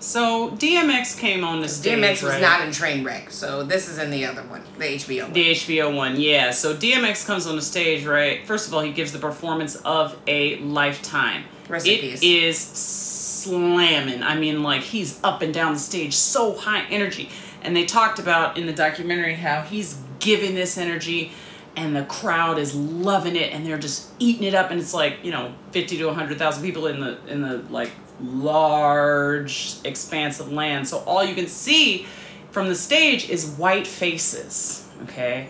So 0.00 0.50
DMX 0.50 1.18
came 1.18 1.44
on 1.44 1.60
the 1.60 1.68
stage. 1.68 1.98
dmx 1.98 2.22
was 2.22 2.32
right? 2.32 2.40
not 2.40 2.66
in 2.66 2.72
train 2.72 3.04
wreck 3.04 3.30
so 3.30 3.62
this 3.62 3.88
is 3.88 3.98
in 3.98 4.10
the 4.10 4.24
other 4.24 4.42
one 4.42 4.62
the 4.78 4.84
hbo 4.84 5.22
one. 5.24 5.32
the 5.32 5.50
HBO 5.50 5.94
one, 5.94 6.20
yeah. 6.20 6.50
So 6.50 6.74
DMX 6.74 7.26
comes 7.26 7.46
on 7.46 7.56
the 7.56 7.62
stage, 7.62 8.04
right? 8.04 8.46
First 8.46 8.68
of 8.68 8.74
all, 8.74 8.80
he 8.80 8.92
gives 8.92 9.12
the 9.12 9.18
performance 9.18 9.76
of 9.76 10.16
a 10.26 10.56
lifetime. 10.58 11.44
In 11.68 11.76
It 11.76 12.22
is 12.22 12.58
slamming. 12.58 14.22
I 14.22 14.36
mean, 14.36 14.62
like 14.62 14.82
he's 14.82 15.20
up 15.22 15.42
and 15.42 15.52
down 15.54 15.74
the 15.74 15.78
stage, 15.78 16.14
so 16.14 16.54
high 16.54 16.84
energy. 16.90 17.30
And 17.62 17.76
they 17.76 17.84
talked 17.84 18.18
about 18.18 18.56
in 18.56 18.66
the 18.66 18.72
documentary 18.72 19.34
how 19.34 19.62
he's 19.62 19.98
giving 20.18 20.54
this 20.54 20.78
energy 20.78 21.32
and 21.76 21.94
the 21.94 22.04
crowd 22.04 22.58
is 22.58 22.74
loving 22.74 23.36
it 23.36 23.52
and 23.52 23.64
they're 23.64 23.78
just 23.78 24.10
eating 24.18 24.44
it 24.44 24.54
up 24.54 24.70
and 24.70 24.80
it's 24.80 24.92
like, 24.92 25.18
you 25.22 25.30
know, 25.30 25.54
50 25.70 25.98
to 25.98 26.06
100,000 26.06 26.62
people 26.62 26.86
in 26.86 27.00
the 27.00 27.18
in 27.26 27.42
the 27.42 27.58
like 27.70 27.92
large 28.22 29.76
expanse 29.84 30.40
of 30.40 30.52
land. 30.52 30.88
So 30.88 30.98
all 31.00 31.24
you 31.24 31.34
can 31.34 31.46
see 31.46 32.06
from 32.50 32.68
the 32.68 32.74
stage 32.74 33.28
is 33.30 33.46
white 33.46 33.86
faces, 33.86 34.86
okay? 35.04 35.48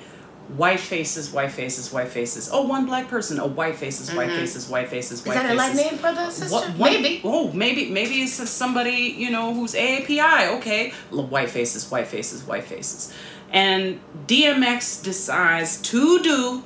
White 0.57 0.81
faces, 0.81 1.31
white 1.33 1.53
faces, 1.53 1.93
white 1.93 2.09
faces. 2.09 2.51
Oh, 2.53 2.63
one 2.63 2.85
black 2.85 3.07
person. 3.09 3.39
Oh, 3.39 3.47
white 3.47 3.77
faces, 3.77 4.13
white 4.13 4.31
faces, 4.31 4.69
white 4.69 4.89
faces, 4.89 5.25
white 5.25 5.35
faces. 5.39 5.45
is 5.45 5.49
that 5.49 5.53
a. 5.53 5.55
Latin 5.55 5.77
name 5.77 5.97
brother 6.01 6.23
or 6.23 6.31
sister 6.31 6.53
What, 6.53 6.69
what- 6.77 6.93
maybe 6.93 7.21
Oh, 7.23 7.53
maybe 7.53 7.89
maybe 7.91 8.15
it's 8.23 8.51
somebody 8.51 9.15
you 9.17 9.31
know 9.31 9.55
who's 9.55 9.75
AAPI. 9.75 10.59
Okay, 10.59 10.93
white 11.11 11.51
faces, 11.51 11.89
white 11.89 12.09
faces, 12.09 12.43
white 12.43 12.65
faces, 12.65 13.13
and 13.53 14.01
DMX 14.27 15.01
decides 15.05 15.81
to 15.83 16.21
do 16.21 16.63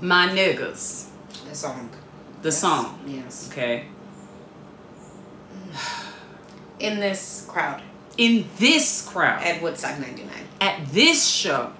my 0.00 0.28
niggas, 0.28 1.06
the 1.48 1.54
song 1.54 1.90
the 2.42 2.48
Yes. 2.48 2.58
song. 2.60 2.98
yes 3.06 3.48
Okay, 3.52 3.84
in 6.78 7.00
this 7.00 7.46
crowd 7.48 7.82
in 8.16 8.44
this 8.58 9.06
crowd 9.06 9.42
at 9.42 9.62
Woodstock 9.62 9.98
99. 9.98 10.28
at 10.60 10.86
this 10.88 11.26
show. 11.26 11.72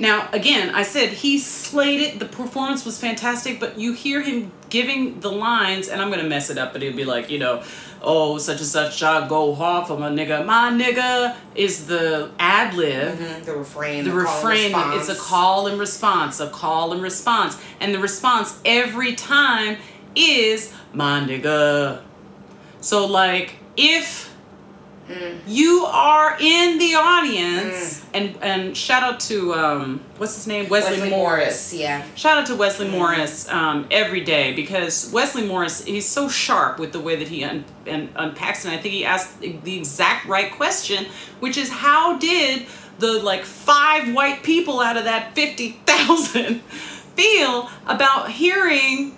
Now, 0.00 0.28
again, 0.32 0.74
I 0.74 0.84
said 0.84 1.08
he 1.08 1.38
slayed 1.38 2.00
it. 2.00 2.18
The 2.20 2.26
performance 2.26 2.84
was 2.84 3.00
fantastic, 3.00 3.58
but 3.58 3.78
you 3.78 3.94
hear 3.94 4.22
him 4.22 4.52
giving 4.70 5.18
the 5.20 5.32
lines, 5.32 5.88
and 5.88 6.00
I'm 6.00 6.08
gonna 6.10 6.28
mess 6.28 6.50
it 6.50 6.58
up, 6.58 6.72
but 6.72 6.82
it'll 6.84 6.96
be 6.96 7.04
like, 7.04 7.30
you 7.30 7.38
know, 7.38 7.64
oh, 8.00 8.38
such 8.38 8.58
and 8.58 8.66
such, 8.66 9.02
I 9.02 9.26
go 9.26 9.54
hard 9.54 9.88
for 9.88 9.98
my 9.98 10.08
nigga. 10.08 10.46
My 10.46 10.70
nigga 10.70 11.34
is 11.56 11.86
the 11.86 12.30
ad 12.38 12.74
lib. 12.74 13.18
Mm-hmm. 13.18 13.44
The 13.44 13.56
refrain. 13.56 14.04
The 14.04 14.10
call 14.10 14.20
and 14.20 14.74
refrain, 14.74 14.98
it's 15.00 15.08
a 15.08 15.16
call 15.16 15.66
and 15.66 15.80
response, 15.80 16.38
a 16.38 16.48
call 16.48 16.92
and 16.92 17.02
response. 17.02 17.58
And 17.80 17.92
the 17.92 17.98
response 17.98 18.60
every 18.64 19.16
time 19.16 19.78
is 20.14 20.72
my 20.92 21.20
nigga. 21.20 22.02
So, 22.80 23.04
like, 23.06 23.57
if 23.78 24.26
Mm. 25.08 25.38
you 25.46 25.86
are 25.86 26.36
in 26.38 26.76
the 26.78 26.94
audience, 26.96 28.04
and 28.12 28.36
and 28.42 28.76
shout 28.76 29.02
out 29.02 29.18
to 29.20 29.54
um, 29.54 30.00
what's 30.18 30.34
his 30.34 30.46
name, 30.46 30.68
Wesley, 30.68 30.96
Wesley 31.00 31.08
Morris. 31.08 31.38
Morris. 31.72 31.72
Yeah. 31.72 32.02
Shout 32.14 32.36
out 32.36 32.46
to 32.48 32.54
Wesley 32.56 32.88
Morris 32.88 33.48
um, 33.48 33.86
every 33.90 34.20
day 34.20 34.52
because 34.52 35.10
Wesley 35.10 35.46
Morris 35.46 35.82
he's 35.82 36.06
so 36.06 36.28
sharp 36.28 36.78
with 36.78 36.92
the 36.92 37.00
way 37.00 37.16
that 37.16 37.28
he 37.28 37.42
un- 37.42 37.64
and 37.86 38.10
unpacks. 38.16 38.66
And 38.66 38.74
I 38.74 38.76
think 38.76 38.92
he 38.92 39.06
asked 39.06 39.40
the 39.40 39.78
exact 39.78 40.26
right 40.26 40.52
question, 40.52 41.06
which 41.40 41.56
is 41.56 41.70
how 41.70 42.18
did 42.18 42.66
the 42.98 43.12
like 43.22 43.44
five 43.44 44.12
white 44.12 44.42
people 44.42 44.78
out 44.78 44.98
of 44.98 45.04
that 45.04 45.34
fifty 45.34 45.80
thousand 45.86 46.60
feel 47.16 47.70
about 47.86 48.30
hearing 48.30 49.16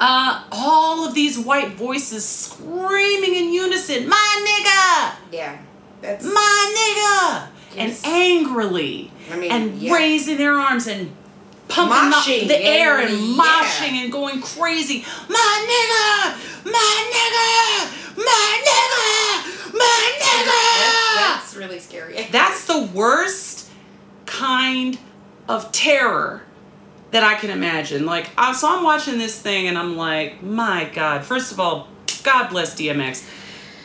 uh, 0.00 0.44
all 0.52 1.06
of 1.06 1.14
these 1.14 1.38
white 1.38 1.72
voices 1.72 2.24
screaming 2.26 3.34
in 3.34 3.52
unison, 3.52 4.08
"My 4.08 4.44
nigga, 4.46 5.12
Yeah, 5.32 5.56
That's 6.00 6.24
my 6.24 6.74
nigga, 6.78 7.48
Yes. 7.76 8.02
and 8.04 8.12
angrily, 8.14 9.10
I 9.32 9.36
mean, 9.36 9.50
and 9.50 9.78
yeah. 9.78 9.92
raising 9.94 10.36
their 10.38 10.54
arms 10.54 10.86
and 10.86 11.10
pumping 11.68 12.12
Moshing, 12.12 12.42
up 12.42 12.48
the 12.48 12.64
air 12.64 12.98
and 12.98 13.10
yeah. 13.14 13.42
moshing 13.42 13.92
and 14.02 14.10
going 14.12 14.40
crazy. 14.40 15.04
My 15.28 15.66
nigga, 15.68 16.64
my 16.64 16.94
nigga, 17.14 18.16
my 18.16 18.62
nigga, 18.64 19.74
my 19.74 20.12
nigga. 20.18 20.46
that's, 21.16 21.52
that's 21.52 21.56
really 21.56 21.78
scary. 21.80 22.14
That's 22.30 22.64
the 22.66 22.82
worst 22.94 23.68
kind 24.26 24.98
of 25.48 25.70
terror 25.72 26.42
that 27.10 27.22
I 27.24 27.34
can 27.36 27.50
imagine. 27.50 28.04
Like, 28.06 28.30
I, 28.36 28.52
so 28.52 28.68
I'm 28.76 28.84
watching 28.84 29.18
this 29.18 29.40
thing 29.40 29.66
and 29.66 29.78
I'm 29.78 29.96
like, 29.96 30.42
my 30.42 30.90
God. 30.94 31.24
First 31.24 31.52
of 31.52 31.60
all, 31.60 31.88
God 32.22 32.48
bless 32.48 32.74
DMX. 32.74 33.26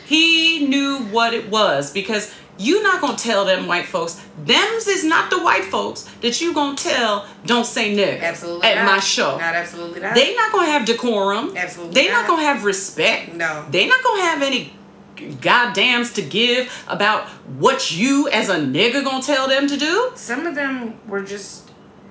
He 0.06 0.66
knew 0.66 0.98
what 1.10 1.32
it 1.32 1.48
was 1.48 1.92
because 1.92 2.34
you 2.58 2.82
not 2.82 3.00
gonna 3.00 3.16
tell 3.16 3.44
them 3.46 3.66
white 3.66 3.86
folks. 3.86 4.22
Them's 4.44 4.86
is 4.86 5.02
not 5.04 5.30
the 5.30 5.42
white 5.42 5.64
folks 5.64 6.02
that 6.20 6.40
you 6.40 6.52
gonna 6.52 6.76
tell. 6.76 7.26
Don't 7.46 7.64
say 7.66 7.96
nigga 7.96 8.20
Absolutely 8.20 8.68
at 8.68 8.76
not. 8.76 8.86
my 8.86 9.00
show. 9.00 9.38
Not 9.38 9.54
absolutely 9.54 10.00
not. 10.00 10.14
They 10.14 10.34
not 10.36 10.52
gonna 10.52 10.70
have 10.70 10.84
decorum. 10.84 11.56
Absolutely 11.56 11.94
They 11.94 12.08
not 12.10 12.22
not. 12.22 12.28
gonna 12.28 12.42
have 12.42 12.64
respect. 12.64 13.32
No. 13.34 13.64
They 13.70 13.88
not 13.88 14.04
gonna 14.04 14.22
have 14.22 14.42
any 14.42 14.72
goddams 15.16 16.14
to 16.14 16.22
give 16.22 16.84
about 16.86 17.28
what 17.58 17.90
you 17.96 18.28
as 18.28 18.48
a 18.48 18.56
nigga 18.56 19.02
gonna 19.04 19.22
tell 19.22 19.48
them 19.48 19.66
to 19.66 19.76
do. 19.76 20.12
Some 20.14 20.46
of 20.46 20.54
them 20.54 21.00
were 21.08 21.22
just 21.22 21.63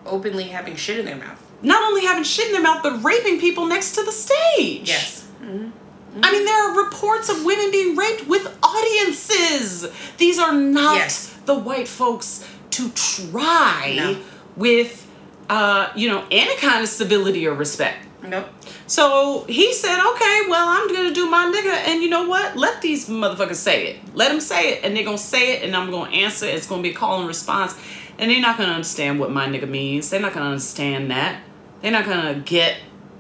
openly 0.05 0.45
having 0.45 0.75
shit 0.75 0.99
in 0.99 1.05
their 1.05 1.15
mouth. 1.15 1.39
Not 1.61 1.81
only 1.83 2.05
having 2.05 2.23
shit 2.23 2.47
in 2.47 2.51
their 2.53 2.61
mouth, 2.61 2.81
but 2.83 3.03
raping 3.03 3.39
people 3.39 3.65
next 3.65 3.95
to 3.95 4.03
the 4.03 4.11
stage. 4.11 4.87
Yes. 4.89 5.27
I 5.41 6.31
mean, 6.31 6.45
there 6.45 6.69
are 6.71 6.83
reports 6.85 7.29
of 7.29 7.43
women 7.43 7.71
being 7.71 7.95
raped 7.95 8.27
with 8.27 8.45
audiences. 8.63 9.85
These 10.17 10.39
are 10.39 10.53
not 10.53 10.97
Yes. 10.97 11.33
the 11.45 11.55
white 11.55 11.87
folks 11.87 12.45
to 12.71 12.89
try 12.91 13.93
No. 13.97 14.17
with, 14.55 15.05
uh, 15.49 15.87
you 15.95 16.07
know, 16.09 16.23
any 16.31 16.55
kind 16.57 16.83
of 16.83 16.89
civility 16.89 17.47
or 17.47 17.53
respect. 17.53 18.05
Nope. 18.21 18.47
So 18.87 19.45
he 19.49 19.73
said, 19.73 19.99
okay, 20.13 20.41
well, 20.47 20.67
I'm 20.67 20.87
gonna 20.93 21.11
do 21.11 21.29
my 21.29 21.45
nigga, 21.45 21.73
and 21.89 22.01
you 22.01 22.09
know 22.09 22.23
what? 22.27 22.55
Let 22.55 22.81
these 22.81 23.09
motherfuckers 23.09 23.55
say 23.55 23.87
it. 23.87 23.97
Let 24.15 24.29
them 24.29 24.39
say 24.39 24.69
it, 24.73 24.81
and 24.83 24.95
they're 24.95 25.03
gonna 25.03 25.17
say 25.17 25.53
it, 25.53 25.63
and 25.63 25.75
I'm 25.75 25.91
gonna 25.91 26.09
answer. 26.11 26.45
It's 26.45 26.67
gonna 26.67 26.81
be 26.83 26.91
a 26.91 26.93
call 26.93 27.19
and 27.19 27.27
response, 27.27 27.75
and 28.20 28.30
they're 28.32 28.41
not 28.41 28.57
gonna 28.57 28.72
understand 28.74 29.20
what 29.20 29.32
my 29.32 29.47
nigga 29.47 29.68
means. 29.68 30.09
They're 30.09 30.20
not 30.22 30.34
gonna 30.34 30.47
understand 30.47 31.11
that. 31.11 31.41
They're 31.82 31.91
not 31.91 32.05
gonna 32.05 32.36
get, 32.45 32.78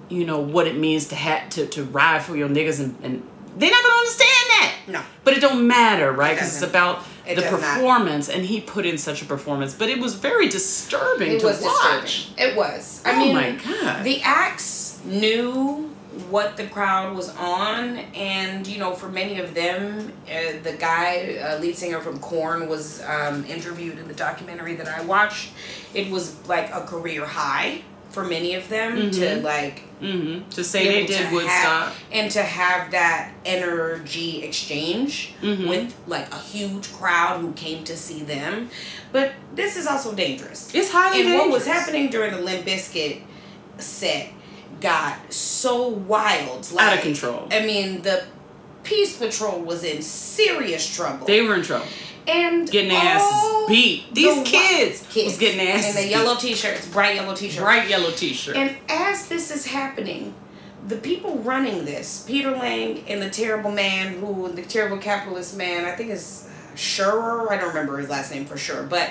you 0.09 0.25
know, 0.25 0.39
what 0.39 0.67
it 0.67 0.77
means 0.77 1.07
to 1.07 1.15
have 1.15 1.49
to, 1.51 1.65
to 1.67 1.83
ride 1.83 2.21
for 2.23 2.35
your 2.37 2.49
niggas, 2.49 2.79
and, 2.79 2.95
and 3.03 3.27
they're 3.57 3.71
not 3.71 3.83
gonna 3.83 3.95
understand 3.95 4.29
that. 4.49 4.75
No. 4.87 5.01
But 5.23 5.33
it 5.35 5.41
don't 5.41 5.67
matter, 5.67 6.11
right? 6.11 6.33
Because 6.35 6.53
it's 6.55 6.69
about 6.69 7.03
It 7.27 7.35
the 7.35 7.41
does 7.41 7.51
not. 7.51 7.75
performance, 7.75 8.29
and 8.29 8.43
he 8.45 8.59
put 8.61 8.85
in 8.85 8.97
such 8.97 9.21
a 9.21 9.25
performance. 9.25 9.73
But 9.73 9.89
it 9.89 9.99
was 9.99 10.15
very 10.15 10.47
disturbing 10.49 11.33
It 11.33 11.39
to 11.41 11.45
was 11.47 11.61
watch. 11.61 12.01
disturbing. 12.35 12.51
It 12.51 12.55
was. 12.57 13.01
I 13.05 13.13
Oh 13.13 13.17
mean, 13.19 13.35
my 13.35 13.51
God. 13.51 14.03
the 14.03 14.21
acts 14.23 14.99
knew 15.05 15.92
what 16.29 16.57
the 16.57 16.65
crowd 16.67 17.15
was 17.15 17.29
on, 17.35 17.97
and 18.15 18.65
you 18.67 18.77
know, 18.79 18.93
for 18.93 19.09
many 19.09 19.39
of 19.39 19.53
them, 19.53 20.11
uh, 20.27 20.61
the 20.63 20.73
guy, 20.79 21.37
uh, 21.37 21.59
lead 21.59 21.75
singer 21.75 21.99
from 22.01 22.19
Korn, 22.19 22.67
was 22.69 23.01
um, 23.03 23.45
interviewed 23.45 23.97
in 23.99 24.07
the 24.07 24.13
documentary 24.13 24.75
that 24.75 24.87
I 24.87 25.01
watched. 25.03 25.51
It 25.93 26.09
was 26.11 26.35
like 26.47 26.69
a 26.73 26.81
career 26.81 27.25
high 27.25 27.81
for 28.09 28.23
many 28.23 28.53
of 28.53 28.69
them 28.69 29.09
to 29.09 29.41
like 29.41 29.79
hmm 29.99 30.41
To 30.51 30.63
say 30.63 30.85
they 30.87 31.05
did 31.07 31.31
Woodstock. 31.31 31.93
and 32.11 32.29
to 32.31 32.43
have 32.43 32.91
that 32.91 33.31
energy 33.43 34.43
exchange 34.43 35.33
Mhm. 35.41 35.67
with 35.67 35.95
like 36.05 36.31
a 36.31 36.37
huge 36.37 36.93
crowd 36.93 37.41
who 37.41 37.53
came 37.53 37.83
to 37.85 37.97
see 37.97 38.21
them. 38.21 38.69
But 39.11 39.31
this 39.55 39.75
is 39.77 39.87
also 39.87 40.13
dangerous. 40.13 40.69
It's 40.75 40.91
highly 40.91 41.21
and 41.21 41.29
dangerous. 41.29 41.41
what 41.47 41.53
was 41.53 41.65
happening 41.65 42.09
during 42.11 42.33
the 42.35 42.41
Limp 42.41 42.67
Bizkit 42.67 43.21
set 43.79 44.27
got 44.81 45.31
so 45.33 45.87
wild, 45.87 46.71
like, 46.71 46.85
Out 46.85 46.97
of 46.97 47.03
control. 47.03 47.47
I 47.51 47.65
mean, 47.65 48.01
the 48.01 48.25
Peace 48.83 49.17
Patrol 49.17 49.61
was 49.61 49.83
in 49.83 50.01
serious 50.01 50.93
trouble. 50.93 51.25
They 51.25 51.41
were 51.41 51.55
in 51.55 51.63
trouble. 51.63 51.87
and 52.27 52.69
Getting 52.69 52.89
their 52.89 52.99
asses 52.99 53.67
beat. 53.67 54.13
These 54.13 54.37
white 54.37 54.45
kids, 54.45 55.07
kids 55.09 55.25
was 55.25 55.37
getting 55.37 55.61
asses 55.61 55.95
in 55.95 56.03
the 56.03 56.09
yellow 56.09 56.35
t-shirts, 56.35 56.87
bright 56.87 57.15
yellow 57.15 57.35
t-shirts, 57.35 57.61
bright 57.61 57.89
yellow 57.89 58.11
t-shirt. 58.11 58.55
and 58.55 58.75
as 58.89 59.27
this 59.29 59.51
is 59.51 59.65
happening, 59.67 60.33
the 60.85 60.97
people 60.97 61.37
running 61.39 61.85
this, 61.85 62.25
Peter 62.27 62.51
Lang 62.51 63.03
and 63.07 63.21
the 63.21 63.29
terrible 63.29 63.71
man 63.71 64.19
who, 64.19 64.49
the 64.51 64.61
terrible 64.63 64.97
capitalist 64.97 65.55
man, 65.57 65.85
I 65.85 65.91
think 65.95 66.09
is 66.09 66.49
uh, 66.49 66.75
Schurer, 66.75 67.49
I 67.49 67.55
don't 67.57 67.69
remember 67.69 67.97
his 67.97 68.09
last 68.09 68.31
name 68.31 68.45
for 68.45 68.57
sure, 68.57 68.83
but 68.83 69.09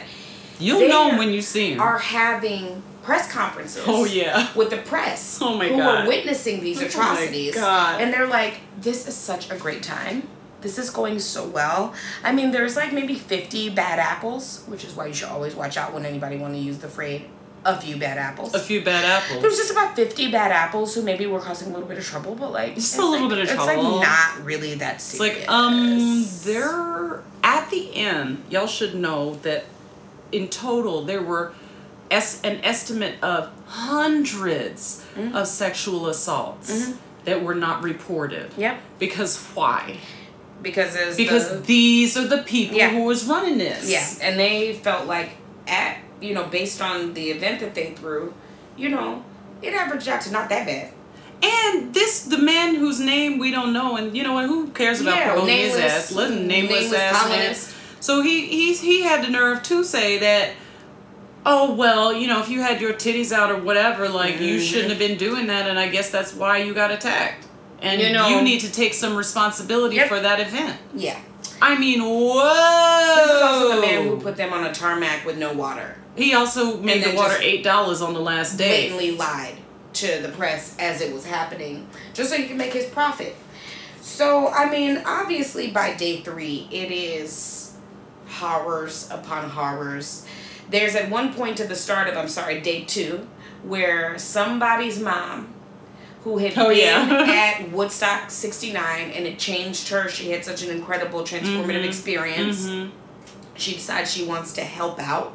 You'll 0.59 0.87
know 0.87 1.17
when 1.17 1.31
you 1.31 1.41
see 1.41 1.73
him. 1.73 1.81
are 1.81 1.99
having 1.99 2.83
press 3.03 3.31
conferences. 3.31 3.85
Oh, 3.87 4.05
yeah. 4.05 4.49
With 4.55 4.71
the 4.71 4.79
press. 4.79 5.39
Oh, 5.43 5.57
my 5.57 5.69
God. 5.69 5.75
who 5.75 5.81
God. 5.83 6.05
are 6.05 6.09
witnessing 6.09 6.61
these 6.61 6.79
Oh, 6.79 6.83
my 6.83 6.87
atrocities. 6.87 7.55
God. 7.55 8.01
And 8.01 8.13
they're 8.13 8.27
like, 8.29 8.61
this 8.79 9.07
is 9.09 9.15
such 9.17 9.51
a 9.51 9.57
great 9.57 9.83
time. 9.83 10.29
This 10.61 10.79
is 10.79 10.91
going 10.91 11.19
so 11.19 11.45
well. 11.47 11.93
I 12.23 12.31
mean, 12.33 12.53
there's 12.53 12.77
like 12.77 12.93
maybe 12.93 13.15
50 13.17 13.71
bad 13.71 13.99
apples, 13.99 14.63
which 14.69 14.85
is 14.85 14.95
why 14.95 15.07
you 15.07 15.13
should 15.15 15.29
always 15.29 15.57
watch 15.57 15.77
out 15.77 15.93
when 15.93 16.07
anybody 16.07 16.37
want 16.37 16.55
to 16.55 16.61
use 16.61 16.79
the 16.79 16.89
phrase 16.89 17.23
a 17.65 17.81
few 17.81 17.97
bad 17.97 18.19
apples. 18.19 18.55
a 18.55 18.59
few 18.59 18.83
bad 18.85 19.05
apples. 19.05 19.41
There's 19.43 19.57
just 19.57 19.71
about 19.73 19.95
50 19.97 20.31
bad 20.33 20.51
apples 20.53 20.95
who 20.97 21.03
maybe 21.03 21.27
were 21.27 21.39
causing 21.41 21.69
a 21.69 21.73
little 21.73 21.89
bit 21.89 21.97
of 21.99 22.05
trouble, 22.05 22.35
but 22.37 22.51
like. 22.53 22.75
Just 22.77 22.97
a 22.99 23.05
little 23.05 23.29
like- 23.29 23.37
bit 23.37 23.39
of 23.39 23.45
It's 23.45 23.55
trouble. 23.65 23.83
like 23.99 24.07
not 24.09 24.45
really 24.45 24.75
that 24.77 24.97
It's 24.97 25.05
serious. 25.05 25.39
like, 25.39 25.49
um, 25.49 26.25
there, 26.45 27.23
at 27.45 27.69
the 27.71 27.95
end, 27.95 28.43
y'all 28.51 28.67
should 28.67 28.95
know 28.95 29.35
that 29.43 29.65
in 30.33 30.49
total 30.49 31.03
there 31.05 31.23
were 31.23 31.53
es- 32.13 32.41
an 32.43 32.61
estimate 32.63 33.15
of 33.23 33.51
hundreds 33.67 35.05
Mm-hmm. 35.17 35.37
of 35.37 35.47
sexual 35.47 36.07
assaults 36.07 36.93
that 37.27 37.43
were 37.45 37.55
not 37.55 37.83
reported. 37.83 38.51
Yep. 38.57 38.81
Because 38.99 39.37
why? 39.55 39.99
Because 40.63 41.17
Because 41.19 41.51
the, 41.51 41.57
these 41.59 42.17
are 42.17 42.27
the 42.27 42.39
people 42.39 42.79
Yeah. 42.79 42.89
who 42.89 43.05
was 43.05 43.27
running 43.27 43.59
this. 43.59 43.91
Yeah, 43.91 44.07
and 44.27 44.41
they 44.41 44.73
felt 44.73 45.07
like 45.07 45.31
at 45.67 45.99
you 46.21 46.33
know 46.33 46.45
based 46.45 46.81
on 46.81 47.13
the 47.13 47.25
event 47.31 47.61
that 47.61 47.75
they 47.75 47.91
threw, 47.93 48.33
you 48.77 48.89
know, 48.89 49.23
it 49.61 49.75
averaged 49.75 50.09
out 50.09 50.23
to 50.23 50.33
not 50.33 50.49
that 50.49 50.67
bad. 50.67 50.93
And 51.45 51.93
this, 51.93 52.23
the 52.25 52.39
man 52.39 52.77
whose 52.77 52.99
name 53.01 53.39
we 53.39 53.51
don't 53.51 53.73
know, 53.75 53.97
and 53.97 54.17
you 54.17 54.23
know 54.23 54.33
what? 54.35 54.47
Who 54.47 54.69
cares 54.69 55.01
about 55.03 55.17
Yeah, 55.17 55.33
promoting 55.33 55.59
his 55.59 55.77
ass? 55.77 56.13
Let 56.13 56.31
him 56.31 56.47
nameless, 56.47 56.91
nameless 56.91 56.95
ass. 56.95 57.75
So 58.01 58.23
he 58.23 58.47
he 58.47 58.73
he 58.75 59.03
had 59.03 59.23
the 59.25 59.29
nerve 59.31 59.63
to 59.65 59.85
say 59.85 60.19
that. 60.21 60.53
Oh 61.45 61.75
well, 61.75 62.13
you 62.13 62.29
know, 62.29 62.41
if 62.41 62.49
you 62.49 62.61
had 62.61 62.81
your 62.81 62.93
titties 62.93 63.33
out 63.33 63.51
or 63.51 63.57
whatever, 63.57 64.09
like 64.09 64.41
you 64.41 64.57
Mhm. 64.59 64.69
shouldn't 64.69 64.91
have 64.91 64.99
been 64.99 65.19
doing 65.19 65.49
that, 65.49 65.67
and 65.69 65.79
I 65.79 65.89
guess 65.89 66.09
that's 66.11 66.33
why 66.33 66.59
you 66.59 66.73
got 66.73 66.91
attacked. 66.93 67.47
And 67.81 68.01
You 68.01 68.13
know- 68.13 68.29
you 68.29 68.43
need 68.43 68.61
to 68.61 68.71
take 68.71 68.95
some 68.95 69.17
responsibility 69.17 69.97
Yep. 69.97 70.09
for 70.09 70.21
that 70.21 70.39
event. 70.39 70.77
Yeah, 70.95 71.17
I 71.61 71.75
mean, 71.75 72.01
whoa! 72.01 73.15
this 73.17 73.35
is 73.37 73.43
also 73.43 73.75
the 73.75 73.81
man 73.81 74.07
who 74.07 74.17
put 74.21 74.37
them 74.37 74.53
on 74.53 74.65
a 74.65 74.73
tarmac 74.73 75.27
with 75.27 75.37
no 75.37 75.53
water. 75.53 75.97
He 76.15 76.33
also 76.33 76.77
made 76.77 77.03
the 77.03 77.11
water 77.11 77.37
eight 77.41 77.65
dollars 77.65 78.01
on 78.03 78.15
the 78.15 78.21
last 78.21 78.57
day. 78.57 78.89
Blatantly 78.91 79.11
lied 79.17 79.57
to 79.95 80.21
the 80.23 80.29
press 80.29 80.75
as 80.79 81.01
it 81.01 81.13
was 81.13 81.25
happening, 81.27 81.89
just 82.15 82.31
so 82.31 82.37
he 82.37 82.45
could 82.45 82.57
make 82.57 82.73
his 82.73 82.85
profit. 82.87 83.35
So 84.01 84.47
I 84.49 84.71
mean, 84.71 85.03
obviously 85.05 85.69
by 85.69 85.93
day 85.95 86.21
three, 86.21 86.69
it 86.71 86.93
is 86.93 87.71
horrors 88.29 89.09
upon 89.11 89.51
horrors. 89.51 90.23
There's 90.73 90.95
at 90.97 91.11
one 91.11 91.33
point 91.35 91.61
at 91.61 91.69
the 91.69 91.77
start 91.77 92.09
of 92.09 92.17
I'm 92.17 92.29
sorry, 92.29 92.61
day 92.61 92.85
two, 92.85 93.29
where 93.63 94.19
somebody's 94.19 94.99
mom 94.99 95.55
who 96.25 96.39
had 96.39 96.57
Oh, 96.57 96.69
been 96.71 96.79
yeah. 96.79 97.59
at 97.61 97.71
Woodstock 97.73 98.31
69 98.31 99.11
and 99.11 99.27
it 99.27 99.39
changed 99.39 99.89
her. 99.91 100.09
She 100.09 100.31
had 100.31 100.45
such 100.45 100.63
an 100.63 100.71
incredible 100.71 101.21
transformative 101.23 101.83
Mhm. 101.83 101.87
experience. 101.87 102.67
Mhm. 102.67 102.91
She 103.57 103.75
decides 103.75 104.13
she 104.13 104.25
wants 104.25 104.53
to 104.55 104.63
help 104.63 104.99
out 105.01 105.35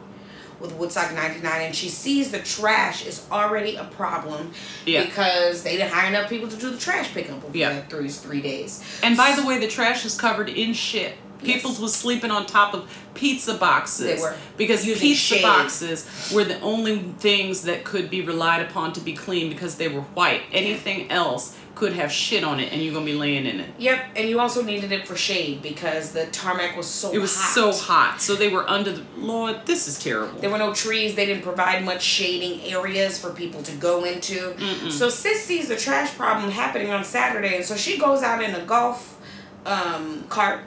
with 0.59 0.71
Woodstock 0.73 1.13
99 1.13 1.61
and 1.61 1.75
she 1.75 1.87
sees 1.89 2.31
the 2.31 2.39
trash 2.39 3.05
is 3.05 3.21
already 3.31 3.75
a 3.75 3.83
problem 3.83 4.51
Yeah. 4.85 5.03
because 5.05 5.61
they 5.61 5.77
didn't 5.77 5.91
hire 5.91 6.07
enough 6.07 6.29
people 6.29 6.47
to 6.47 6.55
do 6.55 6.71
the 6.71 6.77
trash 6.79 7.13
pickup 7.13 7.43
over 7.45 7.55
Yeah. 7.55 7.81
three, 7.89 8.09
three 8.09 8.41
days. 8.41 8.81
And 9.03 9.15
by 9.15 9.33
the 9.33 9.45
way, 9.45 9.59
the 9.59 9.67
trash 9.67 10.03
is 10.03 10.15
covered 10.15 10.49
in 10.49 10.73
shit. 10.73 11.13
People 11.43 11.71
Yes. 11.71 11.79
was 11.79 11.93
sleeping 11.95 12.31
on 12.31 12.45
top 12.45 12.73
of 12.73 12.89
pizza 13.13 13.53
boxes 13.53 14.15
They 14.17 14.21
were 14.21 14.35
because 14.57 14.83
pizza 14.83 15.15
shade. 15.15 15.41
boxes 15.43 16.05
were 16.33 16.43
the 16.43 16.59
only 16.61 16.99
things 17.19 17.61
that 17.63 17.83
could 17.83 18.09
be 18.09 18.21
relied 18.21 18.61
upon 18.61 18.93
to 18.93 18.99
be 18.99 19.13
clean 19.13 19.49
because 19.49 19.75
they 19.75 19.87
were 19.87 20.01
white. 20.01 20.41
Anything 20.51 21.09
else 21.11 21.55
could 21.75 21.93
have 21.93 22.11
shit 22.11 22.43
on 22.43 22.59
it, 22.59 22.73
and 22.73 22.81
you're 22.81 22.91
gonna 22.91 23.05
be 23.05 23.13
laying 23.13 23.45
in 23.45 23.59
it. 23.59 23.69
Yep, 23.77 24.03
and 24.15 24.27
you 24.27 24.39
also 24.39 24.63
needed 24.63 24.91
it 24.91 25.07
for 25.07 25.15
shade 25.15 25.61
because 25.61 26.09
the 26.11 26.25
tarmac 26.27 26.75
was 26.75 26.87
so 26.87 27.11
It 27.13 27.19
was 27.19 27.35
hot. 27.35 27.53
so 27.53 27.71
hot, 27.71 28.19
so 28.19 28.33
they 28.33 28.47
were 28.47 28.67
under 28.67 28.91
the 28.93 29.03
Lord. 29.15 29.57
This 29.65 29.87
is 29.87 29.99
terrible. 29.99 30.39
There 30.41 30.49
were 30.49 30.57
no 30.57 30.73
trees. 30.73 31.13
They 31.13 31.27
didn't 31.27 31.43
provide 31.43 31.85
much 31.85 32.01
shading 32.01 32.61
areas 32.63 33.19
for 33.19 33.29
people 33.29 33.61
to 33.61 33.71
go 33.73 34.05
into. 34.05 34.55
So 34.89 35.07
Sis 35.09 35.43
sees 35.45 35.67
the 35.67 35.75
trash 35.75 36.09
problem 36.15 36.49
happening 36.49 36.89
on 36.89 37.03
Saturday, 37.03 37.57
and 37.57 37.63
so 37.65 37.75
she 37.75 37.99
goes 37.99 38.23
out 38.23 38.41
in 38.41 38.55
a 38.55 38.61
golf 38.65 39.15
um, 39.67 40.23
cart 40.29 40.61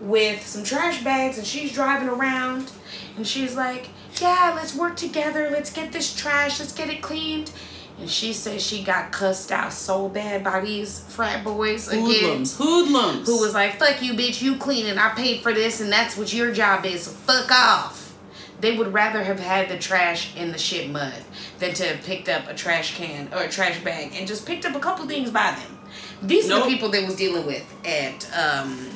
with 0.00 0.46
some 0.46 0.64
trash 0.64 1.02
bags 1.04 1.38
and 1.38 1.46
she's 1.46 1.72
driving 1.72 2.08
around 2.08 2.70
and 3.16 3.26
she's 3.26 3.56
like, 3.56 3.88
Yeah, 4.20 4.52
let's 4.54 4.74
work 4.74 4.96
together. 4.96 5.48
Let's 5.50 5.72
get 5.72 5.92
this 5.92 6.14
trash. 6.14 6.60
Let's 6.60 6.72
get 6.72 6.88
it 6.88 7.02
cleaned. 7.02 7.50
And 7.98 8.10
she 8.10 8.32
says 8.32 8.66
she 8.66 8.82
got 8.82 9.12
cussed 9.12 9.52
out 9.52 9.72
so 9.72 10.08
bad 10.08 10.42
by 10.42 10.60
these 10.60 11.04
frat 11.10 11.44
boys 11.44 11.88
again. 11.88 12.04
Hoodlums. 12.04 12.56
Hoodlums. 12.56 13.28
Who 13.28 13.40
was 13.40 13.54
like, 13.54 13.78
fuck 13.78 14.02
you, 14.02 14.14
bitch, 14.14 14.42
you 14.42 14.56
clean 14.56 14.86
it. 14.86 14.98
I 14.98 15.10
paid 15.10 15.42
for 15.42 15.52
this 15.52 15.80
and 15.80 15.92
that's 15.92 16.16
what 16.16 16.32
your 16.32 16.52
job 16.52 16.84
is, 16.84 17.02
so 17.02 17.10
fuck 17.12 17.50
off. 17.50 18.16
They 18.60 18.76
would 18.76 18.92
rather 18.92 19.22
have 19.22 19.40
had 19.40 19.68
the 19.68 19.78
trash 19.78 20.34
in 20.36 20.52
the 20.52 20.58
shit 20.58 20.88
mud 20.90 21.14
than 21.58 21.74
to 21.74 21.84
have 21.84 22.04
picked 22.04 22.28
up 22.28 22.48
a 22.48 22.54
trash 22.54 22.96
can 22.96 23.28
or 23.32 23.42
a 23.42 23.48
trash 23.48 23.82
bag 23.82 24.12
and 24.14 24.26
just 24.26 24.46
picked 24.46 24.64
up 24.64 24.74
a 24.74 24.80
couple 24.80 25.06
things 25.06 25.30
by 25.30 25.52
them. 25.52 25.78
These 26.22 26.50
are 26.50 26.60
the 26.60 26.66
people 26.66 26.88
they 26.88 27.04
was 27.04 27.16
dealing 27.16 27.44
with 27.46 27.64
at 27.84 28.26
um, 28.36 28.88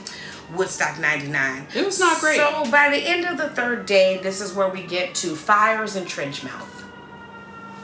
Woodstock 0.54 0.98
99. 0.98 1.66
It 1.74 1.84
was 1.84 1.98
not 1.98 2.20
great. 2.20 2.36
So 2.36 2.70
by 2.70 2.88
the 2.90 2.98
end 2.98 3.24
of 3.24 3.38
the 3.38 3.48
third 3.48 3.86
day, 3.86 4.18
this 4.22 4.40
is 4.40 4.52
where 4.54 4.68
we 4.68 4.82
get 4.82 5.14
to 5.16 5.34
fires 5.34 5.96
and 5.96 6.06
trench 6.06 6.44
mouth. 6.44 6.84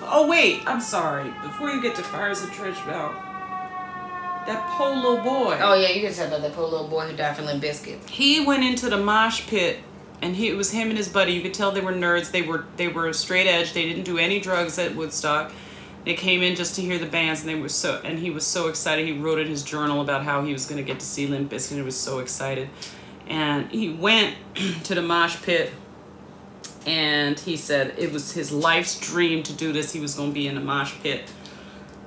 Oh 0.03 0.27
wait, 0.29 0.63
I'm 0.67 0.81
sorry. 0.81 1.33
Before 1.43 1.71
you 1.71 1.81
get 1.81 1.95
to 1.97 2.03
fires 2.03 2.43
and 2.43 2.53
trench 2.53 2.77
mouth, 2.87 3.15
that 4.47 4.69
poor 4.71 4.95
little 4.95 5.19
boy. 5.19 5.59
Oh 5.61 5.75
yeah, 5.75 5.89
you 5.91 6.03
can 6.03 6.13
tell 6.13 6.27
about 6.27 6.43
that 6.43 6.53
poor 6.53 6.69
little 6.69 6.89
boy 6.89 7.07
who 7.07 7.17
died 7.17 7.37
from 7.37 7.47
Limp 7.47 7.63
Bizkit. 7.63 8.09
He 8.09 8.45
went 8.45 8.65
into 8.65 8.89
the 8.89 8.99
mosh 8.99 9.47
pit, 9.47 9.79
and 10.21 10.35
he 10.35 10.49
it 10.49 10.57
was 10.57 10.71
him 10.73 10.89
and 10.89 10.99
his 10.99 11.09
buddy. 11.09 11.33
You 11.33 11.43
could 11.43 11.55
tell 11.55 11.71
they 11.71 11.81
were 11.81 11.93
nerds. 11.93 12.31
They 12.31 12.43
were 12.43 12.65
they 12.77 12.89
were 12.89 13.13
straight 13.13 13.47
edge. 13.47 13.73
They 13.73 13.85
didn't 13.89 14.05
do 14.05 14.19
any 14.19 14.41
drugs 14.41 14.79
at 14.79 14.95
Woodstock. 14.95 15.53
They 16.05 16.15
came 16.15 16.43
in 16.43 16.57
just 16.57 16.75
to 16.77 16.83
hear 16.83 16.99
the 16.99 17.07
bands, 17.07 17.41
and 17.41 17.49
they 17.49 17.55
were 17.55 17.69
so. 17.69 18.01
And 18.05 18.19
he 18.19 18.31
was 18.31 18.47
so 18.47 18.69
excited. 18.69 19.07
He 19.07 19.13
wrote 19.13 19.39
in 19.39 19.47
his 19.47 19.63
journal 19.63 20.01
about 20.01 20.25
how 20.25 20.43
he 20.43 20.53
was 20.53 20.67
going 20.67 20.79
to 20.79 20.85
get 20.85 21.01
to 21.01 21.07
see 21.07 21.27
Limp 21.27 21.51
Bizkit. 21.51 21.77
He 21.77 21.83
was 21.83 21.97
so 21.97 22.19
excited, 22.19 22.69
and 23.29 23.71
he 23.71 23.91
went 23.91 24.37
to 24.85 24.95
the 24.95 25.03
mosh 25.03 25.41
pit. 25.43 25.73
And 26.85 27.39
he 27.39 27.57
said 27.57 27.95
it 27.97 28.13
was 28.13 28.33
his 28.33 28.51
life's 28.51 28.99
dream 28.99 29.45
to 29.45 29.53
do 29.53 29.73
this. 29.73 29.93
He 29.93 30.01
was 30.01 30.17
going 30.17 30.31
to 30.31 30.35
be 30.35 30.49
in 30.49 30.57
the 30.57 30.61
mosh 30.61 30.95
pit 31.01 31.31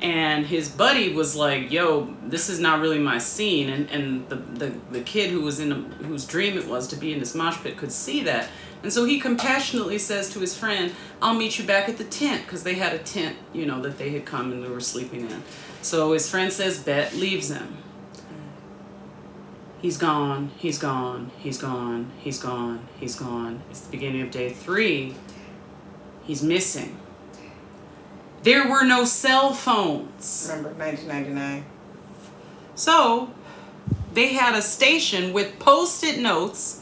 and 0.01 0.45
his 0.45 0.69
buddy 0.69 1.13
was 1.13 1.35
like, 1.35 1.71
"Yo, 1.71 2.13
this 2.23 2.49
is 2.49 2.59
not 2.59 2.81
really 2.81 2.99
my 2.99 3.17
scene." 3.17 3.69
And 3.69 3.89
and 3.89 4.29
the 4.29 4.35
the, 4.35 4.73
the 4.91 5.01
kid 5.01 5.31
who 5.31 5.41
was 5.41 5.59
in 5.59 5.71
a, 5.71 5.75
whose 6.05 6.25
dream 6.25 6.57
it 6.57 6.67
was 6.67 6.87
to 6.89 6.95
be 6.95 7.13
in 7.13 7.19
this 7.19 7.33
mosh 7.33 7.57
pit 7.57 7.77
could 7.77 7.91
see 7.91 8.21
that, 8.23 8.49
and 8.83 8.91
so 8.93 9.05
he 9.05 9.19
compassionately 9.19 9.97
says 9.97 10.29
to 10.31 10.39
his 10.39 10.57
friend, 10.57 10.93
"I'll 11.21 11.33
meet 11.33 11.57
you 11.57 11.65
back 11.65 11.89
at 11.89 11.97
the 11.97 12.03
tent," 12.03 12.43
because 12.45 12.63
they 12.63 12.75
had 12.75 12.93
a 12.93 12.99
tent, 12.99 13.37
you 13.53 13.65
know, 13.65 13.81
that 13.81 13.97
they 13.97 14.11
had 14.11 14.25
come 14.25 14.51
and 14.51 14.63
they 14.63 14.69
were 14.69 14.79
sleeping 14.79 15.21
in. 15.29 15.43
So 15.81 16.13
his 16.13 16.29
friend 16.29 16.51
says, 16.51 16.79
"Bet," 16.79 17.15
leaves 17.15 17.49
him. 17.49 17.77
He's 19.81 19.97
gone. 19.97 20.51
He's 20.57 20.79
gone. 20.79 21.31
He's 21.37 21.57
gone. 21.59 22.11
He's 22.17 22.39
gone. 22.39 22.87
He's 22.99 23.15
gone. 23.15 23.61
It's 23.69 23.81
the 23.81 23.91
beginning 23.91 24.21
of 24.21 24.31
day 24.31 24.49
three. 24.49 25.15
He's 26.23 26.41
missing. 26.41 26.97
There 28.41 28.67
were 28.67 28.83
no 28.83 29.05
cell 29.05 29.53
phones. 29.53 30.47
Remember 30.49 30.69
1999? 30.69 31.65
So 32.73 33.29
they 34.13 34.33
had 34.33 34.55
a 34.55 34.61
station 34.61 35.33
with 35.33 35.59
post 35.59 36.03
it 36.03 36.19
notes 36.19 36.81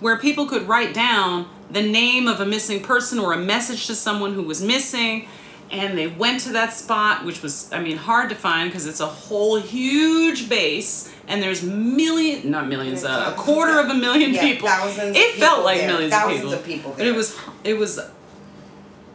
where 0.00 0.16
people 0.18 0.46
could 0.46 0.68
write 0.68 0.92
down 0.94 1.48
the 1.70 1.82
name 1.82 2.28
of 2.28 2.40
a 2.40 2.46
missing 2.46 2.82
person 2.82 3.18
or 3.18 3.32
a 3.32 3.38
message 3.38 3.86
to 3.86 3.94
someone 3.94 4.34
who 4.34 4.42
was 4.42 4.62
missing. 4.62 5.26
And 5.68 5.98
they 5.98 6.06
went 6.06 6.40
to 6.42 6.52
that 6.52 6.72
spot, 6.72 7.24
which 7.24 7.42
was, 7.42 7.72
I 7.72 7.80
mean, 7.80 7.96
hard 7.96 8.28
to 8.30 8.36
find 8.36 8.70
because 8.70 8.86
it's 8.86 9.00
a 9.00 9.06
whole 9.06 9.58
huge 9.60 10.48
base 10.48 11.12
and 11.26 11.42
there's 11.42 11.64
million, 11.64 12.48
not 12.52 12.68
millions, 12.68 13.02
uh, 13.04 13.32
a 13.34 13.36
quarter 13.36 13.80
of 13.80 13.88
a 13.88 13.94
million 13.94 14.32
Yeah, 14.32 14.42
people. 14.42 14.68
thousands 14.68 15.16
It 15.16 15.34
felt 15.34 15.54
people 15.56 15.64
like 15.64 15.78
there, 15.78 15.88
millions 15.88 16.12
thousands 16.12 16.52
of 16.52 16.64
people. 16.64 16.92
of 16.92 16.94
people 16.94 16.94
But 16.96 17.06
it 17.08 17.14
was, 17.16 17.36
it 17.64 17.74
was 17.76 17.98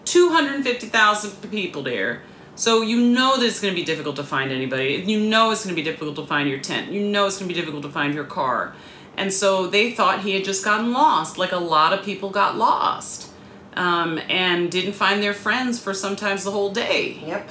250,000 0.06 1.50
people 1.52 1.84
there. 1.84 2.22
So 2.56 2.82
you 2.82 3.00
know 3.00 3.38
that 3.38 3.46
it's 3.46 3.62
going 3.62 3.74
to 3.74 3.80
be 3.80 3.86
difficult 3.86 4.18
to 4.18 4.24
find 4.24 4.52
anybody. 4.52 5.04
You 5.08 5.22
know 5.22 5.52
it's 5.52 5.64
going 5.64 5.74
to 5.76 5.82
be 5.82 5.90
difficult 5.90 6.16
to 6.18 6.26
find 6.26 6.50
your 6.50 6.60
tent. 6.60 6.92
You 6.92 7.02
know 7.08 7.28
it's 7.28 7.38
going 7.38 7.48
to 7.48 7.54
be 7.54 7.60
difficult 7.60 7.84
to 7.84 7.90
find 7.90 8.14
your 8.14 8.26
car. 8.26 8.74
And 9.18 9.32
so 9.34 9.68
they 9.68 9.92
thought 9.92 10.22
he 10.22 10.32
had 10.34 10.44
just 10.44 10.64
gotten 10.64 10.94
lost, 10.94 11.38
like 11.38 11.52
a 11.52 11.58
lot 11.58 11.94
of 11.94 12.04
people 12.04 12.30
got 12.30 12.58
lost. 12.58 13.30
Um, 13.74 14.20
and 14.30 14.70
didn't 14.70 14.94
find 14.94 15.24
their 15.24 15.34
friends 15.34 15.80
for 15.80 15.94
sometimes 15.94 16.44
the 16.44 16.52
whole 16.52 16.72
day. 16.74 17.22
Yep. 17.26 17.50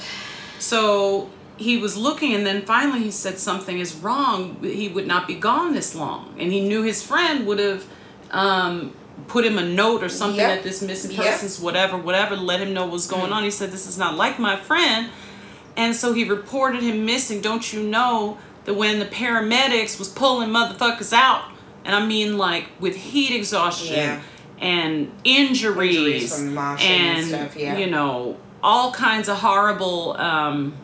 So 0.59 1.31
he 1.57 1.79
was 1.79 1.97
looking, 1.97 2.35
and 2.35 2.45
then 2.47 2.63
finally 2.63 3.01
he 3.03 3.11
said 3.11 3.39
something 3.39 3.79
is 3.79 3.95
wrong. 3.95 4.59
He 4.63 4.89
would 4.89 5.07
not 5.07 5.27
be 5.27 5.35
gone 5.35 5.73
this 5.73 5.95
long, 5.95 6.35
and 6.39 6.53
he 6.53 6.61
knew 6.61 6.83
his 6.83 7.03
friend 7.03 7.47
would 7.47 7.59
have 7.59 7.87
um, 8.31 8.93
put 9.29 9.47
him 9.47 9.57
a 9.57 9.65
note 9.65 10.03
or 10.03 10.11
something 10.11 10.41
Yep. 10.41 10.59
at 10.59 10.63
this 10.63 10.83
missing 10.83 11.13
Yep. 11.13 11.25
person's 11.25 11.59
whatever, 11.59 11.97
whatever, 11.97 12.37
let 12.37 12.61
him 12.61 12.75
know 12.75 12.83
what 12.83 12.93
was 12.93 13.07
going 13.07 13.33
on. 13.33 13.43
He 13.45 13.51
said, 13.51 13.73
"This 13.73 13.87
is 13.87 13.97
not 13.97 14.17
like 14.17 14.39
my 14.39 14.57
friend," 14.57 15.09
and 15.77 15.97
so 15.97 16.13
he 16.13 16.25
reported 16.25 16.83
him 16.83 17.07
missing. 17.07 17.41
Don't 17.41 17.73
you 17.73 17.83
know 17.83 18.37
that 18.65 18.75
when 18.75 18.99
the 18.99 19.07
paramedics 19.07 19.99
was 19.99 20.09
pulling 20.09 20.51
motherfuckers 20.51 21.13
out, 21.13 21.51
and 21.85 21.95
I 21.95 22.05
mean 22.05 22.37
like 22.39 22.67
with 22.79 22.97
heat 22.97 23.35
exhaustion 23.35 23.95
Yeah. 23.97 24.21
and 24.61 25.13
injuries, 25.25 26.39
Injuries 26.39 26.39
and 26.41 26.59
and 26.83 27.27
stuff, 27.27 27.57
yeah. 27.57 27.79
you 27.79 27.87
know 27.91 28.37
all 28.63 28.93
kinds 28.93 29.29
of 29.29 29.39
horrible 29.39 30.17
um, 30.19 30.75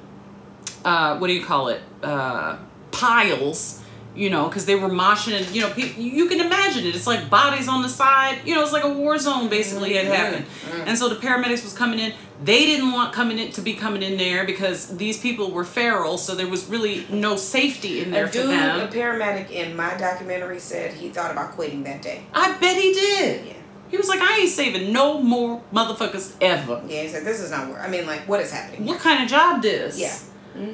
uh, 0.84 1.18
what 1.18 1.26
do 1.26 1.32
you 1.34 1.44
call 1.44 1.68
it 1.68 1.82
uh, 2.02 2.56
piles 2.90 3.82
you 4.14 4.30
know 4.30 4.48
because 4.48 4.64
they 4.64 4.74
were 4.74 4.88
moshing 4.88 5.36
and 5.36 5.46
you 5.54 5.60
know 5.60 5.68
pe- 5.70 5.94
you 6.00 6.26
can 6.26 6.40
imagine 6.40 6.86
it 6.86 6.94
it's 6.96 7.06
like 7.06 7.28
bodies 7.28 7.68
on 7.68 7.82
the 7.82 7.88
side 7.88 8.38
you 8.46 8.54
know 8.54 8.62
it's 8.62 8.72
like 8.72 8.84
a 8.84 8.88
war 8.88 9.18
zone 9.18 9.48
basically 9.50 9.92
had 9.92 10.06
happened 10.06 10.46
and 10.86 10.96
so 10.96 11.06
the 11.10 11.16
paramedics 11.16 11.62
was 11.62 11.74
coming 11.74 11.98
in 11.98 12.12
they 12.44 12.66
didn't 12.66 12.92
want 12.92 13.12
coming 13.14 13.38
in 13.38 13.50
to 13.52 13.62
be 13.62 13.72
coming 13.74 14.02
in 14.02 14.16
there 14.18 14.44
because 14.44 14.96
these 14.98 15.18
people 15.18 15.50
were 15.50 15.64
feral 15.64 16.18
so 16.18 16.34
there 16.34 16.46
was 16.48 16.66
really 16.66 17.06
no 17.08 17.36
safety 17.36 18.00
in 18.02 18.10
there 18.10 18.24
A 18.24 18.28
for 18.28 18.32
dude, 18.34 18.50
a 18.50 18.88
paramedic 18.92 19.50
in 19.50 19.74
my 19.74 19.96
documentary 19.96 20.58
said 20.60 20.92
he 20.92 21.08
thought 21.08 21.30
about 21.30 21.52
quitting 21.52 21.82
that 21.84 22.02
day. 22.02 22.22
i 22.34 22.52
bet 22.58 22.76
he 22.76 22.92
did 22.92 23.46
Yeah. 23.46 23.52
he 23.88 23.96
was 23.96 24.08
like 24.08 24.20
i 24.20 24.40
ain't 24.40 24.50
saving 24.50 24.92
no 24.92 25.20
more 25.22 25.62
motherfuckers 25.72 26.34
ever 26.42 26.82
Yeah, 26.86 27.02
he 27.02 27.08
said 27.08 27.24
this 27.24 27.40
is 27.40 27.50
not 27.50 27.70
work. 27.70 27.80
I 27.82 27.88
mean, 27.88 28.06
like, 28.06 28.28
what 28.28 28.40
is 28.40 28.52
happening? 28.52 28.84
what 28.86 29.00
kind 29.00 29.22
of 29.22 29.28
job 29.30 29.62
this? 29.62 29.98
Yeah. 29.98 30.16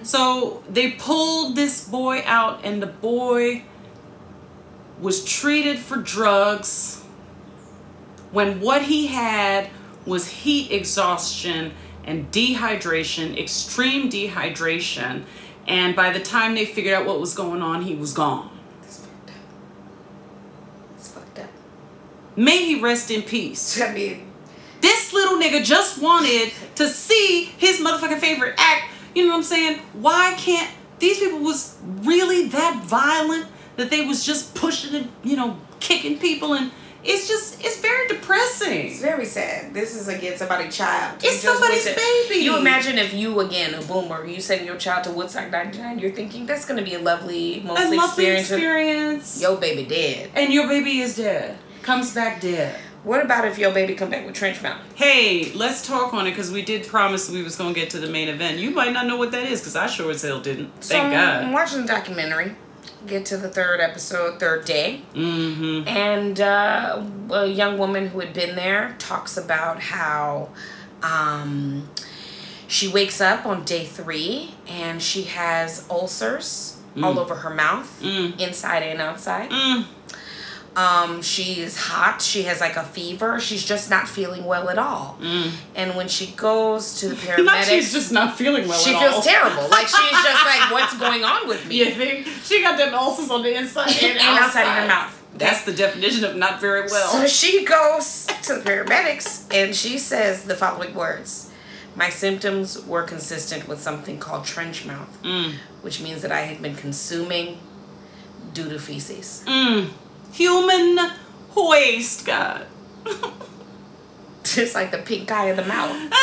So 0.04 0.62
they 0.68 0.92
pulled 0.92 1.56
this 1.56 1.88
boy 1.88 2.22
out, 2.24 2.60
and 2.64 2.80
the 2.80 2.86
boy 2.86 3.64
was 5.00 5.24
treated 5.24 5.78
for 5.80 5.96
drugs 5.96 7.02
when 8.30 8.60
what 8.60 8.82
he 8.82 9.08
had 9.08 9.68
was 10.07 10.28
heat 10.28 10.70
exhaustion 10.70 11.72
and 12.05 12.30
dehydration, 12.32 13.38
extreme 13.38 14.11
dehydration. 14.11 15.24
And 15.66 15.94
by 15.94 16.11
the 16.12 16.20
time 16.20 16.55
they 16.55 16.64
figured 16.64 16.94
out 16.94 17.07
what 17.07 17.20
was 17.20 17.34
going 17.34 17.62
on, 17.62 17.82
he 17.82 17.94
was 17.94 18.12
gone. 18.12 18.50
It's 18.82 18.98
fucked 18.98 19.30
up. 19.30 19.36
It's 20.96 21.09
fucked 21.09 21.38
up. 21.38 21.50
May 22.36 22.64
he 22.64 22.80
rest 22.80 23.11
in 23.11 23.22
peace. 23.22 23.80
I 23.80 23.92
mean, 23.92 24.32
This 24.80 25.12
little 25.12 25.38
nigga 25.38 25.64
just 25.64 26.03
wanted 26.03 26.53
to 26.74 26.88
see 26.88 27.44
his 27.57 27.78
motherfucking 27.78 28.18
favorite 28.18 28.55
act. 28.59 28.86
You 29.14 29.24
know 29.24 29.30
what 29.30 29.36
I'm 29.36 29.42
saying? 29.44 29.78
Why 29.92 30.34
can't 30.36 30.68
these 30.98 31.18
people 31.18 31.38
was 31.38 31.76
really 31.84 32.48
that 32.48 32.82
violent 32.84 33.46
that 33.76 33.90
they 33.90 34.05
was 34.07 34.24
just 34.24 34.55
pushing 34.55 34.94
and 34.94 35.11
you 35.22 35.36
know 35.36 35.57
kicking 35.80 36.18
people 36.18 36.55
and 36.55 36.70
it's 37.05 37.28
just 37.28 37.62
it's 37.64 37.80
very 37.80 38.07
depressing. 38.09 38.86
it's 38.88 39.00
very 39.00 39.24
sad. 39.24 39.74
This 39.74 39.94
is 39.94 40.09
again 40.09 40.36
somebody's 40.36 40.76
child. 40.76 41.18
It's 41.22 41.40
somebody's 41.40 41.84
baby. 41.84 42.36
You 42.44 42.57
imagine 42.59 42.98
if 42.98 43.12
you 43.14 43.40
again 43.40 43.74
a 43.74 43.82
boomer, 43.82 44.24
you 44.24 44.40
send 44.40 44.64
your 44.66 44.76
child 44.76 45.05
to 45.05 45.11
Woodstock 45.11 45.50
99, 45.50 45.98
you're 45.98 46.12
thinking 46.12 46.46
that's 46.46 46.64
gonna 46.64 46.82
be 46.82 46.94
a 46.94 47.00
lovely, 47.00 47.61
A 47.61 47.64
mostly 47.64 47.96
lovely 47.96 48.26
experience. 48.26 48.50
experience. 48.50 49.42
Yo, 49.42 49.57
baby 49.57 49.84
dead. 49.84 50.30
And 50.34 50.53
your 50.53 50.68
baby 50.68 51.00
is 51.00 51.16
dead. 51.16 51.59
Comes 51.82 52.14
back 52.14 52.40
dead. 52.40 52.78
What 53.05 53.24
about 53.24 53.44
if 53.44 53.59
your 53.59 53.72
baby 53.72 53.94
come 53.94 54.11
back 54.11 54.24
with 54.24 54.36
trench 54.36 54.62
mouth? 54.62 54.80
Hey, 54.94 55.50
let's 55.57 55.84
talk 55.84 56.14
on 56.14 56.28
it 56.28 56.30
because 56.30 56.53
we 56.53 56.62
did 56.62 56.86
promise 56.86 57.28
we 57.28 57.42
was 57.42 57.57
gonna 57.57 57.74
get 57.74 57.90
to 57.90 57.98
the 57.98 58.07
main 58.07 58.28
event. 58.28 58.59
You 58.59 58.70
might 58.70 58.92
not 58.92 59.09
know 59.09 59.16
what 59.16 59.32
that 59.32 59.44
is 59.50 59.61
because 59.61 59.74
I 59.74 59.88
sure 59.88 60.12
as 60.12 60.22
hell 60.22 60.40
didn't. 60.40 60.70
Thank 60.80 61.12
so, 61.12 61.18
I'm 61.18 61.53
watching 61.53 61.80
the 61.80 61.88
documentary. 61.88 62.55
Get 63.07 63.26
to 63.26 63.36
the 63.36 63.48
third 63.48 63.80
episode, 63.80 64.38
third 64.38 64.64
day. 64.64 65.03
Mm-hmm. 65.14 65.88
And 65.88 66.40
uh, 66.40 67.03
a 67.30 67.46
young 67.46 67.78
woman 67.78 68.09
who 68.09 68.20
had 68.20 68.32
been 68.32 68.55
there 68.57 68.94
talks 68.98 69.36
about 69.36 69.80
how 69.80 70.50
um, 71.03 71.88
she 72.68 72.88
wakes 72.88 73.20
up 73.20 73.44
on 73.44 73.64
day 73.64 73.84
three 73.84 74.55
and 74.68 75.03
she 75.03 75.22
has 75.24 75.84
ulcers 75.90 76.78
all 77.03 77.18
over 77.18 77.36
her 77.36 77.50
mouth, 77.50 78.00
Mm. 78.03 78.38
inside 78.38 78.82
and 78.82 79.00
outside. 79.00 79.50
Mm. 79.50 79.86
Um, 80.74 81.20
she 81.20 81.60
is 81.60 81.76
hot. 81.76 82.22
She 82.22 82.44
has 82.44 82.60
like 82.60 82.76
a 82.76 82.82
fever. 82.82 83.38
She's 83.38 83.62
just 83.64 83.90
not 83.90 84.08
feeling 84.08 84.44
well 84.46 84.70
at 84.70 84.78
all. 84.78 85.18
And 85.74 85.94
when 85.96 86.08
she 86.08 86.28
goes 86.28 86.98
to 87.00 87.08
the 87.10 87.14
paramedics, 87.14 87.44
Not 87.44 87.64
she's 87.66 87.92
just 87.92 88.10
not 88.10 88.36
feeling 88.38 88.66
well 88.66 88.78
she 88.78 88.90
feels 88.92 89.14
all. 89.16 89.22
terrible. 89.22 89.68
Like 89.68 89.86
she's 89.86 90.10
just 90.10 90.44
like, 90.46 90.70
what's 90.72 90.96
going 90.98 91.24
on 91.24 91.46
with 91.46 91.66
me? 91.68 91.76
You 91.80 91.90
think 91.92 92.26
she 92.44 92.62
got 92.62 92.78
them 92.78 92.94
ulcers 92.94 93.30
on 93.30 93.42
the 93.42 93.54
inside 93.54 93.90
and, 94.02 94.18
And 94.18 94.38
outside 94.38 94.62
of 94.62 94.74
her 94.82 94.86
mouth. 94.88 95.18
That's 95.34 95.64
the 95.64 95.72
definition 95.74 96.24
of 96.24 96.36
not 96.36 96.60
very 96.60 96.82
well. 96.90 97.08
So 97.12 97.26
she 97.26 97.64
goes 97.64 98.26
to 98.44 98.54
the 98.56 98.60
paramedics 98.60 99.46
and 99.54 99.74
she 99.74 99.98
says 99.98 100.44
the 100.44 100.54
following 100.54 100.94
words. 100.94 101.50
My 101.96 102.08
symptoms 102.08 102.82
were 102.86 103.02
consistent 103.02 103.68
with 103.68 103.78
something 103.80 104.18
called 104.18 104.44
trench 104.46 104.86
mouth, 104.86 105.22
Mm. 105.22 105.52
which 105.82 106.00
means 106.00 106.22
that 106.22 106.32
I 106.32 106.40
had 106.42 106.62
been 106.62 106.74
consuming 106.76 107.58
doo 108.54 108.68
doo 108.70 108.78
feces. 108.78 109.42
Mm. 109.46 109.90
Human 110.32 110.98
waste, 111.54 112.26
God. 112.26 112.66
Just 114.44 114.74
like 114.74 114.90
the 114.90 114.98
pink 114.98 115.30
eye 115.30 115.46
of 115.46 115.56
the 115.56 115.64
mouth. 115.64 116.12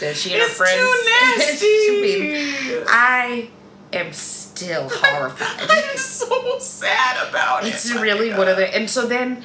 That 0.00 0.16
she 0.16 0.32
and 0.32 0.42
her 0.42 0.46
it's 0.48 0.56
friends. 0.56 0.80
too 1.60 2.02
nasty. 2.02 2.84
I 2.88 3.50
am 3.92 4.12
still 4.12 4.88
horrified. 4.92 5.68
I'm 5.68 5.96
so 5.96 6.58
sad 6.58 7.28
about 7.28 7.64
it. 7.64 7.74
It's 7.74 7.92
really 7.92 8.30
one 8.32 8.48
of 8.48 8.56
the 8.56 8.74
and 8.74 8.88
so 8.88 9.06
then 9.06 9.42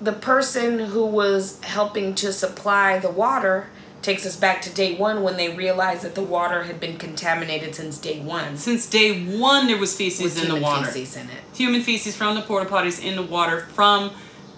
the 0.00 0.12
person 0.12 0.78
who 0.78 1.06
was 1.06 1.62
helping 1.62 2.14
to 2.16 2.32
supply 2.32 2.98
the 2.98 3.10
water 3.10 3.68
takes 4.06 4.24
us 4.24 4.36
back 4.36 4.62
to 4.62 4.70
day 4.72 4.96
one 4.96 5.22
when 5.22 5.36
they 5.36 5.54
realized 5.54 6.02
that 6.02 6.14
the 6.14 6.22
water 6.22 6.62
had 6.62 6.78
been 6.80 6.96
contaminated 6.96 7.74
since 7.74 7.98
day 7.98 8.20
one 8.20 8.56
Since 8.56 8.88
day 8.88 9.10
one, 9.38 9.66
there 9.66 9.76
was 9.78 9.96
feces 9.96 10.22
with 10.22 10.36
in 10.42 10.48
the 10.48 10.54
human 10.54 10.62
water. 10.62 10.86
feces 10.86 11.16
in 11.16 11.26
it 11.28 11.42
Human 11.54 11.82
feces 11.82 12.16
from 12.16 12.34
the 12.36 12.42
porta 12.42 12.70
potties 12.70 13.02
in 13.04 13.16
the 13.16 13.22
water 13.22 13.60
from 13.74 14.12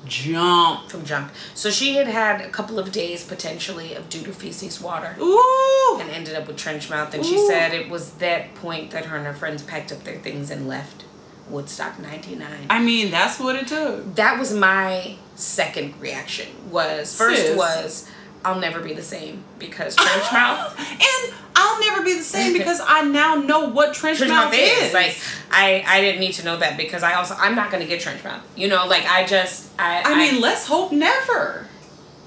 jump. 0.04 0.90
from 0.90 1.04
jump. 1.04 1.30
So 1.54 1.70
she 1.70 1.96
had 1.96 2.06
had 2.06 2.40
a 2.40 2.48
couple 2.50 2.78
of 2.78 2.92
days 2.92 3.24
potentially 3.24 3.94
of 3.94 4.08
doo 4.08 4.20
doo 4.22 4.32
feces 4.32 4.80
water 4.80 5.16
Ooh. 5.20 5.98
and 6.00 6.10
ended 6.10 6.34
up 6.34 6.46
with 6.46 6.56
trench 6.56 6.88
mouth. 6.90 7.12
And 7.14 7.24
she 7.24 7.38
said 7.46 7.72
it 7.74 7.88
was 7.90 8.12
that 8.24 8.54
point 8.54 8.90
that 8.92 9.06
her 9.06 9.16
and 9.16 9.26
her 9.26 9.34
friends 9.34 9.62
packed 9.62 9.92
up 9.92 10.04
their 10.04 10.18
things 10.18 10.50
and 10.50 10.68
left 10.68 11.04
Woodstock 11.48 11.98
'99. 11.98 12.66
I 12.68 12.78
mean, 12.82 13.10
that's 13.10 13.40
what 13.40 13.56
it 13.56 13.66
took. 13.68 14.14
that 14.16 14.38
was 14.38 14.52
my 14.52 15.16
second 15.34 15.94
reaction 16.00 16.48
was 16.70 17.16
first 17.16 17.40
Sis. 17.40 17.56
was 17.56 18.10
I'll 18.44 18.60
never 18.60 18.80
be 18.80 18.92
the 18.94 19.02
same 19.02 19.44
because 19.58 19.96
trench 19.96 20.24
mouth 20.32 20.78
and 20.78 21.34
I'll 21.56 21.80
never 21.80 22.02
be 22.04 22.14
the 22.14 22.22
same 22.22 22.52
because 22.52 22.80
I 22.86 23.02
now 23.02 23.34
know 23.34 23.68
what 23.68 23.94
trench, 23.94 24.18
trench 24.18 24.30
mouth 24.30 24.52
mouth 24.52 24.54
is. 24.60 24.88
is. 24.88 24.94
Like 24.94 25.16
I 25.50 25.82
I 25.86 26.00
didn't 26.00 26.20
need 26.20 26.32
to 26.34 26.44
know 26.44 26.56
that 26.58 26.76
because 26.76 27.02
I 27.02 27.14
also 27.14 27.34
I'm 27.36 27.54
not 27.56 27.70
gonna 27.72 27.84
get 27.86 28.00
trench 28.00 28.22
mouth. 28.22 28.42
You 28.56 28.68
know 28.68 28.86
like 28.86 29.04
I 29.06 29.26
just 29.26 29.68
I 29.78 30.02
I 30.04 30.16
mean, 30.16 30.40
let's 30.40 30.66
hope 30.66 30.92
never. 30.92 31.66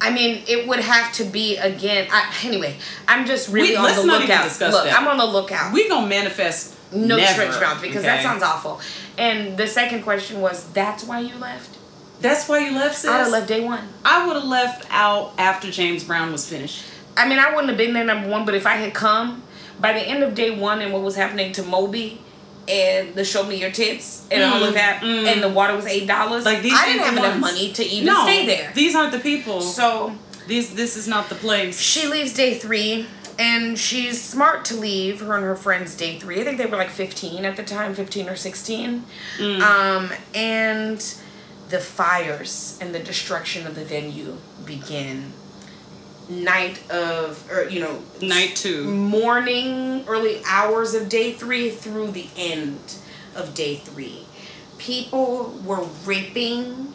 I 0.01 0.09
mean 0.11 0.43
it 0.47 0.67
would 0.67 0.79
have 0.79 1.13
to 1.13 1.23
be 1.23 1.57
again 1.57 2.07
I, 2.11 2.33
anyway 2.43 2.75
I'm 3.07 3.25
just 3.25 3.49
really 3.49 3.69
We- 3.69 3.75
on 3.77 3.95
the 3.95 4.03
lookout. 4.03 4.45
look 4.45 4.59
that. 4.85 4.95
I'm 4.99 5.07
on 5.07 5.17
the 5.17 5.25
lookout. 5.25 5.71
We 5.73 5.87
gonna 5.87 6.07
manifest 6.07 6.75
no 6.91 7.15
never, 7.15 7.35
trench 7.35 7.61
mouth 7.61 7.81
because 7.81 8.03
that 8.03 8.21
sounds 8.21 8.43
awful. 8.43 8.81
And 9.17 9.57
the 9.57 9.67
second 9.67 10.03
question 10.03 10.41
was 10.41 10.67
that's 10.73 11.03
why 11.05 11.19
you 11.21 11.35
left 11.35 11.77
That's 12.21 12.47
why 12.47 12.59
you 12.59 12.71
left, 12.75 12.95
sis. 12.97 13.09
I'd 13.09 13.17
have 13.19 13.29
left 13.31 13.47
day 13.47 13.63
one 13.63 13.87
I 14.05 14.25
would 14.27 14.35
have 14.35 14.45
left 14.45 14.85
out 14.89 15.33
after 15.37 15.71
James 15.71 16.03
Brown 16.03 16.31
was 16.31 16.47
finished. 16.47 16.83
I 17.17 17.27
mean, 17.27 17.39
I 17.39 17.49
wouldn't 17.49 17.69
have 17.69 17.77
been 17.77 17.93
there 17.93 18.05
number 18.05 18.29
one, 18.29 18.45
but 18.45 18.55
if 18.55 18.65
I 18.65 18.75
had 18.75 18.93
come 18.93 19.43
by 19.79 19.93
the 19.93 19.99
end 20.01 20.23
of 20.23 20.35
day 20.35 20.51
one 20.57 20.81
and 20.81 20.93
what 20.93 21.01
was 21.01 21.15
happening 21.15 21.51
to 21.53 21.63
Moby 21.63 22.21
and 22.69 23.15
the 23.15 23.25
show 23.25 23.43
me 23.43 23.55
your 23.55 23.71
tits 23.71 24.25
and 24.31 24.43
all 24.43 24.63
of 24.63 24.71
Mm, 24.71 24.73
that, 24.75 25.01
mm. 25.01 25.25
and 25.25 25.41
the 25.43 25.49
water 25.49 25.75
was 25.75 25.85
eight 25.87 26.07
dollars, 26.07 26.45
Like 26.45 26.61
these 26.61 26.73
I 26.75 26.85
didn't 26.85 27.01
have 27.03 27.17
enough 27.17 27.39
money 27.39 27.73
to 27.73 27.83
even 27.83 28.05
no, 28.05 28.23
stay 28.23 28.45
there. 28.45 28.71
These 28.75 28.95
aren't 28.95 29.11
the 29.11 29.19
people. 29.19 29.61
So 29.61 30.15
this 30.47 30.69
this 30.69 30.95
is 30.95 31.07
not 31.07 31.27
the 31.29 31.35
place. 31.35 31.79
she 31.81 32.07
leaves 32.07 32.33
day 32.33 32.53
three, 32.53 33.07
and 33.39 33.77
she's 33.77 34.21
smart 34.21 34.63
to 34.65 34.75
leave. 34.75 35.21
Her 35.21 35.35
and 35.35 35.43
her 35.43 35.55
friends 35.55 35.95
day 35.95 36.19
three. 36.19 36.39
I 36.39 36.43
think 36.43 36.59
they 36.59 36.67
were 36.67 36.77
like 36.77 36.91
fifteen 36.91 37.43
at 37.45 37.57
the 37.57 37.63
time, 37.63 37.93
fifteen 37.95 38.29
or 38.29 38.35
sixteen. 38.35 39.03
Mm. 39.39 39.61
Um, 39.61 40.11
and 40.35 41.15
the 41.71 41.79
fires 41.79 42.77
and 42.81 42.93
the 42.93 42.99
destruction 42.99 43.65
of 43.65 43.75
the 43.75 43.83
venue 43.85 44.37
begin. 44.65 45.33
Night 46.29 46.89
of, 46.91 47.49
or 47.51 47.67
you 47.67 47.79
know, 47.81 47.99
Night 48.21 48.55
two. 48.55 48.85
morning, 48.85 50.05
early 50.07 50.41
hours 50.47 50.93
of 50.93 51.09
day 51.09 51.33
three 51.33 51.71
through 51.71 52.11
the 52.11 52.27
end 52.37 52.95
of 53.35 53.53
day 53.53 53.75
three. 53.77 54.25
People 54.77 55.59
were 55.65 55.85
ripping 56.05 56.93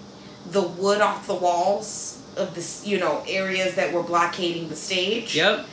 the 0.50 0.62
wood 0.62 1.00
off 1.00 1.26
the 1.26 1.34
walls 1.34 2.22
of 2.36 2.54
this, 2.54 2.86
you 2.86 2.98
know, 2.98 3.24
areas 3.28 3.74
that 3.74 3.92
were 3.92 4.02
blockading 4.02 4.68
the 4.68 4.76
stage. 4.76 5.34
Yep. 5.34 5.66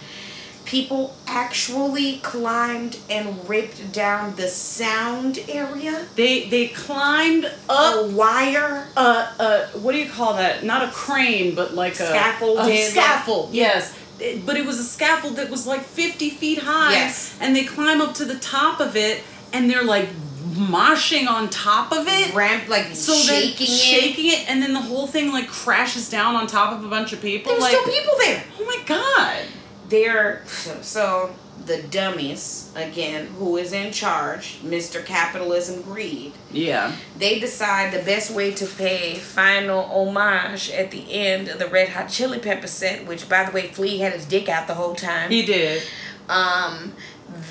People 0.66 1.16
actually 1.28 2.18
climbed 2.18 2.98
and 3.10 3.48
ripped 3.50 3.92
down 3.92 4.36
the 4.36 4.48
sound 4.48 5.40
area. 5.50 6.06
They 6.16 6.48
they 6.50 6.68
climbed 6.70 7.46
up 7.70 8.06
A 8.06 8.08
wire. 8.08 8.88
uh 8.96 9.32
uh 9.40 9.68
what 9.80 9.92
do 9.92 9.98
you 10.00 10.10
call 10.10 10.36
that? 10.36 10.64
Not 10.64 10.82
a 10.88 10.92
crane, 10.92 11.54
but 11.56 11.74
like 11.74 11.94
a 11.94 12.08
Scaffolded. 12.08 12.66
A 12.74 12.86
scaffold. 12.90 13.54
Yes. 13.54 13.94
It- 14.20 14.46
but 14.46 14.56
it 14.58 14.66
was 14.66 14.80
a 14.80 14.84
scaffold 14.84 15.36
that 15.36 15.50
was 15.50 15.68
like 15.68 15.84
50 15.84 16.30
feet 16.30 16.60
high. 16.60 16.94
Yes. 16.94 17.36
And 17.42 17.56
they 17.56 17.66
climb 17.66 18.00
up 18.00 18.14
to 18.16 18.26
the 18.26 18.40
top 18.40 18.80
of 18.80 18.96
it 18.96 19.22
and 19.52 19.70
they're 19.70 19.84
like 19.84 20.10
moshing 20.54 21.28
on 21.28 21.50
top 21.50 21.92
of 21.92 22.08
it. 22.08 22.34
Ramp 22.34 22.70
like 22.70 22.96
So 22.96 23.16
shaking 23.16 23.68
it. 23.68 23.70
shaking 23.70 24.28
it, 24.32 24.50
and 24.50 24.62
then 24.62 24.74
the 24.74 24.82
whole 24.82 25.08
thing 25.08 25.32
like 25.32 25.48
crashes 25.48 26.10
down 26.10 26.36
on 26.36 26.48
top 26.48 26.72
of 26.74 26.86
a 26.86 26.88
bunch 26.88 27.12
of 27.12 27.22
people. 27.22 27.52
There's 27.52 27.64
like, 27.64 27.72
still 27.76 27.86
people 27.86 28.14
there. 28.20 28.44
oh 28.60 28.66
my 28.66 28.80
god! 28.86 29.46
They're 29.94 30.42
so, 30.46 31.36
the 31.68 31.84
dummies 31.84 32.72
again 32.76 33.28
who 33.38 33.58
is 33.58 33.72
in 33.72 33.94
charge 33.94 34.60
mr 34.64 35.06
capitalism 35.06 35.84
greed. 35.84 36.34
Yeah, 36.52 36.96
they 37.18 37.40
decide 37.40 37.94
the 37.94 38.04
best 38.04 38.32
way 38.32 38.52
to 38.54 38.66
pay 38.66 39.16
final 39.16 39.84
homage 39.84 40.72
at 40.72 40.90
the 40.90 41.14
end 41.14 41.48
of 41.48 41.60
the 41.60 41.68
red 41.68 41.90
hot 41.90 42.10
chili 42.10 42.40
pepper 42.40 42.66
set 42.68 43.06
which 43.06 43.30
by 43.30 43.44
the 43.46 43.52
way 43.52 43.68
flea 43.68 44.00
had 44.00 44.14
his 44.14 44.26
dick 44.26 44.50
out 44.50 44.66
the 44.68 44.74
whole 44.74 44.96
time. 44.96 45.30
He 45.30 45.46
did. 45.46 45.84
um 46.28 46.94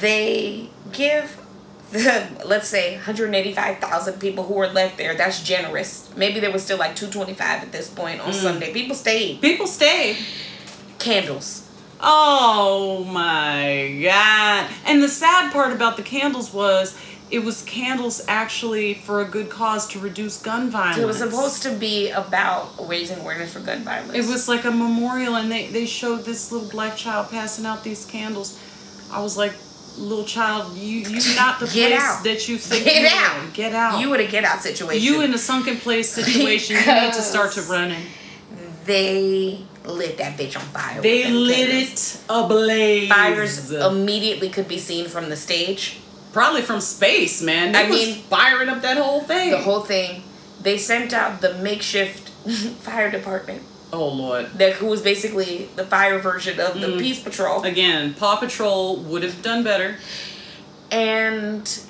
they 0.01 0.69
give 0.93 1.39
the 1.93 2.27
let's 2.45 2.67
say 2.69 2.97
185,000 2.97 4.19
people 4.19 4.45
who 4.45 4.55
were 4.55 4.67
left 4.67 4.99
there 4.99 5.15
that's 5.15 5.43
generous. 5.45 6.11
Maybe 6.17 6.41
there 6.41 6.51
was 6.51 6.65
still 6.65 6.79
like 6.79 6.97
225 6.97 7.63
at 7.63 7.71
this 7.73 7.89
point 7.89 8.21
on 8.21 8.33
sunday. 8.33 8.73
People 8.73 8.97
stayed. 8.97 9.41
People 9.41 9.69
stayed. 9.69 10.17
candles 10.99 11.69
Oh 12.03 13.05
my 13.05 14.01
god! 14.03 14.71
And 14.87 15.03
the 15.03 15.09
sad 15.09 15.53
part 15.53 15.73
about 15.73 15.97
the 15.97 16.03
candles 16.03 16.53
was 16.53 16.99
it 17.31 17.43
was 17.45 17.63
candles 17.63 18.21
actually 18.29 18.93
for 18.95 19.23
a 19.23 19.25
good 19.25 19.49
cause 19.49 19.87
to 19.89 19.99
reduce 19.99 20.41
gun 20.43 20.69
violence. 20.69 20.99
It 20.99 21.07
was 21.07 21.19
supposed 21.19 21.63
to 21.63 21.75
be 21.75 22.11
about 22.11 22.89
raising 22.89 23.19
awareness 23.21 23.55
for 23.55 23.61
gun 23.61 23.83
violence. 23.85 24.15
It 24.15 24.27
was 24.31 24.49
like 24.49 24.65
a 24.65 24.71
memorial, 24.71 25.37
and 25.37 25.51
they 25.51 25.69
they 25.69 25.87
showed 25.87 26.25
this 26.25 26.51
little 26.53 26.69
black 26.69 26.97
child 26.97 27.31
passing 27.31 27.65
out 27.67 27.85
these 27.85 28.05
candles. 28.05 28.59
I 29.13 29.23
was 29.23 29.37
like, 29.37 29.53
little 29.97 30.25
child, 30.25 30.77
you 30.77 31.01
you 31.01 31.35
not 31.37 31.61
the 31.61 31.67
Get 31.67 31.91
place 31.93 32.01
out. 32.03 32.25
that 32.25 32.49
you 32.49 32.59
think 32.59 32.85
Get 32.85 33.03
you're 33.03 33.11
out. 33.13 33.45
in. 33.45 33.51
Get 33.53 33.73
out. 33.75 34.01
You 34.01 34.13
in 34.15 34.21
a 34.21 34.27
get 34.27 34.45
out 34.45 34.61
situation. 34.61 35.03
You 35.03 35.23
in 35.23 35.33
a 35.33 35.39
sunken 35.39 35.77
place 35.77 36.11
situation. 36.11 36.77
you 36.77 36.95
need 37.01 37.13
to 37.13 37.23
start 37.23 37.53
to 37.53 37.63
running. 37.63 38.05
they 38.85 39.65
lit 39.85 40.19
that 40.19 40.39
bitch 40.39 40.57
on 40.57 40.63
fire. 40.67 41.01
They 41.01 41.29
lit 41.31 41.57
candles. 41.71 42.15
it 42.15 42.21
ablaze. 42.29 43.09
Fires 43.09 43.73
immediately 43.73 44.49
could 44.49 44.69
be 44.69 44.79
seen 44.79 45.07
from 45.09 45.29
the 45.29 45.37
stage. 45.37 45.99
Probably 46.33 46.63
from 46.63 46.81
space, 46.81 47.43
man. 47.43 47.73
They 47.73 47.81
I 47.87 47.91
was 47.91 47.99
mean, 47.99 48.15
firing 48.25 48.69
up 48.69 48.81
that 48.83 48.97
whole 48.97 49.21
thing. 49.21 49.51
The 49.51 49.59
whole 49.59 49.81
thing. 49.83 50.23
They 50.63 50.79
sent 50.79 51.13
out 51.13 51.41
the 51.41 51.55
makeshift 51.55 52.29
fire 52.81 53.11
department, 53.11 53.63
oh 53.93 54.09
lord. 54.09 54.47
that 54.59 54.75
who 54.75 54.87
was 54.87 55.03
basically 55.03 55.69
the 55.77 55.85
fire 55.85 56.19
version 56.21 56.59
of 56.61 56.81
the 56.81 56.87
Mm. 56.87 56.99
peace 57.01 57.21
patrol, 57.21 57.63
Again, 57.65 58.15
Paw 58.15 58.37
Patrol 58.37 58.97
would 58.99 59.23
have 59.25 59.43
done 59.43 59.63
better. 59.65 59.97
and 60.91 61.81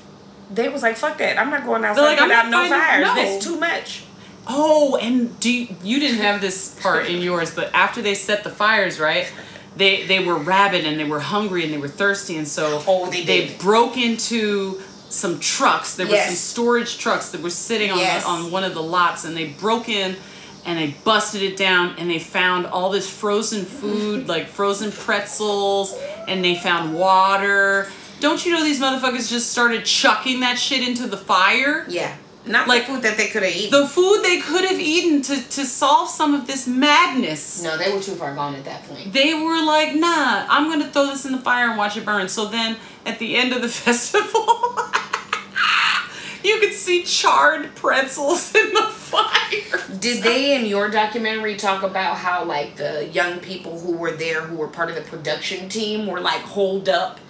they 0.53 0.69
was 0.69 0.83
like, 0.83 0.97
"Fuck 0.97 1.19
that! 1.19 1.39
I'm 1.39 1.51
not 1.51 1.65
going 1.65 1.85
outside 1.85 2.03
They're 2.03 2.11
like, 2.17 2.29
without 2.29 2.45
"I'm 2.47 2.51
no 2.51 2.69
fires. 2.69 3.05
no." 3.07 3.15
That's 3.15 3.45
too 3.45 3.59
much." 3.59 4.03
Oh, 4.47 4.97
and 4.97 5.39
do 5.41 5.53
you, 5.53 5.75
you 5.85 6.01
didn't 6.01 6.19
have 6.21 6.41
this 6.41 6.79
part 6.81 7.07
in 7.07 7.23
yours, 7.23 7.55
but 7.55 7.71
after 7.75 8.03
they 8.03 8.15
set 8.15 8.43
the 8.45 8.51
fires, 8.51 8.99
right? 8.99 9.33
They 9.77 10.07
they 10.07 10.23
were 10.25 10.37
rabid 10.37 10.85
and 10.85 10.99
they 10.99 11.05
were 11.05 11.21
hungry 11.21 11.65
and 11.65 11.73
they 11.73 11.79
were 11.79 11.89
thirsty, 11.89 12.37
and 12.37 12.47
so 12.47 12.83
Oh, 12.87 13.09
they 13.11 13.25
did. 13.25 13.59
broke 13.59 13.97
into 13.97 14.81
some 15.09 15.39
trucks. 15.41 15.95
There 15.97 16.07
were 16.07 16.17
some 16.17 16.35
storage 16.35 16.99
trucks 16.99 17.31
that 17.31 17.41
were 17.43 17.51
sitting 17.51 17.91
on 17.91 17.99
Yes. 17.99 18.25
the, 18.25 18.29
on 18.31 18.51
one 18.51 18.65
of 18.65 18.75
the 18.75 18.83
lots, 18.83 19.25
and 19.25 19.37
they 19.37 19.47
broke 19.49 19.89
in 19.89 20.17
and 20.65 20.79
they 20.79 20.95
busted 21.05 21.43
it 21.43 21.57
down 21.57 21.95
and 21.99 22.09
they 22.11 22.19
found 22.21 22.67
all 22.67 22.89
this 22.91 23.09
frozen 23.11 23.65
food 23.65 24.29
like 24.35 24.47
frozen 24.47 24.93
pretzels 24.93 25.95
and 26.29 26.45
they 26.45 26.55
found 26.55 26.95
water. 26.95 27.89
Don't 28.21 28.45
you 28.47 28.53
know 28.53 28.63
these 28.63 28.81
motherfuckers 28.81 29.29
just 29.29 29.51
started 29.51 29.85
chucking 29.85 30.41
that 30.41 30.59
shit 30.59 30.87
into 30.87 31.07
the 31.09 31.17
fire? 31.17 31.85
Yeah. 31.89 32.15
Not 32.45 32.67
Like, 32.67 32.87
the 32.87 32.95
food 32.95 33.03
that 33.03 33.17
they 33.17 33.29
could 33.29 33.45
have 33.45 33.55
eaten. 33.55 33.81
The 33.83 33.87
food 33.87 34.23
they 34.23 34.41
could 34.41 34.65
have 34.65 34.81
eaten 34.81 35.23
to, 35.23 35.49
to 35.51 35.65
solve 35.65 36.09
some 36.09 36.35
of 36.35 36.47
this 36.47 36.67
madness. 36.67 37.63
no, 37.63 37.77
they 37.79 37.93
were 37.93 38.01
too 38.01 38.15
far 38.17 38.35
gone 38.35 38.57
at 38.57 38.65
that 38.65 38.83
point. 38.89 39.13
They 39.13 39.35
were 39.35 39.63
like, 39.65 39.95
nah, 39.95 40.47
I'm 40.49 40.69
gonna 40.69 40.91
throw 40.91 41.07
this 41.07 41.25
in 41.25 41.33
the 41.33 41.39
fire 41.39 41.69
and 41.69 41.79
watch 41.79 41.97
it 41.97 42.05
burn. 42.05 42.29
So 42.29 42.47
then 42.47 42.77
at 43.07 43.19
the 43.21 43.37
end 43.37 43.53
of 43.53 43.63
the 43.63 43.69
festival, 43.69 44.33
you 46.45 46.59
could 46.59 46.73
see 46.73 47.05
charred 47.05 47.75
pretzels 47.77 48.53
in 48.55 48.73
the 48.75 48.83
fire. 48.83 49.99
Did 50.01 50.25
they 50.25 50.57
in 50.57 50.67
your 50.67 50.91
documentary 50.91 51.57
talk 51.57 51.83
about 51.85 52.17
how 52.17 52.45
like 52.45 52.77
the 52.77 53.07
young 53.09 53.39
people 53.39 53.79
who 53.79 53.97
were 53.97 54.13
there 54.13 54.41
who 54.43 54.57
were 54.57 54.69
part 54.69 54.89
of 54.91 54.97
the 54.97 55.03
production 55.03 55.69
team 55.69 56.07
were 56.07 56.21
like 56.21 56.41
holed 56.41 56.89
up 56.89 57.21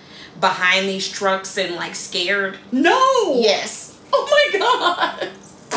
behind 0.41 0.89
these 0.89 1.11
trucks 1.11 1.59
and 1.59 1.75
like 1.75 1.95
scared? 1.95 2.59
No! 2.71 3.37
Yes. 3.41 3.82
Oh 4.15 4.51
my 4.53 4.59
god! 4.59 5.29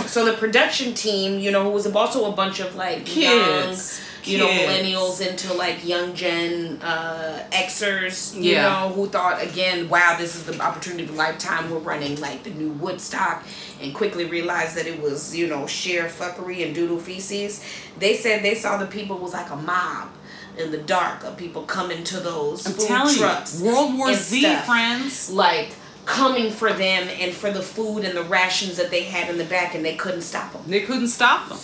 So 0.08 0.26
the 0.26 0.34
production 0.34 0.94
team, 0.94 1.40
you 1.40 1.52
know, 1.52 1.64
who 1.64 1.70
was 1.70 1.88
also 1.88 2.32
a 2.32 2.36
bunch 2.36 2.60
of 2.60 2.76
like 2.76 3.06
Kids. 3.06 4.02
young, 4.26 4.32
you 4.34 4.38
know, 4.40 4.48
millennials 4.48 5.26
into 5.26 5.54
like 5.54 5.86
young 5.88 6.14
gen 6.14 6.80
uh 6.82 7.44
Xers, 7.52 8.36
you 8.36 8.54
Yeah. 8.54 8.64
know, 8.64 8.90
who 8.90 9.08
thought 9.08 9.42
again, 9.42 9.88
wow, 9.90 10.16
this 10.18 10.36
is 10.36 10.44
the 10.46 10.60
opportunity 10.62 11.04
of 11.04 11.12
a 11.12 11.14
lifetime. 11.14 11.70
We're 11.70 11.78
running 11.80 12.20
like 12.20 12.44
the 12.44 12.50
new 12.52 12.70
Woodstock 12.72 13.44
and 13.82 13.94
quickly 13.94 14.26
realized 14.26 14.76
that 14.78 14.86
it 14.88 15.02
was, 15.02 15.36
you 15.36 15.48
know, 15.48 15.66
sheer 15.68 16.06
fuckery 16.06 16.66
and 16.66 16.74
doodle 16.76 17.00
feces. 17.00 17.64
They 18.00 18.16
said 18.16 18.44
they 18.44 18.56
saw 18.56 18.78
the 18.78 18.88
people 18.88 19.18
was 19.18 19.34
like 19.34 19.50
a 19.50 19.56
mob 19.56 20.10
in 20.58 20.72
the 20.72 20.78
dark 20.80 21.24
of 21.24 21.36
people 21.38 21.64
coming 21.64 22.04
to 22.06 22.20
those 22.20 22.66
I'm 22.66 22.74
food 22.74 22.88
telling 22.88 23.16
trucks. 23.16 23.62
you, 23.62 23.68
World 23.72 23.98
War 23.98 24.14
Z, 24.14 24.40
stuff 24.42 24.66
friends. 24.66 25.30
like 25.30 25.70
coming 26.06 26.52
for 26.52 26.72
them 26.72 27.10
and 27.20 27.34
for 27.34 27.52
the 27.52 27.62
food 27.62 28.04
and 28.06 28.16
the 28.16 28.24
rations 28.24 28.78
that 28.78 28.92
they 28.92 29.04
had 29.04 29.30
in 29.30 29.38
the 29.38 29.46
back 29.46 29.76
and 29.76 29.84
they 29.84 29.96
couldn't 29.96 30.22
stop 30.22 30.54
them. 30.54 30.62
They 30.68 30.82
couldn't 30.82 31.08
stop 31.08 31.50
them. 31.50 31.58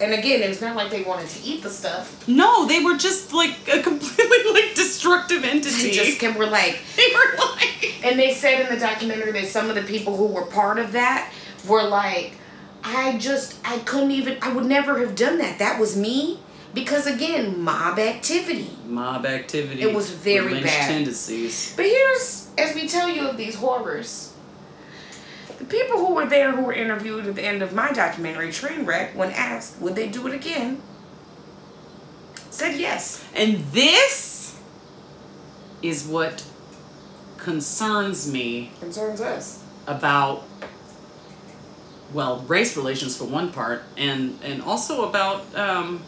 And 0.00 0.18
again, 0.18 0.42
it's 0.42 0.60
not 0.60 0.74
like 0.74 0.90
they 0.90 1.02
wanted 1.02 1.28
to 1.28 1.44
eat 1.44 1.62
the 1.62 1.70
stuff. 1.70 2.26
No, 2.26 2.66
they 2.66 2.82
were 2.82 2.96
just 2.96 3.32
like 3.32 3.56
a 3.68 3.82
completely 3.82 4.52
like 4.52 4.74
destructive 4.74 5.44
entity. 5.44 5.90
They 5.90 5.90
just 5.90 6.18
kept, 6.20 6.38
were 6.38 6.46
like, 6.46 6.80
they 6.96 7.06
were 7.14 7.36
like, 7.38 7.94
and 8.04 8.18
they 8.18 8.34
said 8.34 8.66
in 8.66 8.74
the 8.74 8.80
documentary 8.80 9.32
that 9.32 9.46
some 9.46 9.68
of 9.68 9.74
the 9.74 9.82
people 9.82 10.16
who 10.16 10.26
were 10.26 10.46
part 10.46 10.78
of 10.78 10.92
that 10.92 11.32
were 11.68 11.82
like, 11.82 12.34
I 12.84 13.16
just, 13.18 13.56
I 13.64 13.78
couldn't 13.80 14.10
even, 14.10 14.38
I 14.42 14.52
would 14.52 14.66
never 14.66 14.98
have 14.98 15.14
done 15.14 15.38
that. 15.38 15.58
That 15.58 15.78
was 15.78 15.96
me. 15.96 16.40
Because 16.74 17.06
again, 17.06 17.60
mob 17.62 17.98
activity. 17.98 18.70
mob 18.86 19.26
activity. 19.26 19.82
It 19.82 19.94
was 19.94 20.10
very 20.10 20.62
bad. 20.62 20.88
tendencies. 20.88 21.74
But 21.76 21.84
here's, 21.84 22.41
as 22.58 22.74
we 22.74 22.88
tell 22.88 23.08
you 23.08 23.28
of 23.28 23.36
these 23.36 23.56
horrors, 23.56 24.34
the 25.58 25.64
people 25.64 25.98
who 25.98 26.14
were 26.14 26.26
there 26.26 26.52
who 26.52 26.62
were 26.64 26.72
interviewed 26.72 27.26
at 27.26 27.34
the 27.34 27.42
end 27.44 27.62
of 27.62 27.72
my 27.72 27.92
documentary, 27.92 28.48
Trainwreck, 28.48 29.14
when 29.14 29.30
asked 29.30 29.80
would 29.80 29.94
they 29.94 30.08
do 30.08 30.26
it 30.26 30.34
again, 30.34 30.80
said 32.50 32.78
yes. 32.78 33.24
And 33.34 33.58
this 33.72 34.58
is 35.82 36.06
what 36.06 36.44
concerns 37.38 38.30
me 38.30 38.70
Concerns 38.80 39.20
us. 39.20 39.64
about 39.86 40.44
well 42.12 42.38
race 42.46 42.76
relations 42.76 43.16
for 43.16 43.24
one 43.24 43.50
part 43.50 43.82
and 43.96 44.38
and 44.44 44.62
also 44.62 45.08
about 45.08 45.42
um 45.56 46.00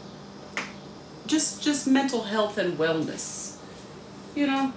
just 1.26 1.60
just 1.60 1.88
mental 1.88 2.22
health 2.22 2.56
and 2.58 2.78
wellness 2.78 3.56
you 4.36 4.46
know 4.46 4.72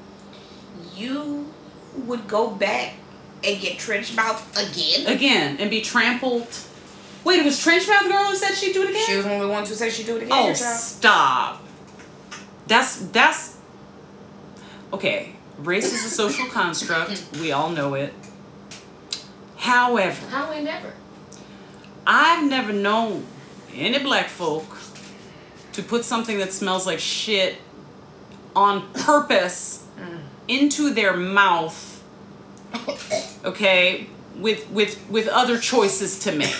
You 0.95 1.53
would 2.01 2.27
go 2.27 2.49
back 2.51 2.93
and 3.43 3.59
get 3.59 3.77
trench 3.77 4.15
mouth 4.15 4.41
again? 4.57 5.07
again 5.07 5.57
and 5.59 5.69
be 5.69 5.81
trampled 5.81 6.47
wait 7.23 7.39
it 7.39 7.45
was 7.45 7.63
trenchmouth 7.63 8.03
the 8.03 8.09
girl 8.09 8.25
who 8.25 8.35
said 8.35 8.53
she'd 8.53 8.73
do 8.73 8.83
it 8.83 8.89
again 8.89 9.03
She 9.05 9.15
was 9.17 9.25
one 9.25 9.35
of 9.35 9.41
the 9.41 9.47
ones 9.47 9.69
who 9.69 9.75
said 9.75 9.91
she'd 9.91 10.05
do 10.05 10.17
it 10.17 10.23
again. 10.23 10.31
oh 10.31 10.53
stop 10.53 11.61
that's 12.67 12.97
that's 13.07 13.57
okay 14.93 15.33
race 15.57 15.91
is 15.93 16.05
a 16.05 16.09
social 16.09 16.47
construct 16.47 17.27
we 17.39 17.51
all 17.51 17.69
know 17.69 17.93
it 17.93 18.13
however 19.57 20.25
How 20.27 20.51
and 20.51 20.65
never. 20.65 20.93
I've 22.05 22.49
never 22.49 22.71
known 22.71 23.25
any 23.73 23.99
black 23.99 24.29
folk 24.29 24.77
to 25.73 25.83
put 25.83 26.05
something 26.05 26.37
that 26.39 26.53
smells 26.53 26.87
like 26.87 26.99
shit 26.99 27.57
on 28.55 28.91
purpose 28.93 29.85
mm. 29.99 30.21
into 30.47 30.89
their 30.91 31.15
mouth. 31.15 31.86
Okay, 33.45 34.07
with 34.37 34.69
with 34.71 34.99
with 35.09 35.27
other 35.27 35.57
choices 35.59 36.19
to 36.19 36.31
make. 36.31 36.55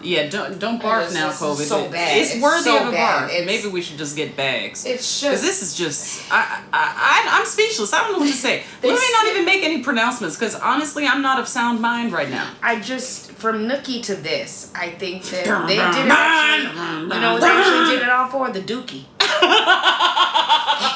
Yeah, 0.00 0.28
don't 0.30 0.60
don't 0.60 0.80
barf 0.80 1.12
now, 1.12 1.30
COVID. 1.30 1.56
so 1.66 1.90
bad. 1.90 2.16
It's, 2.18 2.34
It's 2.34 2.42
worthy 2.42 2.62
so 2.70 2.82
of 2.82 2.88
a 2.88 2.92
bad. 2.92 3.22
barf. 3.30 3.34
It's- 3.34 3.46
Maybe 3.46 3.68
we 3.68 3.82
should 3.82 3.98
just 3.98 4.14
get 4.14 4.36
bags. 4.36 4.84
It's 4.86 5.20
Because 5.20 5.40
just. 5.40 5.42
this 5.42 5.60
is 5.62 5.74
just, 5.76 6.22
I, 6.32 6.62
I, 6.72 7.24
I, 7.32 7.38
I'm 7.40 7.44
speechless. 7.46 7.92
I 7.92 8.02
don't 8.02 8.12
know 8.12 8.18
what 8.20 8.28
to 8.28 8.32
say. 8.48 8.62
Let 8.82 8.92
me 8.94 9.06
not 9.12 9.26
even 9.26 9.44
make 9.44 9.64
any 9.64 9.82
pronouncements 9.82 10.36
because 10.36 10.54
honestly, 10.54 11.04
I'm 11.04 11.20
not 11.20 11.40
of 11.40 11.48
sound 11.48 11.80
mind 11.80 12.12
right 12.12 12.30
now. 12.30 12.48
I 12.62 12.78
just 12.78 13.32
from 13.32 13.66
Nookie 13.68 14.00
to 14.04 14.14
this, 14.14 14.70
I 14.74 14.90
think 14.90 15.24
that 15.24 15.66
they 15.66 15.74
did 15.76 16.06
it 16.06 16.10
actually. 16.12 17.14
You 17.14 17.20
know, 17.20 17.38
they 17.40 17.46
actually 17.48 17.96
did 17.96 18.02
it 18.04 18.08
all 18.08 18.28
for 18.28 18.50
the 18.50 18.60
Dookie. 18.60 19.04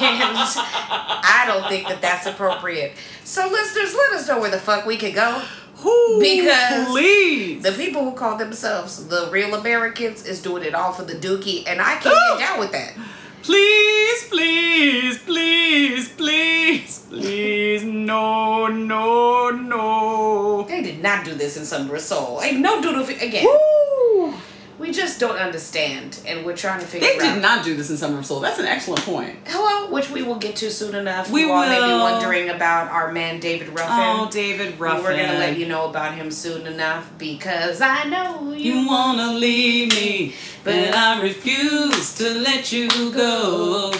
and 0.04 0.36
I 0.36 1.44
don't 1.46 1.68
think 1.68 1.88
that 1.88 2.00
that's 2.02 2.26
appropriate. 2.26 2.92
So 3.24 3.48
listeners, 3.48 3.94
let 3.94 4.12
us 4.12 4.28
know 4.28 4.40
where 4.40 4.50
the 4.50 4.58
fuck 4.58 4.86
we 4.86 4.96
could 4.96 5.14
go. 5.14 5.42
Ooh, 5.84 6.18
Because 6.20 6.88
please. 6.88 7.62
The 7.62 7.72
people 7.72 8.04
who 8.04 8.12
call 8.12 8.36
themselves 8.38 9.08
the 9.08 9.28
real 9.32 9.54
Americans 9.54 10.24
is 10.26 10.40
doing 10.40 10.62
it 10.62 10.74
all 10.74 10.92
for 10.92 11.02
the 11.04 11.14
Dookie, 11.14 11.64
and 11.66 11.80
I 11.80 11.96
can't 11.96 12.38
get 12.38 12.38
down 12.38 12.60
with 12.60 12.72
that. 12.72 12.94
Please, 13.42 14.28
please, 14.28 15.18
please, 15.18 16.08
please, 16.10 16.98
please, 17.08 17.82
no, 17.82 18.68
no, 18.68 19.50
no. 19.50 20.62
They 20.68 20.80
did 20.82 21.02
not 21.02 21.24
do 21.24 21.34
this 21.34 21.56
in 21.56 21.64
Summer 21.64 21.98
Soul. 21.98 22.40
Ain't 22.40 22.60
no 22.60 22.80
doodle 22.80 23.04
fi- 23.04 23.14
again. 23.26 23.44
Woo! 23.44 24.34
We 24.78 24.90
just 24.90 25.20
don't 25.20 25.36
understand, 25.36 26.20
and 26.26 26.44
we're 26.44 26.56
trying 26.56 26.80
to 26.80 26.86
figure 26.86 27.08
out. 27.08 27.18
They 27.18 27.28
out. 27.28 27.34
did 27.34 27.42
not 27.42 27.64
do 27.64 27.76
this 27.76 27.90
in 27.90 27.96
Summer 27.96 28.18
of 28.18 28.26
Soul. 28.26 28.40
That's 28.40 28.58
an 28.58 28.66
excellent 28.66 29.02
point. 29.02 29.36
Hello, 29.46 29.90
which 29.90 30.10
we 30.10 30.22
will 30.22 30.36
get 30.36 30.56
to 30.56 30.70
soon 30.70 30.94
enough. 30.94 31.30
We 31.30 31.42
you 31.42 31.52
all 31.52 31.66
may 31.66 31.78
be 31.78 31.92
wondering 31.92 32.48
about 32.48 32.90
our 32.90 33.12
man 33.12 33.38
David 33.38 33.68
Ruffin. 33.68 33.86
Oh, 33.90 34.28
David 34.30 34.80
Ruffin. 34.80 35.04
We're 35.04 35.16
gonna 35.16 35.38
let 35.38 35.58
you 35.58 35.66
know 35.66 35.88
about 35.88 36.14
him 36.14 36.30
soon 36.30 36.66
enough 36.66 37.10
because 37.18 37.80
I 37.80 38.04
know 38.04 38.52
you. 38.52 38.72
You 38.72 38.86
wanna 38.86 39.32
leave 39.34 39.90
me, 39.90 40.34
but 40.64 40.94
I 40.94 41.20
refuse 41.22 42.14
to 42.14 42.30
let 42.40 42.72
you 42.72 42.88
go. 43.12 43.92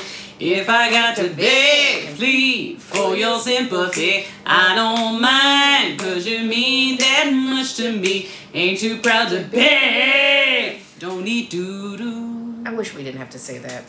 If 0.44 0.68
I 0.68 0.90
got 0.90 1.14
to 1.18 1.28
beg, 1.30 2.16
plead 2.16 2.82
for 2.82 3.14
your 3.14 3.38
sympathy, 3.38 4.24
I 4.44 4.74
don't 4.74 5.22
mind, 5.22 6.00
cause 6.00 6.26
you 6.26 6.42
mean 6.42 6.98
that 6.98 7.30
much 7.32 7.76
to 7.76 7.92
me. 7.92 8.28
Ain't 8.52 8.80
too 8.80 8.98
proud 8.98 9.28
to 9.28 9.44
beg, 9.44 10.80
don't 10.98 11.22
need 11.22 11.48
doo 11.48 11.96
doo. 11.96 12.56
I 12.66 12.74
wish 12.74 12.92
we 12.92 13.04
didn't 13.04 13.20
have 13.20 13.30
to 13.30 13.38
say 13.38 13.58
that. 13.58 13.84